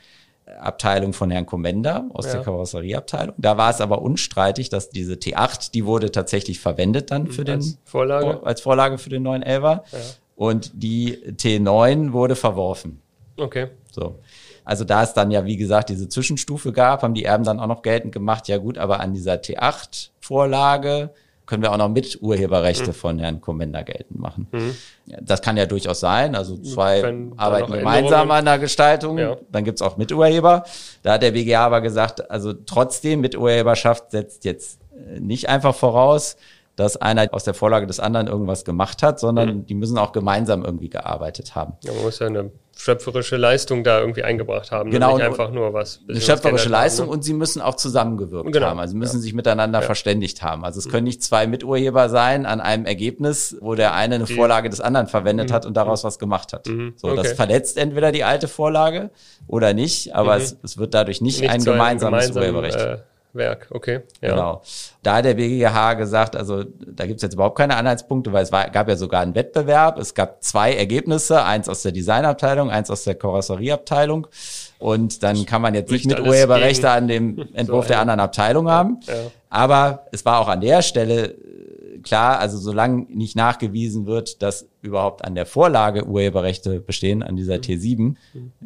Abteilung 0.58 1.12
von 1.12 1.30
Herrn 1.30 1.46
Kommender, 1.46 2.06
aus 2.12 2.26
ja. 2.26 2.32
der 2.32 2.42
Karosserieabteilung. 2.42 3.34
Da 3.38 3.56
war 3.56 3.70
es 3.70 3.80
aber 3.80 4.02
unstreitig, 4.02 4.68
dass 4.68 4.90
diese 4.90 5.14
T8, 5.14 5.72
die 5.72 5.86
wurde 5.86 6.10
tatsächlich 6.10 6.60
verwendet 6.60 7.10
dann 7.10 7.28
für 7.28 7.46
als 7.46 7.72
den 7.72 7.78
Vorlage. 7.84 8.44
als 8.44 8.60
Vorlage 8.60 8.98
für 8.98 9.10
den 9.10 9.22
neuen 9.22 9.42
Elver. 9.42 9.84
Ja 9.92 9.98
und 10.42 10.72
die 10.74 11.18
T9 11.36 12.12
wurde 12.12 12.34
verworfen. 12.34 13.00
Okay. 13.36 13.68
So. 13.92 14.18
Also 14.64 14.82
da 14.82 15.04
es 15.04 15.14
dann 15.14 15.30
ja, 15.30 15.44
wie 15.44 15.56
gesagt, 15.56 15.88
diese 15.88 16.08
Zwischenstufe 16.08 16.72
gab, 16.72 17.04
haben 17.04 17.14
die 17.14 17.24
Erben 17.24 17.44
dann 17.44 17.60
auch 17.60 17.68
noch 17.68 17.82
geltend 17.82 18.12
gemacht, 18.12 18.48
ja 18.48 18.58
gut, 18.58 18.76
aber 18.76 18.98
an 18.98 19.14
dieser 19.14 19.34
T8-Vorlage 19.34 21.10
können 21.46 21.62
wir 21.62 21.70
auch 21.70 21.76
noch 21.76 21.88
mit 21.88 22.20
Urheberrechte 22.22 22.88
mhm. 22.88 22.94
von 22.94 23.18
Herrn 23.20 23.40
Kommender 23.40 23.84
geltend 23.84 24.18
machen. 24.18 24.48
Mhm. 24.50 24.74
Das 25.20 25.42
kann 25.42 25.56
ja 25.56 25.66
durchaus 25.66 26.00
sein. 26.00 26.34
Also 26.34 26.56
zwei 26.56 27.02
Wenn 27.04 27.34
arbeiten 27.36 27.72
gemeinsam 27.72 28.28
an 28.32 28.44
der 28.44 28.58
Gestaltung, 28.58 29.18
ja. 29.18 29.36
dann 29.52 29.62
gibt's 29.62 29.80
auch 29.80 29.96
Miturheber. 29.96 30.64
Da 31.04 31.12
hat 31.12 31.22
der 31.22 31.30
BGA 31.30 31.66
aber 31.66 31.82
gesagt, 31.82 32.28
also 32.32 32.52
trotzdem 32.52 33.20
Miturheberschaft 33.20 34.10
setzt 34.10 34.44
jetzt 34.44 34.80
äh, 34.92 35.20
nicht 35.20 35.48
einfach 35.48 35.74
voraus, 35.74 36.36
dass 36.82 36.96
einer 36.96 37.28
aus 37.32 37.44
der 37.44 37.54
Vorlage 37.54 37.86
des 37.86 38.00
anderen 38.00 38.26
irgendwas 38.26 38.64
gemacht 38.64 39.02
hat, 39.02 39.20
sondern 39.20 39.48
mhm. 39.48 39.66
die 39.66 39.74
müssen 39.74 39.98
auch 39.98 40.12
gemeinsam 40.12 40.64
irgendwie 40.64 40.88
gearbeitet 40.88 41.54
haben. 41.54 41.74
Ja, 41.84 41.92
man 41.92 42.02
muss 42.02 42.18
ja 42.18 42.26
eine 42.26 42.50
schöpferische 42.76 43.36
Leistung 43.36 43.84
da 43.84 44.00
irgendwie 44.00 44.22
eingebracht 44.22 44.70
haben. 44.70 44.88
Ne? 44.88 44.94
Genau. 44.94 45.16
Nicht 45.16 45.26
einfach 45.26 45.50
nur 45.50 45.72
was. 45.72 46.00
Eine 46.08 46.20
schöpferische 46.20 46.68
Leistung 46.68 47.06
haben, 47.06 47.10
ne? 47.10 47.16
und 47.16 47.22
sie 47.22 47.34
müssen 47.34 47.60
auch 47.60 47.76
zusammengewirkt 47.76 48.52
genau. 48.52 48.66
haben. 48.66 48.80
Also 48.80 48.92
sie 48.92 48.98
müssen 48.98 49.16
ja. 49.16 49.22
sich 49.22 49.34
miteinander 49.34 49.80
ja. 49.80 49.86
verständigt 49.86 50.42
haben. 50.42 50.64
Also 50.64 50.78
es 50.78 50.88
können 50.88 51.04
nicht 51.04 51.22
zwei 51.22 51.46
Miturheber 51.46 52.08
sein 52.08 52.46
an 52.46 52.60
einem 52.60 52.86
Ergebnis, 52.86 53.56
wo 53.60 53.74
der 53.74 53.94
eine 53.94 54.16
eine 54.16 54.24
die. 54.24 54.34
Vorlage 54.34 54.68
des 54.68 54.80
anderen 54.80 55.06
verwendet 55.06 55.50
mhm. 55.50 55.54
hat 55.54 55.66
und 55.66 55.76
daraus 55.76 56.04
was 56.04 56.18
gemacht 56.18 56.52
hat. 56.52 56.66
Mhm. 56.66 56.94
So, 56.96 57.08
okay. 57.08 57.22
das 57.22 57.32
verletzt 57.32 57.76
entweder 57.78 58.10
die 58.10 58.24
alte 58.24 58.48
Vorlage 58.48 59.10
oder 59.46 59.74
nicht, 59.74 60.14
aber 60.14 60.36
mhm. 60.36 60.42
es, 60.42 60.56
es, 60.62 60.78
wird 60.78 60.94
dadurch 60.94 61.20
nicht, 61.20 61.40
nicht 61.40 61.50
ein 61.50 61.62
gemeinsames 61.62 62.32
gemeinsam, 62.32 62.42
Urheberrecht. 62.42 62.78
Äh, 62.78 62.98
Werk, 63.34 63.68
okay. 63.70 64.00
Ja. 64.20 64.30
Genau. 64.30 64.62
Da 65.02 65.16
hat 65.16 65.24
der 65.24 65.34
BGH 65.34 65.94
gesagt, 65.94 66.36
also 66.36 66.64
da 66.64 67.06
gibt's 67.06 67.22
jetzt 67.22 67.34
überhaupt 67.34 67.56
keine 67.56 67.76
Anhaltspunkte, 67.76 68.32
weil 68.32 68.42
es 68.42 68.52
war, 68.52 68.68
gab 68.70 68.88
ja 68.88 68.96
sogar 68.96 69.22
einen 69.22 69.34
Wettbewerb. 69.34 69.98
Es 69.98 70.14
gab 70.14 70.42
zwei 70.42 70.74
Ergebnisse, 70.74 71.42
eins 71.44 71.68
aus 71.68 71.82
der 71.82 71.92
Designabteilung, 71.92 72.70
eins 72.70 72.90
aus 72.90 73.04
der 73.04 73.14
Karosserieabteilung. 73.14 74.26
Und 74.78 75.22
dann 75.22 75.46
kann 75.46 75.62
man 75.62 75.74
jetzt 75.74 75.90
nicht 75.90 76.06
mit 76.06 76.20
Urheberrechte 76.20 76.90
an 76.90 77.08
dem 77.08 77.48
Entwurf 77.54 77.86
so, 77.86 77.88
der 77.88 78.00
anderen 78.00 78.20
Abteilung 78.20 78.68
haben. 78.68 79.00
Ja. 79.06 79.14
Aber 79.48 80.06
es 80.12 80.24
war 80.24 80.40
auch 80.40 80.48
an 80.48 80.60
der 80.60 80.82
Stelle 80.82 81.34
klar, 82.02 82.38
also 82.38 82.58
solange 82.58 83.06
nicht 83.08 83.36
nachgewiesen 83.36 84.06
wird, 84.06 84.42
dass 84.42 84.68
überhaupt 84.80 85.24
an 85.24 85.34
der 85.34 85.46
Vorlage 85.46 86.06
Urheberrechte 86.06 86.80
bestehen, 86.80 87.22
an 87.22 87.36
dieser 87.36 87.56
mhm. 87.56 87.60
T7, 87.60 88.14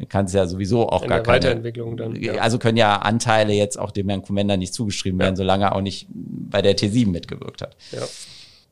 kann 0.09 0.27
es 0.27 0.33
ja 0.33 0.47
sowieso 0.47 0.89
auch 0.89 1.03
in 1.03 1.09
gar 1.09 1.21
keine. 1.21 1.37
Weiterentwicklung 1.37 1.97
dann. 1.97 2.17
Ja. 2.17 2.35
Also 2.35 2.59
können 2.59 2.79
ja 2.79 2.97
Anteile 2.97 3.53
jetzt 3.53 3.79
auch 3.79 3.91
dem 3.91 4.09
Herrn 4.09 4.23
Kommender 4.23 4.57
nicht 4.57 4.75
zugeschrieben 4.75 5.19
werden, 5.19 5.37
solange 5.37 5.67
er 5.67 5.77
auch 5.77 5.81
nicht 5.81 6.09
bei 6.11 6.63
der 6.63 6.77
T7 6.77 7.09
mitgewirkt 7.09 7.63
hat. 7.63 7.77
Ja. 7.93 8.03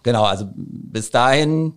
Genau, 0.02 0.24
also 0.24 0.46
bis 0.54 1.10
dahin 1.10 1.74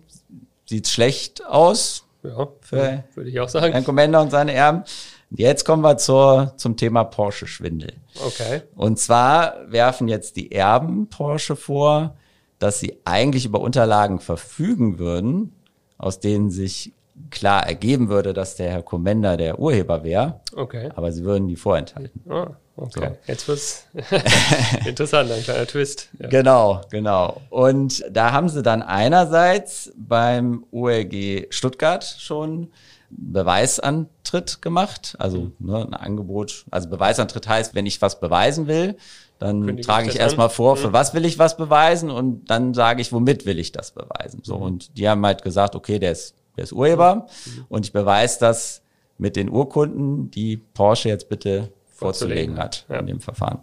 sieht's 0.66 0.90
schlecht 0.90 1.44
aus. 1.46 2.04
Ja, 2.22 2.48
für 2.60 3.04
würde 3.14 3.30
ich 3.30 3.40
auch 3.40 3.48
sagen. 3.48 3.72
Herrn 3.72 3.84
Kommender 3.84 4.20
und 4.20 4.30
seine 4.30 4.52
Erben. 4.52 4.84
Jetzt 5.30 5.64
kommen 5.64 5.82
wir 5.82 5.98
zur, 5.98 6.54
zum 6.56 6.76
Thema 6.76 7.04
Porsche-Schwindel. 7.04 7.92
Okay. 8.24 8.62
Und 8.76 8.98
zwar 8.98 9.56
werfen 9.70 10.08
jetzt 10.08 10.36
die 10.36 10.52
Erben 10.52 11.08
Porsche 11.08 11.54
vor, 11.54 12.16
dass 12.58 12.80
sie 12.80 12.98
eigentlich 13.04 13.44
über 13.44 13.60
Unterlagen 13.60 14.20
verfügen 14.20 14.98
würden, 14.98 15.52
aus 15.96 16.20
denen 16.20 16.50
sich 16.50 16.92
klar 17.30 17.66
ergeben 17.66 18.08
würde, 18.08 18.32
dass 18.32 18.56
der 18.56 18.70
Herr 18.70 18.82
Kommender 18.82 19.36
der 19.36 19.58
Urheber 19.58 20.04
wäre. 20.04 20.40
Okay. 20.54 20.90
Aber 20.94 21.12
sie 21.12 21.24
würden 21.24 21.48
die 21.48 21.56
vorenthalten. 21.56 22.22
Ah, 22.28 22.50
okay. 22.76 23.10
So. 23.10 23.16
Jetzt 23.26 23.48
wird's 23.48 23.86
interessant, 24.86 25.30
ein 25.30 25.42
kleiner 25.42 25.66
Twist. 25.66 26.10
Ja. 26.18 26.28
Genau, 26.28 26.80
genau. 26.90 27.42
Und 27.50 28.04
da 28.10 28.32
haben 28.32 28.48
sie 28.48 28.62
dann 28.62 28.82
einerseits 28.82 29.92
beim 29.96 30.64
OLG 30.70 31.46
Stuttgart 31.50 32.04
schon 32.04 32.70
Beweisantritt 33.10 34.60
gemacht, 34.60 35.16
also 35.18 35.50
ne, 35.58 35.86
ein 35.86 35.94
Angebot, 35.94 36.66
also 36.70 36.90
Beweisantritt 36.90 37.48
heißt, 37.48 37.74
wenn 37.74 37.86
ich 37.86 38.02
was 38.02 38.20
beweisen 38.20 38.66
will, 38.66 38.96
dann 39.38 39.76
trage 39.78 40.08
ich, 40.08 40.14
ich 40.14 40.20
erstmal 40.20 40.50
vor, 40.50 40.76
für 40.76 40.88
mhm. 40.88 40.92
was 40.92 41.14
will 41.14 41.24
ich 41.24 41.38
was 41.38 41.56
beweisen 41.56 42.10
und 42.10 42.50
dann 42.50 42.74
sage 42.74 43.00
ich, 43.00 43.12
womit 43.12 43.46
will 43.46 43.58
ich 43.58 43.72
das 43.72 43.92
beweisen. 43.92 44.40
So, 44.42 44.56
mhm. 44.56 44.62
und 44.62 44.98
die 44.98 45.08
haben 45.08 45.24
halt 45.24 45.42
gesagt, 45.42 45.76
okay, 45.76 45.98
der 45.98 46.12
ist, 46.12 46.34
der 46.56 46.64
ist 46.64 46.72
Urheber 46.72 47.26
mhm. 47.46 47.64
und 47.68 47.86
ich 47.86 47.92
beweise 47.92 48.40
das 48.40 48.82
mit 49.16 49.36
den 49.36 49.48
Urkunden, 49.48 50.30
die 50.30 50.56
Porsche 50.56 51.08
jetzt 51.08 51.28
bitte 51.28 51.72
vorzulegen 51.86 52.58
hat 52.58 52.86
ja. 52.88 52.98
in 52.98 53.06
dem 53.06 53.20
Verfahren. 53.20 53.60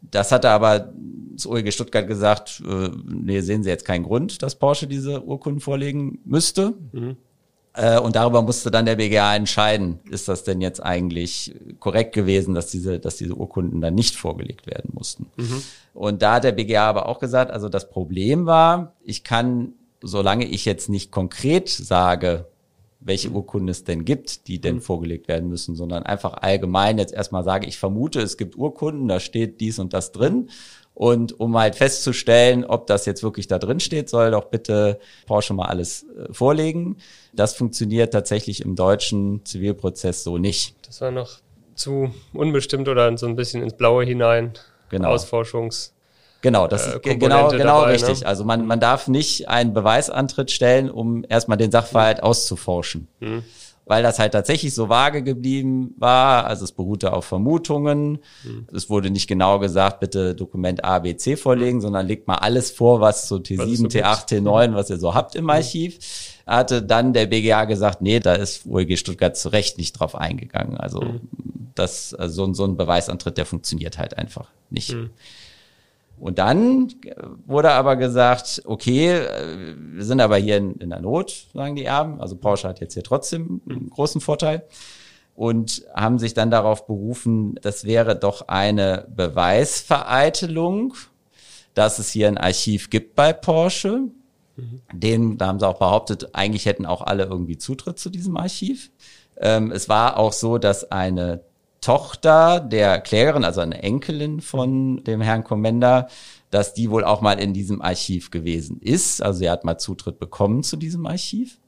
Das 0.00 0.32
hatte 0.32 0.50
aber 0.50 0.92
das 1.32 1.46
OEG 1.46 1.72
Stuttgart 1.72 2.06
gesagt, 2.06 2.62
äh, 2.66 2.90
nee, 3.04 3.40
sehen 3.40 3.62
Sie 3.62 3.68
jetzt 3.68 3.84
keinen 3.84 4.04
Grund, 4.04 4.42
dass 4.42 4.54
Porsche 4.54 4.86
diese 4.86 5.22
Urkunden 5.22 5.60
vorlegen 5.60 6.20
müsste. 6.24 6.74
Äh, 7.78 8.00
und 8.00 8.16
darüber 8.16 8.42
musste 8.42 8.72
dann 8.72 8.86
der 8.86 8.96
BGA 8.96 9.36
entscheiden, 9.36 10.00
ist 10.10 10.26
das 10.26 10.42
denn 10.42 10.60
jetzt 10.60 10.82
eigentlich 10.82 11.54
korrekt 11.78 12.12
gewesen, 12.12 12.54
dass 12.54 12.66
diese, 12.66 12.98
dass 12.98 13.16
diese 13.16 13.34
Urkunden 13.34 13.80
dann 13.80 13.94
nicht 13.94 14.16
vorgelegt 14.16 14.66
werden 14.66 14.90
mussten. 14.94 15.26
Mhm. 15.36 15.62
Und 15.94 16.22
da 16.22 16.34
hat 16.34 16.44
der 16.44 16.52
BGA 16.52 16.88
aber 16.88 17.08
auch 17.08 17.20
gesagt, 17.20 17.52
also 17.52 17.68
das 17.68 17.88
Problem 17.88 18.46
war, 18.46 18.94
ich 19.04 19.22
kann, 19.22 19.74
solange 20.02 20.44
ich 20.44 20.64
jetzt 20.64 20.88
nicht 20.88 21.12
konkret 21.12 21.68
sage, 21.68 22.46
welche 22.98 23.30
Urkunden 23.30 23.68
es 23.68 23.84
denn 23.84 24.04
gibt, 24.04 24.48
die 24.48 24.60
denn 24.60 24.76
mhm. 24.76 24.80
vorgelegt 24.80 25.28
werden 25.28 25.48
müssen, 25.48 25.76
sondern 25.76 26.02
einfach 26.02 26.34
allgemein 26.34 26.98
jetzt 26.98 27.14
erstmal 27.14 27.44
sage, 27.44 27.68
ich 27.68 27.78
vermute, 27.78 28.20
es 28.20 28.36
gibt 28.36 28.56
Urkunden, 28.56 29.06
da 29.06 29.20
steht 29.20 29.60
dies 29.60 29.78
und 29.78 29.92
das 29.92 30.10
drin 30.10 30.50
und 30.98 31.38
um 31.38 31.56
halt 31.56 31.76
festzustellen, 31.76 32.64
ob 32.64 32.88
das 32.88 33.06
jetzt 33.06 33.22
wirklich 33.22 33.46
da 33.46 33.60
drin 33.60 33.78
steht, 33.78 34.08
soll 34.08 34.32
doch 34.32 34.46
bitte 34.46 34.98
Porsche 35.26 35.54
mal 35.54 35.66
alles 35.66 36.02
äh, 36.02 36.32
vorlegen. 36.32 36.96
Das 37.32 37.54
funktioniert 37.54 38.12
tatsächlich 38.12 38.62
im 38.62 38.74
deutschen 38.74 39.44
Zivilprozess 39.44 40.24
so 40.24 40.38
nicht. 40.38 40.74
Das 40.84 41.00
war 41.00 41.12
noch 41.12 41.38
zu 41.76 42.12
unbestimmt 42.32 42.88
oder 42.88 43.16
so 43.16 43.26
ein 43.26 43.36
bisschen 43.36 43.62
ins 43.62 43.74
Blaue 43.74 44.04
hinein. 44.04 44.54
Genau. 44.88 45.10
Ausforschungs. 45.10 45.94
Genau, 46.40 46.66
das 46.66 46.88
ist 46.88 46.94
äh, 46.96 47.16
genau, 47.16 47.48
genau 47.48 47.82
dabei, 47.82 47.92
richtig. 47.92 48.22
Ne? 48.22 48.26
Also 48.26 48.42
man, 48.44 48.66
man 48.66 48.80
darf 48.80 49.06
nicht 49.06 49.48
einen 49.48 49.74
Beweisantritt 49.74 50.50
stellen, 50.50 50.90
um 50.90 51.24
erstmal 51.28 51.58
den 51.58 51.70
Sachverhalt 51.70 52.24
auszuforschen. 52.24 53.06
Hm 53.20 53.44
weil 53.88 54.02
das 54.02 54.18
halt 54.18 54.32
tatsächlich 54.32 54.74
so 54.74 54.88
vage 54.88 55.22
geblieben 55.22 55.94
war. 55.96 56.46
Also 56.46 56.64
es 56.64 56.72
beruhte 56.72 57.12
auf 57.12 57.24
Vermutungen. 57.24 58.18
Mhm. 58.44 58.66
Es 58.72 58.90
wurde 58.90 59.10
nicht 59.10 59.26
genau 59.26 59.58
gesagt, 59.58 60.00
bitte 60.00 60.34
Dokument 60.34 60.84
A, 60.84 61.00
B, 61.00 61.16
C 61.16 61.36
vorlegen, 61.36 61.80
sondern 61.80 62.06
legt 62.06 62.28
mal 62.28 62.36
alles 62.36 62.70
vor, 62.70 63.00
was 63.00 63.28
so 63.28 63.36
T7, 63.36 63.58
was 63.58 63.68
T8, 63.92 64.28
T9, 64.28 64.74
was 64.74 64.90
ihr 64.90 64.98
so 64.98 65.14
habt 65.14 65.34
im 65.34 65.44
mhm. 65.44 65.50
Archiv. 65.50 65.98
Hatte 66.46 66.82
dann 66.82 67.12
der 67.12 67.26
BGA 67.26 67.64
gesagt, 67.64 68.00
nee, 68.00 68.20
da 68.20 68.34
ist 68.34 68.66
OEG 68.66 68.98
Stuttgart 68.98 69.36
zu 69.36 69.48
Recht 69.50 69.78
nicht 69.78 69.92
drauf 69.92 70.14
eingegangen. 70.14 70.76
Also 70.76 71.00
mhm. 71.00 71.20
das, 71.74 72.14
also 72.14 72.52
so 72.52 72.64
ein 72.64 72.76
Beweisantritt, 72.76 73.38
der 73.38 73.46
funktioniert 73.46 73.98
halt 73.98 74.16
einfach 74.16 74.50
nicht. 74.70 74.94
Mhm. 74.94 75.10
Und 76.20 76.38
dann 76.38 76.88
wurde 77.46 77.70
aber 77.70 77.96
gesagt, 77.96 78.62
okay, 78.64 79.18
äh, 79.18 79.74
wir 79.76 80.04
sind 80.04 80.20
aber 80.20 80.36
hier 80.36 80.56
in, 80.56 80.74
in 80.76 80.90
der 80.90 81.00
Not, 81.00 81.48
sagen 81.54 81.76
die 81.76 81.84
Erben. 81.84 82.20
Also 82.20 82.36
Porsche 82.36 82.68
hat 82.68 82.80
jetzt 82.80 82.94
hier 82.94 83.04
trotzdem 83.04 83.60
einen 83.68 83.90
großen 83.90 84.20
Vorteil 84.20 84.64
und 85.34 85.84
haben 85.94 86.18
sich 86.18 86.34
dann 86.34 86.50
darauf 86.50 86.86
berufen, 86.88 87.54
das 87.62 87.84
wäre 87.84 88.16
doch 88.16 88.48
eine 88.48 89.06
Beweisvereitelung, 89.14 90.94
dass 91.74 92.00
es 92.00 92.10
hier 92.10 92.26
ein 92.26 92.38
Archiv 92.38 92.90
gibt 92.90 93.14
bei 93.14 93.32
Porsche. 93.32 94.00
Mhm. 94.56 94.80
Den, 94.92 95.38
da 95.38 95.46
haben 95.46 95.60
sie 95.60 95.68
auch 95.68 95.78
behauptet, 95.78 96.34
eigentlich 96.34 96.66
hätten 96.66 96.86
auch 96.86 97.02
alle 97.02 97.24
irgendwie 97.24 97.56
Zutritt 97.56 98.00
zu 98.00 98.10
diesem 98.10 98.36
Archiv. 98.36 98.90
Ähm, 99.36 99.70
es 99.70 99.88
war 99.88 100.16
auch 100.16 100.32
so, 100.32 100.58
dass 100.58 100.90
eine 100.90 101.44
Tochter 101.80 102.60
der 102.60 103.00
Klägerin, 103.00 103.44
also 103.44 103.60
eine 103.60 103.82
Enkelin 103.82 104.40
von 104.40 105.02
dem 105.04 105.20
Herrn 105.20 105.44
Kommender, 105.44 106.08
dass 106.50 106.74
die 106.74 106.90
wohl 106.90 107.04
auch 107.04 107.20
mal 107.20 107.38
in 107.38 107.52
diesem 107.52 107.82
Archiv 107.82 108.30
gewesen 108.30 108.80
ist. 108.80 109.22
Also 109.22 109.40
sie 109.40 109.50
hat 109.50 109.64
mal 109.64 109.78
Zutritt 109.78 110.18
bekommen 110.18 110.62
zu 110.62 110.76
diesem 110.76 111.06
Archiv. 111.06 111.58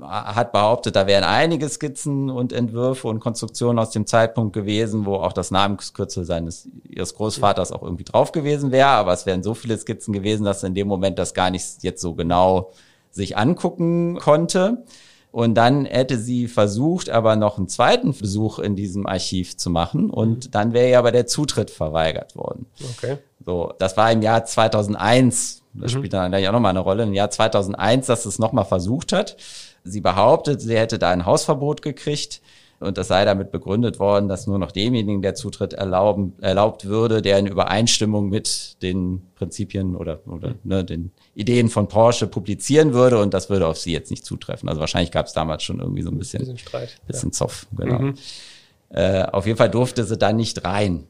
Hat 0.00 0.52
behauptet, 0.52 0.94
da 0.96 1.06
wären 1.06 1.24
einige 1.24 1.68
Skizzen 1.68 2.30
und 2.30 2.52
Entwürfe 2.52 3.08
und 3.08 3.20
Konstruktionen 3.20 3.78
aus 3.78 3.90
dem 3.90 4.06
Zeitpunkt 4.06 4.52
gewesen, 4.52 5.04
wo 5.04 5.16
auch 5.16 5.32
das 5.32 5.50
Namenskürzel 5.50 6.24
seines 6.24 6.68
ihres 6.88 7.14
Großvaters 7.14 7.72
auch 7.72 7.82
irgendwie 7.82 8.04
drauf 8.04 8.32
gewesen 8.32 8.72
wäre. 8.72 8.88
Aber 8.88 9.12
es 9.12 9.26
wären 9.26 9.42
so 9.42 9.54
viele 9.54 9.76
Skizzen 9.76 10.12
gewesen, 10.12 10.44
dass 10.44 10.62
in 10.62 10.74
dem 10.74 10.86
Moment 10.88 11.18
das 11.18 11.34
gar 11.34 11.50
nicht 11.50 11.82
jetzt 11.82 12.00
so 12.00 12.14
genau 12.14 12.72
sich 13.10 13.36
angucken 13.36 14.18
konnte. 14.18 14.84
Und 15.36 15.54
dann 15.54 15.84
hätte 15.84 16.16
sie 16.16 16.48
versucht, 16.48 17.10
aber 17.10 17.36
noch 17.36 17.58
einen 17.58 17.68
zweiten 17.68 18.14
Besuch 18.14 18.58
in 18.58 18.74
diesem 18.74 19.06
Archiv 19.06 19.58
zu 19.58 19.68
machen. 19.68 20.08
Und 20.08 20.46
mhm. 20.46 20.50
dann 20.50 20.72
wäre 20.72 20.88
ihr 20.88 20.98
aber 20.98 21.12
der 21.12 21.26
Zutritt 21.26 21.70
verweigert 21.70 22.34
worden. 22.36 22.64
Okay. 22.96 23.18
So, 23.44 23.74
das 23.78 23.98
war 23.98 24.10
im 24.10 24.22
Jahr 24.22 24.46
2001. 24.46 25.60
Das 25.74 25.92
mhm. 25.92 25.98
spielt 25.98 26.14
dann 26.14 26.30
gleich 26.30 26.48
auch 26.48 26.52
nochmal 26.52 26.70
eine 26.70 26.80
Rolle. 26.80 27.02
Im 27.02 27.12
Jahr 27.12 27.28
2001, 27.28 28.06
dass 28.06 28.24
es 28.24 28.38
nochmal 28.38 28.64
versucht 28.64 29.12
hat. 29.12 29.36
Sie 29.84 30.00
behauptet, 30.00 30.62
sie 30.62 30.74
hätte 30.74 30.98
da 30.98 31.10
ein 31.10 31.26
Hausverbot 31.26 31.82
gekriegt. 31.82 32.40
Und 32.80 32.96
das 32.96 33.08
sei 33.08 33.26
damit 33.26 33.50
begründet 33.50 33.98
worden, 33.98 34.28
dass 34.28 34.46
nur 34.46 34.58
noch 34.58 34.72
demjenigen 34.72 35.20
der 35.20 35.34
Zutritt 35.34 35.74
erlauben, 35.74 36.32
erlaubt 36.40 36.86
würde, 36.86 37.20
der 37.20 37.38
in 37.38 37.46
Übereinstimmung 37.46 38.30
mit 38.30 38.82
den 38.82 39.20
Prinzipien 39.34 39.96
oder, 39.96 40.20
oder 40.26 40.54
ne, 40.64 40.82
den 40.82 41.12
Ideen 41.36 41.68
von 41.68 41.86
Porsche 41.86 42.26
publizieren 42.26 42.94
würde. 42.94 43.20
Und 43.20 43.34
das 43.34 43.50
würde 43.50 43.66
auf 43.66 43.78
sie 43.78 43.92
jetzt 43.92 44.10
nicht 44.10 44.24
zutreffen. 44.24 44.68
Also 44.68 44.80
wahrscheinlich 44.80 45.12
gab 45.12 45.26
es 45.26 45.34
damals 45.34 45.62
schon 45.62 45.80
irgendwie 45.80 46.02
so 46.02 46.10
ein 46.10 46.18
bisschen, 46.18 46.40
bisschen 46.40 46.58
Streit. 46.58 46.98
Bisschen 47.06 47.28
ja. 47.28 47.32
Zoff, 47.32 47.66
genau. 47.76 47.98
Mhm. 47.98 48.14
Äh, 48.88 49.24
auf 49.24 49.46
jeden 49.46 49.58
Fall 49.58 49.70
durfte 49.70 50.04
sie 50.04 50.16
dann 50.16 50.36
nicht 50.36 50.64
rein. 50.64 51.06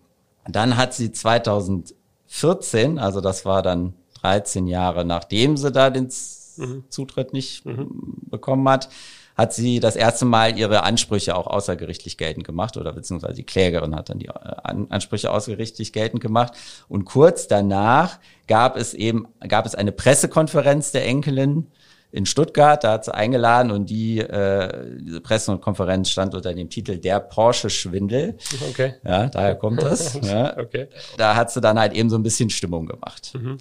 Dann 0.48 0.76
hat 0.76 0.94
sie 0.94 1.12
2014, 1.12 2.98
also 2.98 3.20
das 3.20 3.44
war 3.44 3.62
dann 3.62 3.94
13 4.20 4.66
Jahre 4.66 5.04
nachdem 5.04 5.56
sie 5.56 5.70
da 5.70 5.90
den 5.90 6.10
mhm. 6.56 6.84
Zutritt 6.88 7.32
nicht 7.32 7.64
mhm. 7.64 7.88
bekommen 8.28 8.68
hat, 8.68 8.88
hat 9.36 9.52
sie 9.52 9.80
das 9.80 9.96
erste 9.96 10.24
Mal 10.24 10.58
ihre 10.58 10.82
Ansprüche 10.82 11.36
auch 11.36 11.46
außergerichtlich 11.46 12.16
geltend 12.16 12.46
gemacht 12.46 12.76
oder 12.76 12.92
beziehungsweise 12.92 13.34
die 13.34 13.44
Klägerin 13.44 13.94
hat 13.94 14.08
dann 14.08 14.18
die 14.18 14.28
äh, 14.28 14.86
Ansprüche 14.88 15.30
außergerichtlich 15.30 15.92
geltend 15.92 16.22
gemacht. 16.22 16.54
Und 16.88 17.04
kurz 17.04 17.46
danach 17.46 18.18
gab 18.48 18.76
es 18.76 18.94
eben, 18.94 19.28
gab 19.46 19.66
es 19.66 19.74
eine 19.74 19.92
Pressekonferenz 19.92 20.92
der 20.92 21.06
Enkelin 21.06 21.66
in 22.12 22.24
Stuttgart, 22.24 22.82
da 22.82 22.92
hat 22.92 23.04
sie 23.04 23.14
eingeladen 23.14 23.70
und 23.70 23.90
die, 23.90 24.20
äh, 24.20 25.00
diese 25.00 25.20
Presse- 25.20 25.52
und 25.52 25.60
Konferenz 25.60 26.08
stand 26.08 26.34
unter 26.34 26.54
dem 26.54 26.70
Titel 26.70 26.96
Der 26.96 27.20
Porsche-Schwindel. 27.20 28.38
Okay. 28.70 28.94
Ja, 29.04 29.26
daher 29.26 29.54
kommt 29.56 29.82
das. 29.82 30.14
ja. 30.22 30.56
Okay. 30.56 30.88
Da 31.18 31.36
hat 31.36 31.50
sie 31.50 31.60
dann 31.60 31.78
halt 31.78 31.92
eben 31.92 32.08
so 32.08 32.16
ein 32.16 32.22
bisschen 32.22 32.48
Stimmung 32.48 32.86
gemacht. 32.86 33.32
Mhm. 33.34 33.58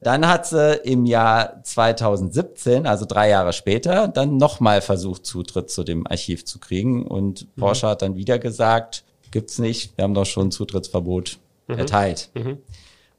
Dann 0.00 0.28
hat 0.28 0.46
sie 0.46 0.74
im 0.84 1.06
Jahr 1.06 1.62
2017, 1.62 2.86
also 2.86 3.06
drei 3.06 3.30
Jahre 3.30 3.52
später, 3.52 4.06
dann 4.08 4.36
nochmal 4.36 4.82
versucht, 4.82 5.24
Zutritt 5.24 5.70
zu 5.70 5.82
dem 5.82 6.06
Archiv 6.06 6.44
zu 6.44 6.58
kriegen. 6.58 7.06
Und 7.06 7.42
mhm. 7.42 7.60
Porsche 7.60 7.88
hat 7.88 8.02
dann 8.02 8.16
wieder 8.16 8.38
gesagt, 8.38 9.04
gibt's 9.30 9.58
nicht, 9.58 9.96
wir 9.96 10.04
haben 10.04 10.14
doch 10.14 10.26
schon 10.26 10.50
Zutrittsverbot 10.50 11.38
mhm. 11.66 11.78
erteilt. 11.78 12.30
Mhm. 12.34 12.58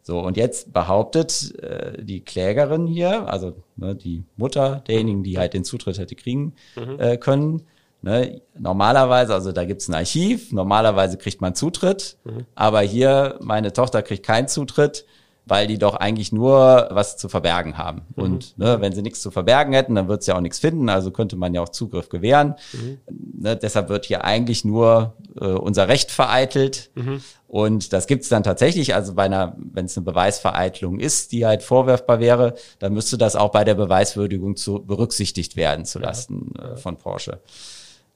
So, 0.01 0.19
und 0.19 0.37
jetzt 0.37 0.71
behauptet 0.71 1.59
äh, 1.63 2.03
die 2.03 2.21
Klägerin 2.21 2.85
hier, 2.85 3.27
also 3.27 3.55
ne, 3.75 3.95
die 3.95 4.23
Mutter 4.37 4.83
derjenigen, 4.87 5.23
die 5.23 5.39
halt 5.39 5.53
den 5.53 5.63
Zutritt 5.63 5.97
hätte 5.97 6.15
kriegen 6.15 6.53
mhm. 6.75 6.99
äh, 6.99 7.17
können, 7.17 7.63
ne, 8.03 8.39
normalerweise, 8.57 9.33
also 9.33 9.51
da 9.51 9.65
gibt's 9.65 9.87
ein 9.87 9.95
Archiv, 9.95 10.51
normalerweise 10.51 11.17
kriegt 11.17 11.41
man 11.41 11.55
Zutritt, 11.55 12.17
mhm. 12.23 12.45
aber 12.53 12.81
hier, 12.81 13.39
meine 13.41 13.73
Tochter 13.73 14.03
kriegt 14.03 14.23
keinen 14.23 14.47
Zutritt, 14.47 15.05
weil 15.45 15.67
die 15.67 15.77
doch 15.77 15.95
eigentlich 15.95 16.31
nur 16.31 16.87
was 16.91 17.17
zu 17.17 17.29
verbergen 17.29 17.77
haben. 17.77 18.01
Mhm. 18.15 18.23
Und 18.23 18.57
ne, 18.57 18.81
wenn 18.81 18.93
sie 18.93 19.01
nichts 19.01 19.21
zu 19.21 19.31
verbergen 19.31 19.73
hätten, 19.73 19.95
dann 19.95 20.07
wird 20.07 20.23
sie 20.23 20.31
ja 20.31 20.37
auch 20.37 20.41
nichts 20.41 20.59
finden, 20.59 20.89
also 20.89 21.11
könnte 21.11 21.35
man 21.35 21.53
ja 21.53 21.61
auch 21.61 21.69
Zugriff 21.69 22.09
gewähren. 22.09 22.55
Mhm. 22.73 22.97
Ne, 23.39 23.55
deshalb 23.55 23.89
wird 23.89 24.05
hier 24.05 24.23
eigentlich 24.23 24.65
nur 24.65 25.13
äh, 25.39 25.45
unser 25.45 25.87
Recht 25.87 26.11
vereitelt. 26.11 26.89
Mhm. 26.95 27.21
Und 27.47 27.93
das 27.93 28.07
gibt's 28.07 28.27
dann 28.27 28.43
tatsächlich, 28.43 28.95
also 28.95 29.13
bei 29.13 29.23
einer, 29.23 29.55
wenn 29.57 29.85
es 29.85 29.95
eine 29.95 30.03
Beweisvereitelung 30.03 30.99
ist, 30.99 31.31
die 31.31 31.45
halt 31.45 31.63
vorwerfbar 31.63 32.19
wäre, 32.19 32.55
dann 32.79 32.93
müsste 32.93 33.17
das 33.17 33.35
auch 33.35 33.51
bei 33.51 33.63
der 33.63 33.75
Beweiswürdigung 33.75 34.55
zu 34.55 34.83
berücksichtigt 34.83 35.55
werden 35.55 35.85
zulasten 35.85 36.53
ja. 36.57 36.73
äh, 36.73 36.77
von 36.77 36.97
Porsche. 36.97 37.39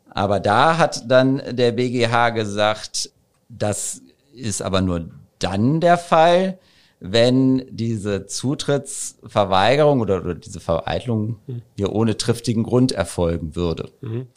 Aber 0.10 0.40
da 0.40 0.78
hat 0.78 1.10
dann 1.10 1.42
der 1.52 1.72
BGH 1.72 2.32
gesagt, 2.32 3.12
das 3.50 4.02
ist 4.34 4.62
aber 4.62 4.82
nur 4.82 5.10
dann 5.38 5.80
der 5.80 5.98
Fall, 5.98 6.58
wenn 7.00 7.66
diese 7.70 8.26
Zutrittsverweigerung 8.26 10.02
oder, 10.02 10.18
oder 10.18 10.36
diese 10.36 10.60
Vereitlung 10.60 11.38
hier 11.76 11.94
ohne 11.94 12.18
triftigen 12.18 12.64
Grund 12.64 12.92
erfolgen 12.92 13.56
würde. 13.56 13.90
Mhm. 14.02 14.28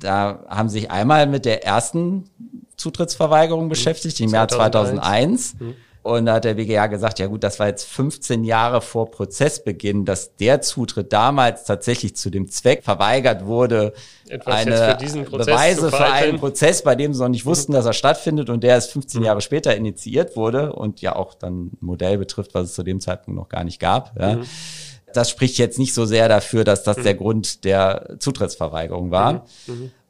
Da 0.00 0.44
haben 0.48 0.68
sich 0.68 0.90
einmal 0.90 1.28
mit 1.28 1.44
der 1.44 1.64
ersten 1.64 2.24
Zutrittsverweigerung 2.76 3.68
beschäftigt, 3.68 4.18
im 4.18 4.30
2001. 4.30 4.32
Jahr 4.32 4.48
2001. 4.48 5.60
Mhm. 5.60 5.74
Und 6.04 6.26
da 6.26 6.34
hat 6.34 6.44
der 6.44 6.52
BGH 6.52 6.88
gesagt, 6.88 7.18
ja 7.18 7.28
gut, 7.28 7.42
das 7.42 7.58
war 7.58 7.66
jetzt 7.66 7.88
15 7.88 8.44
Jahre 8.44 8.82
vor 8.82 9.10
Prozessbeginn, 9.10 10.04
dass 10.04 10.36
der 10.36 10.60
Zutritt 10.60 11.14
damals 11.14 11.64
tatsächlich 11.64 12.14
zu 12.14 12.28
dem 12.28 12.46
Zweck 12.50 12.84
verweigert 12.84 13.46
wurde, 13.46 13.94
Etwas 14.28 14.54
eine 14.54 14.98
Beweise 15.30 15.90
für 15.90 16.04
einen 16.04 16.38
Prozess, 16.38 16.82
bei 16.82 16.94
dem 16.94 17.14
sie 17.14 17.22
noch 17.22 17.30
nicht 17.30 17.46
wussten, 17.46 17.72
dass 17.72 17.86
er 17.86 17.94
stattfindet 17.94 18.50
und 18.50 18.62
der 18.62 18.74
erst 18.74 18.92
15 18.92 19.20
mhm. 19.20 19.24
Jahre 19.24 19.40
später 19.40 19.74
initiiert 19.74 20.36
wurde 20.36 20.74
und 20.74 21.00
ja 21.00 21.16
auch 21.16 21.32
dann 21.32 21.68
ein 21.68 21.78
Modell 21.80 22.18
betrifft, 22.18 22.52
was 22.52 22.64
es 22.64 22.74
zu 22.74 22.82
dem 22.82 23.00
Zeitpunkt 23.00 23.40
noch 23.40 23.48
gar 23.48 23.64
nicht 23.64 23.80
gab. 23.80 24.12
Ja. 24.20 24.36
Mhm. 24.36 24.44
Das 25.14 25.30
spricht 25.30 25.56
jetzt 25.56 25.78
nicht 25.78 25.94
so 25.94 26.04
sehr 26.04 26.28
dafür, 26.28 26.64
dass 26.64 26.82
das 26.82 26.98
mhm. 26.98 27.04
der 27.04 27.14
Grund 27.14 27.64
der 27.64 28.16
Zutrittsverweigerung 28.18 29.10
war. 29.10 29.46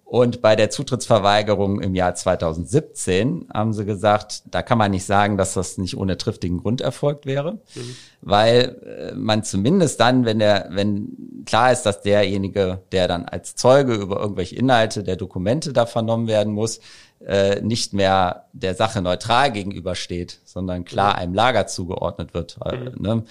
Und 0.05 0.43
bei 0.43 0.55
der 0.55 0.71
Zutrittsverweigerung 0.71 1.81
im 1.81 1.95
Jahr 1.95 2.15
2017 2.15 3.49
haben 3.53 3.73
sie 3.73 3.87
gesagt, 3.87 4.43
da 4.47 4.63
kann 4.63 4.77
man 4.77 4.91
nicht 4.91 5.07
sagen, 5.07 5.39
dass 5.39 5.55
das 5.55 5.79
nicht 5.79 5.97
ohne 5.97 6.19
triftigen 6.19 6.59
Grund 6.59 6.83
erfolgt 6.83 7.25
wäre, 7.25 7.55
mhm. 7.75 7.97
weil 8.21 8.77
äh, 8.85 9.15
man 9.15 9.43
zumindest 9.45 9.99
dann, 10.01 10.25
wenn 10.27 10.39
der, 10.39 10.69
wenn 10.71 11.43
klar 11.47 11.73
ist, 11.73 11.83
dass 11.83 12.03
derjenige, 12.03 12.83
der 12.93 13.09
dann 13.09 13.25
als 13.25 13.57
Zeuge 13.57 13.95
über 13.95 14.21
irgendwelche 14.21 14.57
Inhalte 14.57 15.03
der 15.03 15.17
Dokumente 15.17 15.73
da 15.73 15.87
vernommen 15.87 16.29
werden 16.29 16.53
muss, 16.53 16.81
äh, 17.27 17.63
nicht 17.63 17.95
mehr 17.95 18.45
der 18.53 18.75
Sache 18.75 19.01
neutral 19.01 19.53
gegenübersteht, 19.53 20.41
sondern 20.45 20.85
klar 20.85 21.15
mhm. 21.15 21.19
einem 21.21 21.35
Lager 21.35 21.67
zugeordnet 21.67 22.35
wird. 22.35 22.59
Mhm. 22.63 23.03
Ne? 23.03 23.25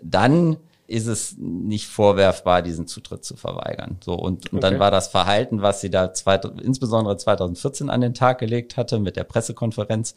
Dann 0.00 0.56
ist 0.86 1.06
es 1.06 1.36
nicht 1.38 1.86
vorwerfbar, 1.86 2.62
diesen 2.62 2.86
Zutritt 2.86 3.24
zu 3.24 3.36
verweigern. 3.36 3.98
So 4.04 4.14
und, 4.14 4.52
und 4.52 4.58
okay. 4.58 4.60
dann 4.60 4.78
war 4.78 4.90
das 4.90 5.08
Verhalten, 5.08 5.62
was 5.62 5.80
sie 5.80 5.90
da 5.90 6.12
zwei, 6.14 6.36
insbesondere 6.62 7.16
2014 7.16 7.90
an 7.90 8.00
den 8.00 8.14
Tag 8.14 8.38
gelegt 8.38 8.76
hatte 8.76 8.98
mit 8.98 9.16
der 9.16 9.24
Pressekonferenz, 9.24 10.14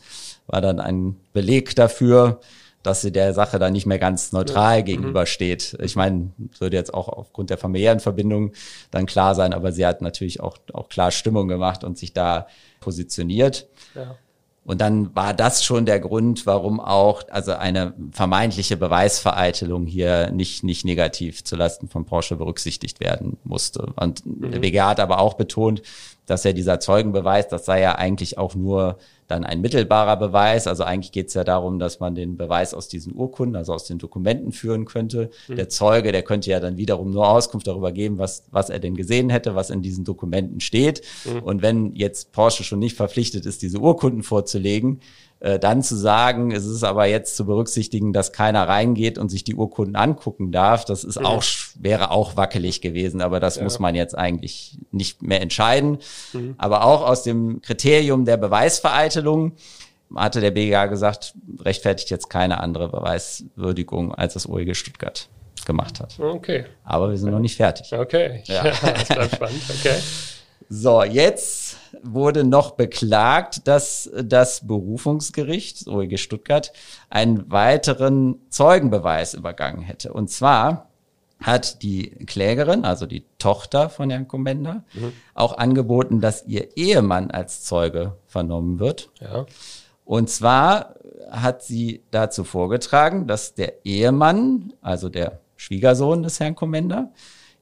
war 0.47 0.61
dann 0.61 0.79
ein 0.79 1.17
Beleg 1.33 1.75
dafür, 1.75 2.39
dass 2.83 3.01
sie 3.01 3.11
der 3.11 3.33
Sache 3.33 3.59
da 3.59 3.69
nicht 3.69 3.85
mehr 3.85 3.99
ganz 3.99 4.31
neutral 4.31 4.75
ja. 4.77 4.81
Mhm. 4.81 4.85
gegenübersteht. 4.85 5.77
Ich 5.81 5.95
meine, 5.95 6.31
würde 6.59 6.77
jetzt 6.77 6.93
auch 6.93 7.09
aufgrund 7.09 7.49
der 7.49 7.57
familiären 7.57 7.99
Verbindung 7.99 8.53
dann 8.91 9.05
klar 9.05 9.35
sein, 9.35 9.53
aber 9.53 9.71
sie 9.71 9.85
hat 9.85 10.01
natürlich 10.01 10.39
auch, 10.39 10.57
auch 10.73 10.87
klar 10.87 11.11
Stimmung 11.11 11.47
gemacht 11.47 11.83
und 11.83 11.97
sich 11.97 12.13
da 12.13 12.47
positioniert. 12.79 13.67
Ja. 13.95 14.15
Und 14.65 14.81
dann 14.81 15.15
war 15.15 15.33
das 15.33 15.63
schon 15.63 15.85
der 15.85 15.99
Grund, 15.99 16.45
warum 16.45 16.79
auch 16.79 17.23
also 17.29 17.53
eine 17.53 17.93
vermeintliche 18.11 18.77
Beweisvereitelung 18.77 19.85
hier 19.87 20.31
nicht, 20.31 20.63
nicht 20.63 20.85
negativ 20.85 21.43
zulasten 21.43 21.89
von 21.89 22.05
Porsche 22.05 22.35
berücksichtigt 22.35 22.99
werden 22.99 23.37
musste. 23.43 23.93
Und 23.95 24.25
mhm. 24.25 24.51
der 24.51 24.59
BGH 24.59 24.89
hat 24.89 24.99
aber 24.99 25.19
auch 25.19 25.33
betont, 25.33 25.81
dass 26.29 26.43
ja 26.43 26.53
dieser 26.53 26.79
Zeugenbeweis, 26.79 27.47
das 27.47 27.65
sei 27.65 27.81
ja 27.81 27.95
eigentlich 27.95 28.37
auch 28.37 28.53
nur 28.53 28.97
dann 29.27 29.43
ein 29.43 29.61
mittelbarer 29.61 30.17
Beweis. 30.17 30.67
Also 30.67 30.83
eigentlich 30.83 31.11
geht 31.11 31.27
es 31.29 31.33
ja 31.33 31.43
darum, 31.43 31.79
dass 31.79 31.99
man 31.99 32.15
den 32.15 32.37
Beweis 32.37 32.73
aus 32.73 32.87
diesen 32.87 33.15
Urkunden, 33.15 33.55
also 33.55 33.73
aus 33.73 33.85
den 33.85 33.97
Dokumenten 33.97 34.51
führen 34.51 34.85
könnte. 34.85 35.29
Mhm. 35.47 35.55
Der 35.55 35.69
Zeuge, 35.69 36.11
der 36.11 36.23
könnte 36.23 36.49
ja 36.51 36.59
dann 36.59 36.77
wiederum 36.77 37.11
nur 37.11 37.27
Auskunft 37.27 37.67
darüber 37.67 37.91
geben, 37.91 38.17
was, 38.17 38.43
was 38.51 38.69
er 38.69 38.79
denn 38.79 38.95
gesehen 38.95 39.29
hätte, 39.29 39.55
was 39.55 39.69
in 39.69 39.81
diesen 39.81 40.03
Dokumenten 40.03 40.59
steht. 40.59 41.01
Mhm. 41.25 41.43
Und 41.43 41.61
wenn 41.61 41.95
jetzt 41.95 42.31
Porsche 42.31 42.63
schon 42.63 42.79
nicht 42.79 42.95
verpflichtet 42.95 43.45
ist, 43.45 43.61
diese 43.61 43.79
Urkunden 43.79 44.23
vorzulegen, 44.23 44.99
dann 45.39 45.81
zu 45.83 45.95
sagen, 45.95 46.51
es 46.51 46.65
ist 46.65 46.83
aber 46.83 47.05
jetzt 47.05 47.37
zu 47.37 47.45
berücksichtigen, 47.45 48.11
dass 48.11 48.33
keiner 48.33 48.67
reingeht 48.67 49.17
und 49.17 49.29
sich 49.29 49.45
die 49.45 49.55
Urkunden 49.55 49.95
angucken 49.95 50.51
darf, 50.51 50.83
das 50.83 51.05
ist 51.05 51.15
ja. 51.15 51.23
auch, 51.23 51.43
wäre 51.75 52.11
auch 52.11 52.35
wackelig 52.35 52.81
gewesen, 52.81 53.21
aber 53.21 53.39
das 53.39 53.55
ja. 53.55 53.63
muss 53.63 53.79
man 53.79 53.95
jetzt 53.95 54.17
eigentlich 54.17 54.77
nicht 54.91 55.21
mehr 55.21 55.41
entscheiden. 55.41 55.99
Mhm. 56.33 56.55
Aber 56.57 56.83
auch 56.83 57.07
aus 57.07 57.23
dem 57.23 57.61
Kriterium 57.61 58.25
der 58.25 58.35
Beweisvereitelung 58.35 59.53
hatte 60.13 60.41
der 60.41 60.51
BGA 60.51 60.87
gesagt, 60.87 61.33
rechtfertigt 61.61 62.09
jetzt 62.09 62.29
keine 62.29 62.59
andere 62.59 62.89
Beweiswürdigung, 62.89 64.13
als 64.13 64.33
das 64.33 64.49
OEG 64.49 64.75
Stuttgart 64.75 65.29
gemacht 65.65 65.99
hat. 65.99 66.19
Okay. 66.19 66.65
Aber 66.83 67.11
wir 67.11 67.17
sind 67.17 67.31
noch 67.31 67.39
nicht 67.39 67.55
fertig. 67.55 67.93
Okay. 67.93 68.43
Ja, 68.45 68.65
ja 68.65 68.73
das 68.81 69.07
bleibt 69.07 69.35
spannend. 69.35 69.61
Okay. 69.69 69.95
So, 70.71 71.03
jetzt 71.03 71.77
wurde 72.03 72.43
noch 72.43 72.71
beklagt, 72.71 73.67
dass 73.67 74.07
das 74.23 74.67
Berufungsgericht, 74.67 75.87
OEG 75.87 76.19
Stuttgart, 76.19 76.71
einen 77.09 77.49
weiteren 77.49 78.35
Zeugenbeweis 78.49 79.33
übergangen 79.33 79.81
hätte. 79.81 80.13
Und 80.13 80.29
zwar 80.29 80.89
hat 81.41 81.81
die 81.81 82.11
Klägerin, 82.27 82.85
also 82.85 83.07
die 83.07 83.25
Tochter 83.39 83.89
von 83.89 84.11
Herrn 84.11 84.27
Kommender, 84.27 84.83
mhm. 84.93 85.13
auch 85.33 85.57
angeboten, 85.57 86.21
dass 86.21 86.45
ihr 86.45 86.77
Ehemann 86.77 87.31
als 87.31 87.63
Zeuge 87.63 88.17
vernommen 88.27 88.77
wird. 88.77 89.09
Ja. 89.21 89.47
Und 90.05 90.29
zwar 90.29 90.93
hat 91.31 91.63
sie 91.63 92.03
dazu 92.11 92.43
vorgetragen, 92.43 93.25
dass 93.25 93.55
der 93.55 93.85
Ehemann, 93.87 94.73
also 94.81 95.09
der 95.09 95.39
Schwiegersohn 95.55 96.21
des 96.21 96.39
Herrn 96.39 96.55
Kommender, 96.55 97.11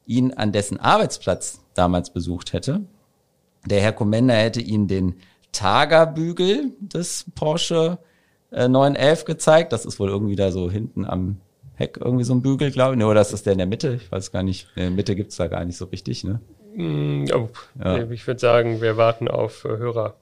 ihn 0.05 0.33
an 0.33 0.51
dessen 0.51 0.77
Arbeitsplatz 0.77 1.61
damals 1.73 2.09
besucht 2.09 2.51
hätte 2.51 2.81
der 3.67 3.81
Herr 3.81 3.93
Kommender 3.93 4.35
hätte 4.35 4.61
Ihnen 4.61 4.87
den 4.87 5.15
Tagerbügel 5.51 6.73
des 6.79 7.25
Porsche 7.35 7.99
äh, 8.51 8.67
911 8.67 9.25
gezeigt. 9.25 9.73
Das 9.73 9.85
ist 9.85 9.99
wohl 9.99 10.09
irgendwie 10.09 10.35
da 10.35 10.51
so 10.51 10.69
hinten 10.69 11.05
am 11.05 11.37
Heck 11.75 11.97
irgendwie 12.03 12.23
so 12.23 12.33
ein 12.33 12.41
Bügel, 12.41 12.71
glaube 12.71 12.95
ich. 12.95 12.99
Ne, 12.99 13.07
oder 13.07 13.21
ist 13.21 13.33
das 13.33 13.43
der 13.43 13.53
in 13.53 13.59
der 13.59 13.67
Mitte? 13.67 13.93
Ich 14.01 14.11
weiß 14.11 14.31
gar 14.31 14.43
nicht. 14.43 14.67
In 14.75 14.83
der 14.83 14.91
Mitte 14.91 15.15
gibt's 15.15 15.35
da 15.37 15.47
gar 15.47 15.63
nicht 15.63 15.77
so 15.77 15.85
richtig, 15.85 16.23
ne? 16.23 16.41
Mm, 16.75 17.25
oh, 17.33 17.49
ja. 17.83 18.09
Ich 18.09 18.25
würde 18.25 18.39
sagen, 18.39 18.81
wir 18.81 18.97
warten 18.97 19.27
auf 19.27 19.65
äh, 19.65 19.69
Hörer. 19.69 20.15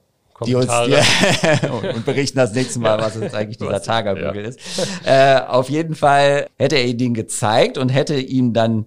Die 0.44 0.54
uns, 0.54 0.66
die, 0.66 1.66
und 1.94 2.04
berichten 2.04 2.36
das 2.36 2.52
nächste 2.52 2.78
Mal, 2.78 2.98
was 3.00 3.18
jetzt 3.18 3.34
eigentlich 3.34 3.56
dieser 3.56 3.82
Tagerbügel 3.82 4.42
ja. 4.42 4.48
ist. 4.48 4.60
Äh, 5.06 5.40
auf 5.46 5.70
jeden 5.70 5.94
Fall 5.94 6.48
hätte 6.58 6.76
er 6.76 6.92
den 6.92 7.14
gezeigt 7.14 7.78
und 7.78 7.88
hätte 7.88 8.16
ihm 8.20 8.52
dann 8.52 8.84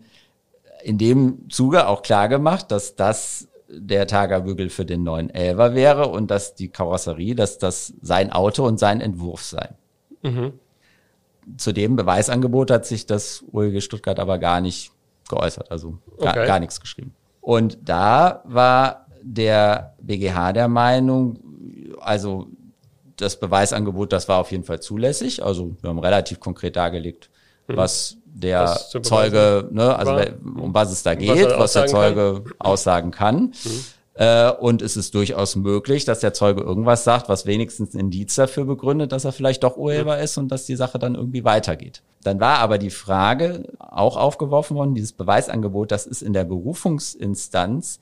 in 0.84 1.00
dem 1.00 1.50
Zuge 1.50 1.88
auch 1.88 2.04
klar 2.04 2.30
gemacht, 2.30 2.72
dass 2.72 2.96
das 2.96 3.49
der 3.72 4.08
Tagerbügel 4.08 4.70
für 4.70 4.86
den 4.86 5.04
neuen 5.04 5.30
Elver 5.30 5.76
wäre 5.76 6.08
und 6.08 6.32
dass 6.32 6.56
die 6.56 6.70
Karosserie, 6.70 7.36
dass 7.36 7.58
das 7.60 7.94
sein 8.02 8.32
Auto 8.32 8.66
und 8.66 8.80
sein 8.80 9.02
Entwurf 9.02 9.44
sei. 9.44 9.70
Mhm. 10.22 10.60
zu 11.56 11.72
dem 11.72 11.96
Beweisangebot 11.96 12.72
hat 12.72 12.86
sich 12.86 13.06
das 13.06 13.42
OLG 13.54 13.82
Stuttgart 13.82 14.20
aber 14.20 14.38
gar 14.38 14.60
nicht 14.60 14.92
geäußert, 15.30 15.72
also 15.72 15.98
gar, 16.20 16.36
okay. 16.36 16.46
gar 16.46 16.60
nichts 16.60 16.82
geschrieben. 16.82 17.16
Und 17.40 17.78
da 17.86 18.44
war 18.44 19.08
der 19.22 19.96
BGH 20.02 20.52
der 20.54 20.68
Meinung, 20.68 21.40
also 22.02 22.48
das 23.16 23.40
Beweisangebot, 23.40 24.12
das 24.12 24.28
war 24.28 24.40
auf 24.40 24.52
jeden 24.52 24.64
Fall 24.64 24.82
zulässig. 24.82 25.44
Also 25.44 25.76
wir 25.82 25.90
haben 25.90 26.00
relativ 26.00 26.40
konkret 26.40 26.76
dargelegt. 26.76 27.30
Was 27.78 28.18
der 28.26 28.64
was 28.64 28.90
Zeuge, 29.02 29.68
ne, 29.72 29.96
also 29.96 30.14
war, 30.14 30.26
um 30.62 30.74
was 30.74 30.92
es 30.92 31.04
da 31.04 31.16
geht, 31.16 31.30
was, 31.30 31.60
was 31.60 31.74
der 31.74 31.88
Zeuge 31.88 32.44
kann. 32.44 32.54
aussagen 32.60 33.12
kann. 33.12 33.54
Mhm. 33.64 33.84
Äh, 34.14 34.52
und 34.52 34.82
es 34.82 34.98
ist 34.98 35.16
durchaus 35.16 35.56
möglich, 35.56 36.04
dass 36.06 36.20
der 36.20 36.34
Zeuge 36.34 36.62
irgendwas 36.62 37.04
sagt, 37.04 37.30
was 37.30 37.46
wenigstens 37.46 37.94
ein 37.94 38.00
Indiz 38.00 38.36
dafür 38.36 38.66
begründet, 38.66 39.12
dass 39.12 39.26
er 39.26 39.32
vielleicht 39.32 39.64
doch 39.64 39.78
Urheber 39.78 40.18
mhm. 40.18 40.24
ist 40.24 40.38
und 40.38 40.50
dass 40.50 40.66
die 40.66 40.76
Sache 40.76 41.00
dann 41.00 41.16
irgendwie 41.16 41.46
weitergeht. 41.46 42.02
Dann 42.24 42.40
war 42.40 42.60
aber 42.60 42.78
die 42.78 42.90
Frage 42.90 43.64
auch 43.80 44.18
aufgeworfen 44.18 44.76
worden, 44.76 44.94
dieses 44.94 45.14
Beweisangebot, 45.14 45.92
das 45.92 46.06
ist 46.06 46.22
in 46.22 46.34
der 46.34 46.44
Berufungsinstanz 46.44 48.00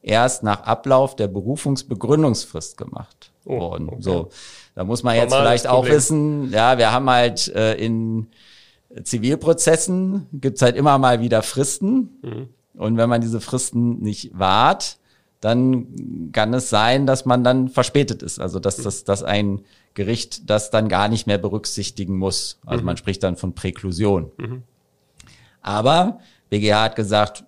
erst 0.00 0.42
nach 0.42 0.62
Ablauf 0.62 1.16
der 1.16 1.28
Berufungsbegründungsfrist 1.28 2.78
gemacht 2.78 3.32
oh, 3.44 3.60
worden. 3.60 3.88
Okay. 3.88 4.00
So, 4.00 4.28
da 4.74 4.84
muss 4.84 5.02
man 5.02 5.16
jetzt 5.16 5.34
vielleicht 5.34 5.66
auch 5.66 5.86
wissen, 5.86 6.50
ja, 6.50 6.78
wir 6.78 6.92
haben 6.92 7.10
halt 7.10 7.48
äh, 7.48 7.74
in 7.74 8.28
Zivilprozessen 9.02 10.26
gibt's 10.32 10.62
halt 10.62 10.76
immer 10.76 10.98
mal 10.98 11.20
wieder 11.20 11.42
Fristen. 11.42 12.18
Mhm. 12.22 12.48
Und 12.74 12.96
wenn 12.96 13.08
man 13.08 13.20
diese 13.20 13.40
Fristen 13.40 13.98
nicht 14.00 14.38
wahrt, 14.38 14.98
dann 15.40 16.30
kann 16.32 16.54
es 16.54 16.70
sein, 16.70 17.06
dass 17.06 17.24
man 17.24 17.44
dann 17.44 17.68
verspätet 17.68 18.22
ist. 18.22 18.40
Also 18.40 18.58
dass, 18.60 18.76
dass, 18.76 19.04
dass 19.04 19.22
ein 19.22 19.62
Gericht 19.94 20.48
das 20.48 20.70
dann 20.70 20.88
gar 20.88 21.08
nicht 21.08 21.26
mehr 21.26 21.38
berücksichtigen 21.38 22.16
muss. 22.16 22.60
Also 22.64 22.82
mhm. 22.82 22.86
man 22.86 22.96
spricht 22.96 23.22
dann 23.22 23.36
von 23.36 23.54
Präklusion. 23.54 24.32
Mhm. 24.36 24.62
Aber 25.60 26.20
BGH 26.50 26.82
hat 26.82 26.96
gesagt, 26.96 27.44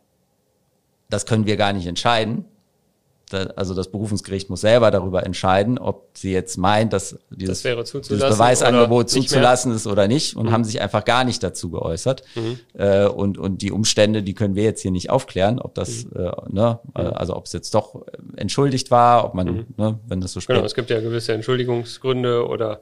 das 1.09 1.27
können 1.27 1.47
wir 1.47 1.57
gar 1.57 1.73
nicht 1.73 1.87
entscheiden 1.87 2.45
also 3.33 3.75
das 3.75 3.91
Berufungsgericht 3.91 4.51
muss 4.51 4.61
selber 4.61 4.91
darüber 4.91 5.25
entscheiden, 5.25 5.79
ob 5.79 6.09
sie 6.15 6.33
jetzt 6.33 6.57
meint, 6.59 6.93
dass 6.93 7.19
dieses, 7.31 7.63
das 7.63 7.91
dieses 7.93 8.09
Beweisangebot 8.09 9.11
zuzulassen 9.11 9.75
ist 9.75 9.87
oder 9.87 10.09
nicht 10.09 10.37
und 10.37 10.47
mhm. 10.47 10.53
haben 10.53 10.65
sich 10.65 10.81
einfach 10.81 11.05
gar 11.05 11.25
nicht 11.25 11.43
dazu 11.43 11.71
geäußert. 11.71 12.23
Mhm. 12.35 12.59
Äh, 12.75 13.07
und, 13.07 13.39
und 13.39 13.63
die 13.63 13.73
Umstände, 13.73 14.23
die 14.23 14.35
können 14.35 14.55
wir 14.55 14.65
jetzt 14.65 14.83
hier 14.83 14.91
nicht 14.91 15.11
aufklären, 15.11 15.59
ob 15.59 15.75
das, 15.75 16.05
mhm. 16.05 16.17
äh, 16.17 16.31
ne, 16.49 16.79
äh, 16.97 17.03
also 17.03 17.37
ob 17.37 17.47
es 17.47 17.53
jetzt 17.53 17.75
doch 17.75 18.03
entschuldigt 18.37 18.91
war, 18.91 19.25
ob 19.25 19.35
man, 19.35 19.47
mhm. 19.47 19.67
ne, 19.77 19.99
wenn 20.07 20.21
das 20.21 20.33
so 20.33 20.41
spät. 20.41 20.57
Genau, 20.57 20.67
es 20.67 20.75
gibt 20.75 20.91
ja 20.91 21.01
gewisse 21.01 21.33
Entschuldigungsgründe 21.33 22.47
oder 22.47 22.81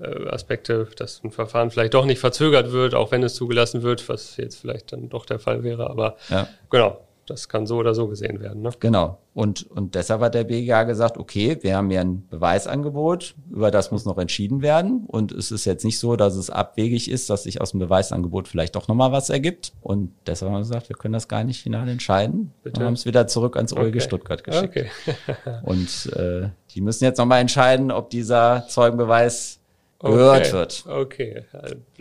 äh, 0.00 0.28
Aspekte, 0.28 0.88
dass 0.96 1.22
ein 1.24 1.30
Verfahren 1.30 1.70
vielleicht 1.70 1.94
doch 1.94 2.04
nicht 2.04 2.20
verzögert 2.20 2.72
wird, 2.72 2.94
auch 2.94 3.10
wenn 3.10 3.22
es 3.22 3.34
zugelassen 3.34 3.82
wird, 3.82 4.08
was 4.08 4.36
jetzt 4.36 4.60
vielleicht 4.60 4.92
dann 4.92 5.08
doch 5.08 5.26
der 5.26 5.38
Fall 5.38 5.64
wäre. 5.64 5.90
Aber 5.90 6.16
ja. 6.28 6.48
genau, 6.70 7.00
das 7.28 7.48
kann 7.48 7.66
so 7.66 7.76
oder 7.76 7.94
so 7.94 8.08
gesehen 8.08 8.40
werden. 8.40 8.62
Ne? 8.62 8.70
Genau. 8.80 9.18
Und, 9.34 9.70
und 9.70 9.94
deshalb 9.94 10.20
hat 10.20 10.34
der 10.34 10.44
BGA 10.44 10.84
gesagt, 10.84 11.16
okay, 11.16 11.58
wir 11.60 11.76
haben 11.76 11.90
ja 11.90 12.00
ein 12.00 12.26
Beweisangebot, 12.28 13.34
über 13.50 13.70
das 13.70 13.90
muss 13.90 14.04
noch 14.04 14.18
entschieden 14.18 14.62
werden. 14.62 15.04
Und 15.06 15.30
es 15.32 15.50
ist 15.50 15.64
jetzt 15.64 15.84
nicht 15.84 15.98
so, 15.98 16.16
dass 16.16 16.34
es 16.34 16.50
abwegig 16.50 17.10
ist, 17.10 17.30
dass 17.30 17.44
sich 17.44 17.60
aus 17.60 17.70
dem 17.70 17.80
Beweisangebot 17.80 18.48
vielleicht 18.48 18.74
doch 18.74 18.88
nochmal 18.88 19.12
was 19.12 19.30
ergibt. 19.30 19.72
Und 19.80 20.12
deshalb 20.26 20.50
haben 20.50 20.56
wir 20.56 20.62
gesagt, 20.62 20.88
wir 20.88 20.96
können 20.96 21.14
das 21.14 21.28
gar 21.28 21.44
nicht 21.44 21.62
final 21.62 21.88
entscheiden. 21.88 22.52
Bitte? 22.62 22.80
Und 22.80 22.86
haben 22.86 22.94
es 22.94 23.06
wieder 23.06 23.26
zurück 23.26 23.56
ans 23.56 23.72
OLG 23.72 23.88
okay. 23.88 24.00
Stuttgart 24.00 24.42
geschickt. 24.42 24.76
Okay. 24.76 24.88
und 25.62 26.12
äh, 26.16 26.48
die 26.74 26.80
müssen 26.80 27.04
jetzt 27.04 27.18
nochmal 27.18 27.40
entscheiden, 27.40 27.90
ob 27.90 28.10
dieser 28.10 28.66
Zeugenbeweis 28.68 29.60
gehört 30.00 30.46
okay. 30.46 30.52
wird. 30.52 30.84
Okay, 30.86 31.44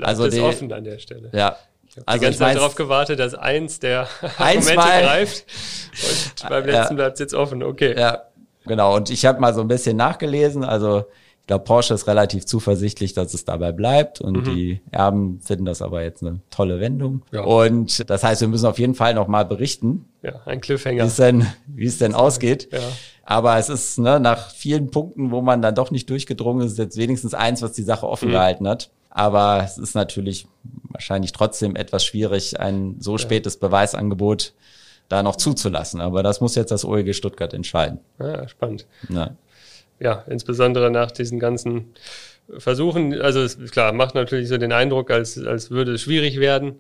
also 0.01 0.25
ist 0.25 0.39
offen 0.39 0.71
an 0.71 0.83
der 0.83 0.99
Stelle. 0.99 1.29
Ja, 1.33 1.57
also 2.05 2.19
die 2.19 2.25
ganze 2.25 2.39
Zeit 2.39 2.57
darauf 2.57 2.75
gewartet, 2.75 3.19
dass 3.19 3.33
eins 3.33 3.79
der 3.79 4.07
eins 4.37 4.67
Argumente 4.67 4.75
mal, 4.75 5.01
greift 5.01 5.45
und 6.41 6.49
beim 6.49 6.65
letzten 6.65 6.93
ja, 6.93 6.95
bleibt 6.95 7.13
es 7.13 7.19
jetzt 7.19 7.33
offen. 7.33 7.63
Okay. 7.63 7.97
Ja, 7.97 8.23
genau. 8.65 8.95
Und 8.95 9.09
ich 9.09 9.25
habe 9.25 9.39
mal 9.39 9.53
so 9.53 9.61
ein 9.61 9.67
bisschen 9.67 9.97
nachgelesen. 9.97 10.63
Also 10.63 11.05
ich 11.47 11.47
glaube, 11.47 11.63
Porsche 11.63 11.93
ist 11.93 12.07
relativ 12.07 12.45
zuversichtlich, 12.45 13.13
dass 13.13 13.33
es 13.33 13.45
dabei 13.45 13.71
bleibt 13.71 14.19
und 14.19 14.37
mhm. 14.37 14.43
die 14.43 14.81
Erben 14.91 15.39
finden 15.41 15.63
das 15.63 15.81
aber 15.81 16.03
jetzt 16.03 16.21
eine 16.21 16.41
tolle 16.49 16.81
Wendung. 16.81 17.21
Ja. 17.31 17.43
Und 17.43 18.09
das 18.09 18.23
heißt, 18.23 18.41
wir 18.41 18.49
müssen 18.49 18.65
auf 18.65 18.79
jeden 18.79 18.95
Fall 18.95 19.13
noch 19.13 19.29
mal 19.29 19.45
berichten. 19.45 20.09
Ja, 20.23 20.41
ein 20.45 20.59
Cliffhanger. 20.59 21.03
Wie 21.03 21.07
es 21.07 21.15
denn, 21.15 21.47
wie 21.67 21.85
es 21.85 21.99
denn 21.99 22.13
ausgeht. 22.13 22.67
Ja. 22.73 22.79
Aber 23.23 23.57
es 23.57 23.69
ist 23.69 23.97
ne, 23.97 24.19
nach 24.19 24.51
vielen 24.51 24.91
Punkten, 24.91 25.31
wo 25.31 25.41
man 25.41 25.61
dann 25.61 25.73
doch 25.73 25.89
nicht 25.89 26.09
durchgedrungen 26.09 26.67
ist, 26.67 26.77
jetzt 26.77 26.97
wenigstens 26.97 27.33
eins, 27.33 27.61
was 27.61 27.71
die 27.71 27.83
Sache 27.83 28.07
offen 28.07 28.27
mhm. 28.27 28.33
gehalten 28.33 28.67
hat. 28.67 28.89
Aber 29.17 29.63
es 29.63 29.79
ist 29.79 29.95
natürlich 29.95 30.47
wahrscheinlich 30.83 31.31
trotzdem 31.31 31.75
etwas 31.75 32.05
schwierig, 32.05 32.59
ein 32.59 32.97
so 32.99 33.17
spätes 33.17 33.57
Beweisangebot 33.57 34.53
da 35.09 35.23
noch 35.23 35.37
zuzulassen. 35.37 36.01
Aber 36.01 36.21
das 36.21 36.39
muss 36.39 36.53
jetzt 36.53 36.69
das 36.69 36.85
OEG 36.85 37.15
Stuttgart 37.15 37.51
entscheiden. 37.51 37.99
Ja, 38.19 38.47
spannend. 38.47 38.85
Ja, 39.09 39.31
ja 39.99 40.23
insbesondere 40.27 40.91
nach 40.91 41.09
diesen 41.09 41.39
ganzen 41.39 41.95
Versuchen. 42.59 43.19
Also 43.19 43.41
es, 43.41 43.57
klar, 43.71 43.91
macht 43.91 44.13
natürlich 44.13 44.49
so 44.49 44.57
den 44.59 44.71
Eindruck, 44.71 45.09
als, 45.09 45.43
als 45.43 45.71
würde 45.71 45.93
es 45.93 46.01
schwierig 46.01 46.39
werden. 46.39 46.75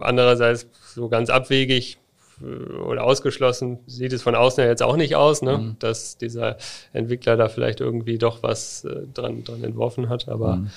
Andererseits 0.00 0.66
so 0.94 1.08
ganz 1.08 1.30
abwegig 1.30 1.98
äh, 2.42 2.72
oder 2.80 3.04
ausgeschlossen 3.04 3.78
sieht 3.86 4.12
es 4.12 4.22
von 4.22 4.34
außen 4.34 4.64
ja 4.64 4.68
jetzt 4.68 4.82
auch 4.82 4.96
nicht 4.96 5.14
aus, 5.14 5.42
ne? 5.42 5.58
Mhm. 5.58 5.76
dass 5.78 6.18
dieser 6.18 6.56
Entwickler 6.92 7.36
da 7.36 7.48
vielleicht 7.48 7.78
irgendwie 7.80 8.18
doch 8.18 8.42
was 8.42 8.84
äh, 8.84 9.06
dran, 9.14 9.44
dran 9.44 9.62
entworfen 9.62 10.08
hat. 10.08 10.28
Aber 10.28 10.56
mhm. 10.56 10.70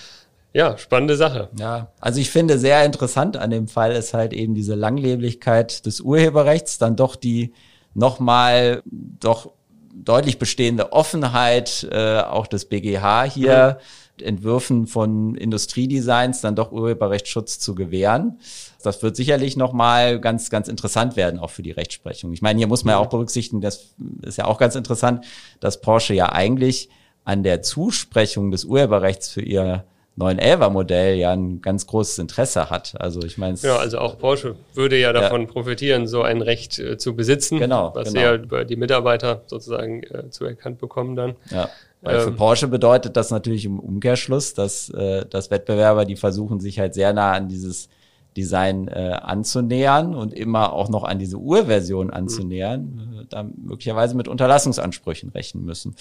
Ja, 0.54 0.78
spannende 0.78 1.16
Sache. 1.16 1.49
Ja, 1.58 1.91
also 1.99 2.20
ich 2.20 2.30
finde 2.30 2.60
sehr 2.60 2.84
interessant 2.86 3.38
an 3.38 3.52
dem 3.52 3.68
Fall 3.68 3.93
ist 3.93 4.14
halt 4.14 4.34
eben 4.34 4.54
diese 4.54 4.76
Langlebigkeit 4.76 5.86
des 5.86 6.02
Urheberrechts, 6.02 6.78
dann 6.78 6.95
doch 6.95 7.16
die 7.16 7.54
nochmal 7.93 8.84
doch 8.86 9.52
deutlich 9.93 10.39
bestehende 10.39 10.91
Offenheit 10.93 11.88
äh, 11.91 12.20
auch 12.20 12.47
des 12.47 12.66
BGH 12.66 13.24
hier, 13.24 13.78
mhm. 13.80 14.26
Entwürfen 14.26 14.86
von 14.88 15.36
Industriedesigns 15.36 16.41
dann 16.41 16.56
doch 16.56 16.72
Urheberrechtsschutz 16.72 17.58
zu 17.58 17.74
gewähren. 17.74 18.39
Das 18.84 19.02
wird 19.02 19.16
sicherlich 19.16 19.58
nochmal 19.58 20.20
ganz, 20.20 20.49
ganz 20.49 20.68
interessant 20.68 21.16
werden, 21.16 21.39
auch 21.39 21.49
für 21.49 21.64
die 21.64 21.72
Rechtsprechung. 21.72 22.32
Ich 22.34 22.41
meine, 22.41 22.60
hier 22.60 22.68
muss 22.68 22.84
man 22.84 22.93
ja 22.93 22.99
auch 22.99 23.10
berücksichtigen, 23.10 23.62
das 23.62 23.95
ist 24.22 24.38
ja 24.38 24.45
auch 24.45 24.60
ganz 24.60 24.76
interessant, 24.76 25.26
dass 25.60 25.82
Porsche 25.82 26.14
ja 26.14 26.32
eigentlich 26.32 26.89
an 27.24 27.41
der 27.41 27.64
Zusprechung 27.64 28.52
des 28.52 28.66
Urheberrechts 28.66 29.30
für 29.30 29.41
ihr 29.41 29.86
911er 30.18 30.70
Modell 30.70 31.16
ja 31.16 31.32
ein 31.32 31.62
ganz 31.62 31.88
großes 31.88 32.20
Interesse 32.20 32.70
hat. 32.70 32.95
Also 32.99 33.22
ich 33.24 33.38
meine, 33.38 33.57
ja, 33.62 33.78
also 33.78 33.97
auch 33.99 34.18
Porsche 34.18 34.55
würde 34.74 34.97
ja 34.97 35.14
davon 35.14 35.41
ja. 35.41 35.47
profitieren, 35.47 36.05
so 36.07 36.22
ein 36.22 36.41
Recht 36.41 36.80
äh, 36.80 36.97
zu 36.97 37.16
besitzen, 37.16 37.59
genau, 37.59 37.91
was 37.95 38.09
genau. 38.09 38.20
sie 38.20 38.26
ja 38.26 38.36
über 38.36 38.66
die 38.66 38.76
Mitarbeiter 38.76 39.43
sozusagen 39.47 40.03
äh, 40.03 40.30
zuerkannt 40.30 40.80
bekommen 40.80 41.16
dann. 41.16 41.36
Ja. 41.49 41.70
Weil 42.01 42.20
für 42.22 42.30
ähm, 42.30 42.36
Porsche 42.36 42.68
bedeutet 42.68 43.16
das 43.16 43.30
natürlich 43.32 43.64
im 43.66 43.80
Umkehrschluss, 43.80 44.53
dass, 44.53 44.89
äh, 44.89 45.26
dass 45.26 45.51
Wettbewerber, 45.51 46.05
die 46.05 46.16
versuchen 46.16 46.59
sich 46.59 46.80
halt 46.80 46.93
sehr 46.93 47.14
nah 47.14 47.32
an 47.32 47.47
dieses 47.47 47.89
Design 48.38 48.88
äh, 48.88 49.17
anzunähern 49.21 50.15
und 50.15 50.34
immer 50.34 50.71
auch 50.71 50.88
noch 50.88 51.03
an 51.03 51.19
diese 51.19 51.38
Urversion 51.38 52.09
anzunähern, 52.09 52.82
mhm. 52.82 53.27
da 53.29 53.43
möglicherweise 53.43 54.15
mit 54.15 54.29
Unterlassungsansprüchen 54.29 55.29
rechnen 55.29 55.65
müssen. 55.65 55.95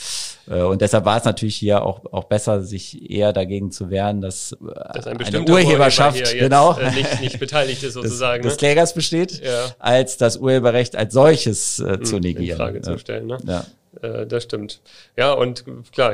Äh, 0.48 0.62
und 0.62 0.80
deshalb 0.80 1.04
war 1.04 1.16
es 1.16 1.24
natürlich 1.24 1.56
hier 1.56 1.82
auch, 1.82 2.04
auch 2.12 2.24
besser, 2.24 2.62
sich 2.62 3.10
eher 3.10 3.32
dagegen 3.32 3.72
zu 3.72 3.90
wehren, 3.90 4.20
dass, 4.20 4.52
äh, 4.52 4.56
dass 4.94 5.06
ein 5.08 5.20
eine 5.20 5.42
Urheberschaft 5.42 6.20
Urheber 6.20 6.38
genau, 6.38 6.78
äh, 6.78 6.92
nicht, 6.92 7.20
nicht 7.20 7.40
beteiligt 7.40 7.82
ist 7.82 7.94
sozusagen. 7.94 8.42
Des, 8.42 8.52
des 8.52 8.58
Klägers 8.58 8.94
besteht, 8.94 9.42
ja. 9.44 9.66
als 9.80 10.16
das 10.16 10.36
Urheberrecht 10.36 10.94
als 10.94 11.12
solches 11.12 11.80
äh, 11.80 12.00
zu 12.00 12.16
mhm, 12.16 12.22
negieren. 12.22 12.60
In 12.60 12.64
Frage 12.64 12.80
zu 12.82 12.98
stellen, 12.98 13.26
ne? 13.26 13.38
Ja. 13.44 13.64
Äh, 14.02 14.26
das 14.26 14.44
stimmt. 14.44 14.80
Ja, 15.16 15.32
und 15.32 15.64
klar, 15.92 16.12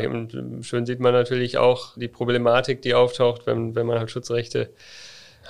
schön 0.62 0.86
sieht 0.86 1.00
man 1.00 1.12
natürlich 1.12 1.58
auch 1.58 1.96
die 1.96 2.08
Problematik, 2.08 2.82
die 2.82 2.94
auftaucht, 2.94 3.46
wenn, 3.46 3.74
wenn 3.74 3.86
man 3.86 3.98
halt 3.98 4.10
Schutzrechte 4.10 4.70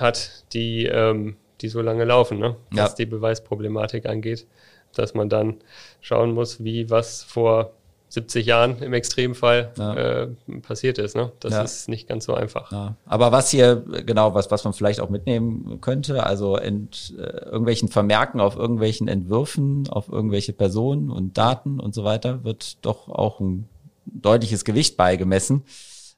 hat, 0.00 0.44
die, 0.52 0.86
ähm, 0.86 1.36
die 1.60 1.68
so 1.68 1.80
lange 1.80 2.04
laufen, 2.04 2.38
ne? 2.38 2.56
was 2.70 2.90
ja. 2.90 2.96
die 2.96 3.06
Beweisproblematik 3.06 4.06
angeht, 4.06 4.46
dass 4.94 5.14
man 5.14 5.28
dann 5.28 5.56
schauen 6.00 6.32
muss, 6.32 6.62
wie 6.62 6.90
was 6.90 7.22
vor 7.22 7.72
70 8.08 8.46
Jahren 8.46 8.82
im 8.82 8.92
Extremfall 8.92 9.72
ja. 9.76 9.94
äh, 9.94 10.28
passiert 10.62 10.98
ist. 10.98 11.16
Ne? 11.16 11.32
Das 11.40 11.52
ja. 11.52 11.62
ist 11.62 11.88
nicht 11.88 12.08
ganz 12.08 12.24
so 12.24 12.34
einfach. 12.34 12.70
Ja. 12.70 12.96
Aber 13.04 13.32
was 13.32 13.50
hier, 13.50 13.84
genau, 14.06 14.32
was, 14.32 14.50
was 14.50 14.64
man 14.64 14.72
vielleicht 14.72 15.00
auch 15.00 15.10
mitnehmen 15.10 15.80
könnte, 15.80 16.24
also 16.24 16.56
in 16.56 16.88
äh, 17.18 17.22
irgendwelchen 17.22 17.88
Vermerken 17.88 18.40
auf 18.40 18.56
irgendwelchen 18.56 19.08
Entwürfen, 19.08 19.88
auf 19.88 20.08
irgendwelche 20.08 20.52
Personen 20.52 21.10
und 21.10 21.36
Daten 21.36 21.80
und 21.80 21.94
so 21.94 22.04
weiter, 22.04 22.44
wird 22.44 22.84
doch 22.86 23.08
auch 23.08 23.40
ein 23.40 23.68
deutliches 24.06 24.64
Gewicht 24.64 24.96
beigemessen. 24.96 25.64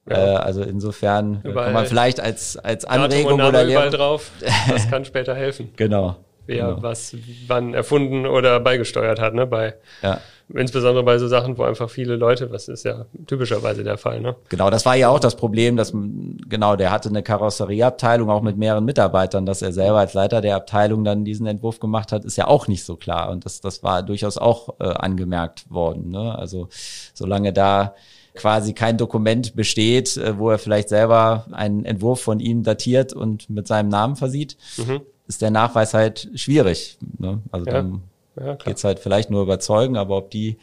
Ja. 0.09 0.35
Äh, 0.35 0.37
also 0.37 0.63
insofern 0.63 1.41
überall 1.45 1.67
kann 1.67 1.75
man 1.75 1.87
vielleicht 1.87 2.21
als, 2.21 2.57
als 2.57 2.85
Anregung 2.85 3.41
oder 3.41 3.65
Lehre 3.65 3.91
drauf. 3.91 4.31
Das 4.69 4.89
kann 4.91 5.05
später 5.05 5.35
helfen. 5.35 5.71
Genau. 5.77 6.17
wer 6.47 6.69
genau. 6.69 6.83
was 6.83 7.15
wann 7.47 7.75
erfunden 7.75 8.27
oder 8.27 8.59
beigesteuert 8.61 9.21
hat, 9.21 9.35
ne? 9.35 9.47
Bei 9.47 9.75
ja. 10.03 10.19
insbesondere 10.55 11.05
bei 11.05 11.19
so 11.19 11.29
Sachen, 11.29 11.59
wo 11.59 11.65
einfach 11.65 11.91
viele 11.91 12.17
Leute, 12.17 12.51
was 12.51 12.69
ist 12.69 12.85
ja 12.85 13.05
typischerweise 13.27 13.85
der 13.85 13.99
Fall, 13.99 14.21
ne? 14.21 14.35
Genau, 14.49 14.71
das 14.71 14.87
war 14.87 14.97
ja 14.97 15.11
auch 15.11 15.21
das 15.21 15.37
Problem, 15.37 15.77
dass 15.77 15.93
genau, 15.93 16.77
der 16.77 16.91
hatte 16.91 17.11
eine 17.11 17.23
Karosserieabteilung 17.23 18.31
auch 18.31 18.43
mit 18.43 18.57
mehreren 18.57 18.85
Mitarbeitern, 18.87 19.45
dass 19.45 19.61
er 19.61 19.73
selber 19.73 19.99
als 19.99 20.15
Leiter 20.15 20.41
der 20.41 20.57
Abteilung 20.57 21.05
dann 21.05 21.25
diesen 21.25 21.47
Entwurf 21.47 21.81
gemacht 21.81 22.13
hat, 22.13 22.25
ist 22.25 22.37
ja 22.37 22.47
auch 22.47 22.67
nicht 22.67 22.85
so 22.85 22.97
klar 22.97 23.31
und 23.31 23.45
das 23.45 23.61
das 23.61 23.83
war 23.83 24.03
durchaus 24.03 24.39
auch 24.39 24.81
äh, 24.81 24.85
angemerkt 24.85 25.71
worden, 25.71 26.11
ne? 26.11 26.39
Also 26.39 26.69
solange 27.13 27.53
da 27.53 27.95
quasi 28.39 28.73
kein 28.73 28.97
Dokument 28.97 29.55
besteht, 29.55 30.17
äh, 30.17 30.39
wo 30.39 30.51
er 30.51 30.59
vielleicht 30.59 30.89
selber 30.89 31.47
einen 31.53 31.85
Entwurf 31.85 32.21
von 32.23 32.41
ihm 32.41 32.63
datiert 32.63 33.13
und 33.13 33.51
mit 33.51 33.67
seinem 33.67 33.89
Namen 33.89 34.17
versieht, 34.17 34.57
mhm. 34.79 35.01
ist 35.27 35.43
der 35.43 35.51
Nachweis 35.51 35.93
halt 35.93 36.31
schwierig. 36.35 36.99
Ne? 37.19 37.43
Also 37.51 37.67
ja. 37.67 37.73
dann 37.73 38.03
ja, 38.41 38.55
geht's 38.55 38.85
halt 38.85 39.01
vielleicht 39.01 39.31
nur 39.31 39.43
überzeugen, 39.43 39.97
aber 39.97 40.17
ob 40.17 40.31
die 40.31 40.59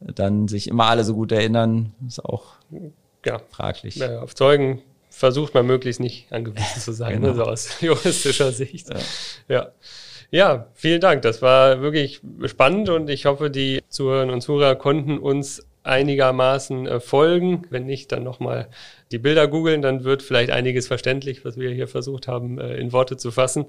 dann 0.00 0.48
sich 0.48 0.68
immer 0.68 0.86
alle 0.86 1.04
so 1.04 1.14
gut 1.14 1.32
erinnern, 1.32 1.92
ist 2.06 2.24
auch 2.24 2.54
ja. 3.24 3.40
fraglich. 3.50 3.96
Ja, 3.96 4.20
auf 4.20 4.34
Zeugen 4.34 4.82
versucht 5.08 5.54
man 5.54 5.66
möglichst 5.66 6.00
nicht 6.00 6.32
angewiesen 6.32 6.80
zu 6.80 6.92
sein, 6.92 7.20
ne, 7.20 7.32
genau. 7.32 7.32
ne, 7.32 7.44
so 7.44 7.44
aus 7.44 7.68
juristischer 7.80 8.52
Sicht. 8.52 8.88
Ja. 8.90 8.98
ja. 9.48 9.68
Ja, 10.32 10.68
vielen 10.74 11.00
Dank. 11.00 11.22
Das 11.22 11.42
war 11.42 11.80
wirklich 11.82 12.20
spannend 12.44 12.88
und 12.88 13.10
ich 13.10 13.26
hoffe, 13.26 13.50
die 13.50 13.82
Zuhörerinnen 13.88 14.32
und 14.32 14.40
Zuhörer 14.42 14.76
konnten 14.76 15.18
uns 15.18 15.66
einigermaßen 15.82 16.86
äh, 16.86 17.00
folgen. 17.00 17.62
Wenn 17.70 17.86
nicht, 17.86 18.12
dann 18.12 18.22
nochmal 18.22 18.68
die 19.10 19.18
Bilder 19.18 19.48
googeln, 19.48 19.82
dann 19.82 20.04
wird 20.04 20.22
vielleicht 20.22 20.50
einiges 20.50 20.86
verständlich, 20.86 21.44
was 21.44 21.56
wir 21.56 21.70
hier 21.70 21.88
versucht 21.88 22.28
haben, 22.28 22.58
äh, 22.58 22.76
in 22.76 22.92
Worte 22.92 23.16
zu 23.16 23.30
fassen. 23.30 23.66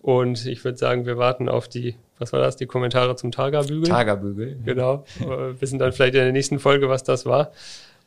Und 0.00 0.46
ich 0.46 0.64
würde 0.64 0.78
sagen, 0.78 1.06
wir 1.06 1.18
warten 1.18 1.48
auf 1.48 1.68
die, 1.68 1.96
was 2.18 2.32
war 2.32 2.40
das, 2.40 2.56
die 2.56 2.66
Kommentare 2.66 3.16
zum 3.16 3.30
Tagerbügel. 3.30 3.88
Tagerbügel. 3.88 4.58
Genau. 4.64 5.04
Äh, 5.20 5.60
wissen 5.60 5.78
dann 5.78 5.92
vielleicht 5.92 6.14
in 6.14 6.22
der 6.22 6.32
nächsten 6.32 6.58
Folge, 6.58 6.88
was 6.88 7.02
das 7.04 7.26
war. 7.26 7.52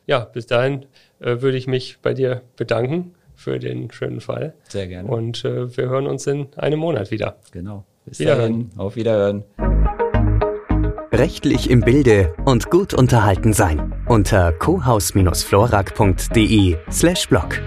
Ja, 0.06 0.20
bis 0.20 0.46
dahin 0.46 0.84
würde 1.18 1.56
ich 1.56 1.66
mich 1.66 1.96
bei 2.02 2.12
dir 2.12 2.42
bedanken 2.56 3.14
für 3.34 3.58
den 3.58 3.90
schönen 3.90 4.20
Fall. 4.20 4.52
Sehr 4.68 4.86
gerne. 4.86 5.08
Und 5.08 5.44
wir 5.44 5.88
hören 5.88 6.06
uns 6.06 6.26
in 6.26 6.48
einem 6.56 6.78
Monat 6.80 7.10
wieder. 7.10 7.36
Genau. 7.52 7.84
Bis 8.04 8.18
Wiederhören. 8.18 8.68
dahin. 8.68 8.78
Auf 8.78 8.96
Wiederhören 8.96 9.44
rechtlich 11.14 11.70
im 11.70 11.80
Bilde 11.80 12.34
und 12.44 12.70
gut 12.70 12.94
unterhalten 12.94 13.52
sein 13.52 13.92
unter 14.06 14.52
cohaus-florak.de 14.52 16.76
slash 16.90 17.28
blog. 17.28 17.60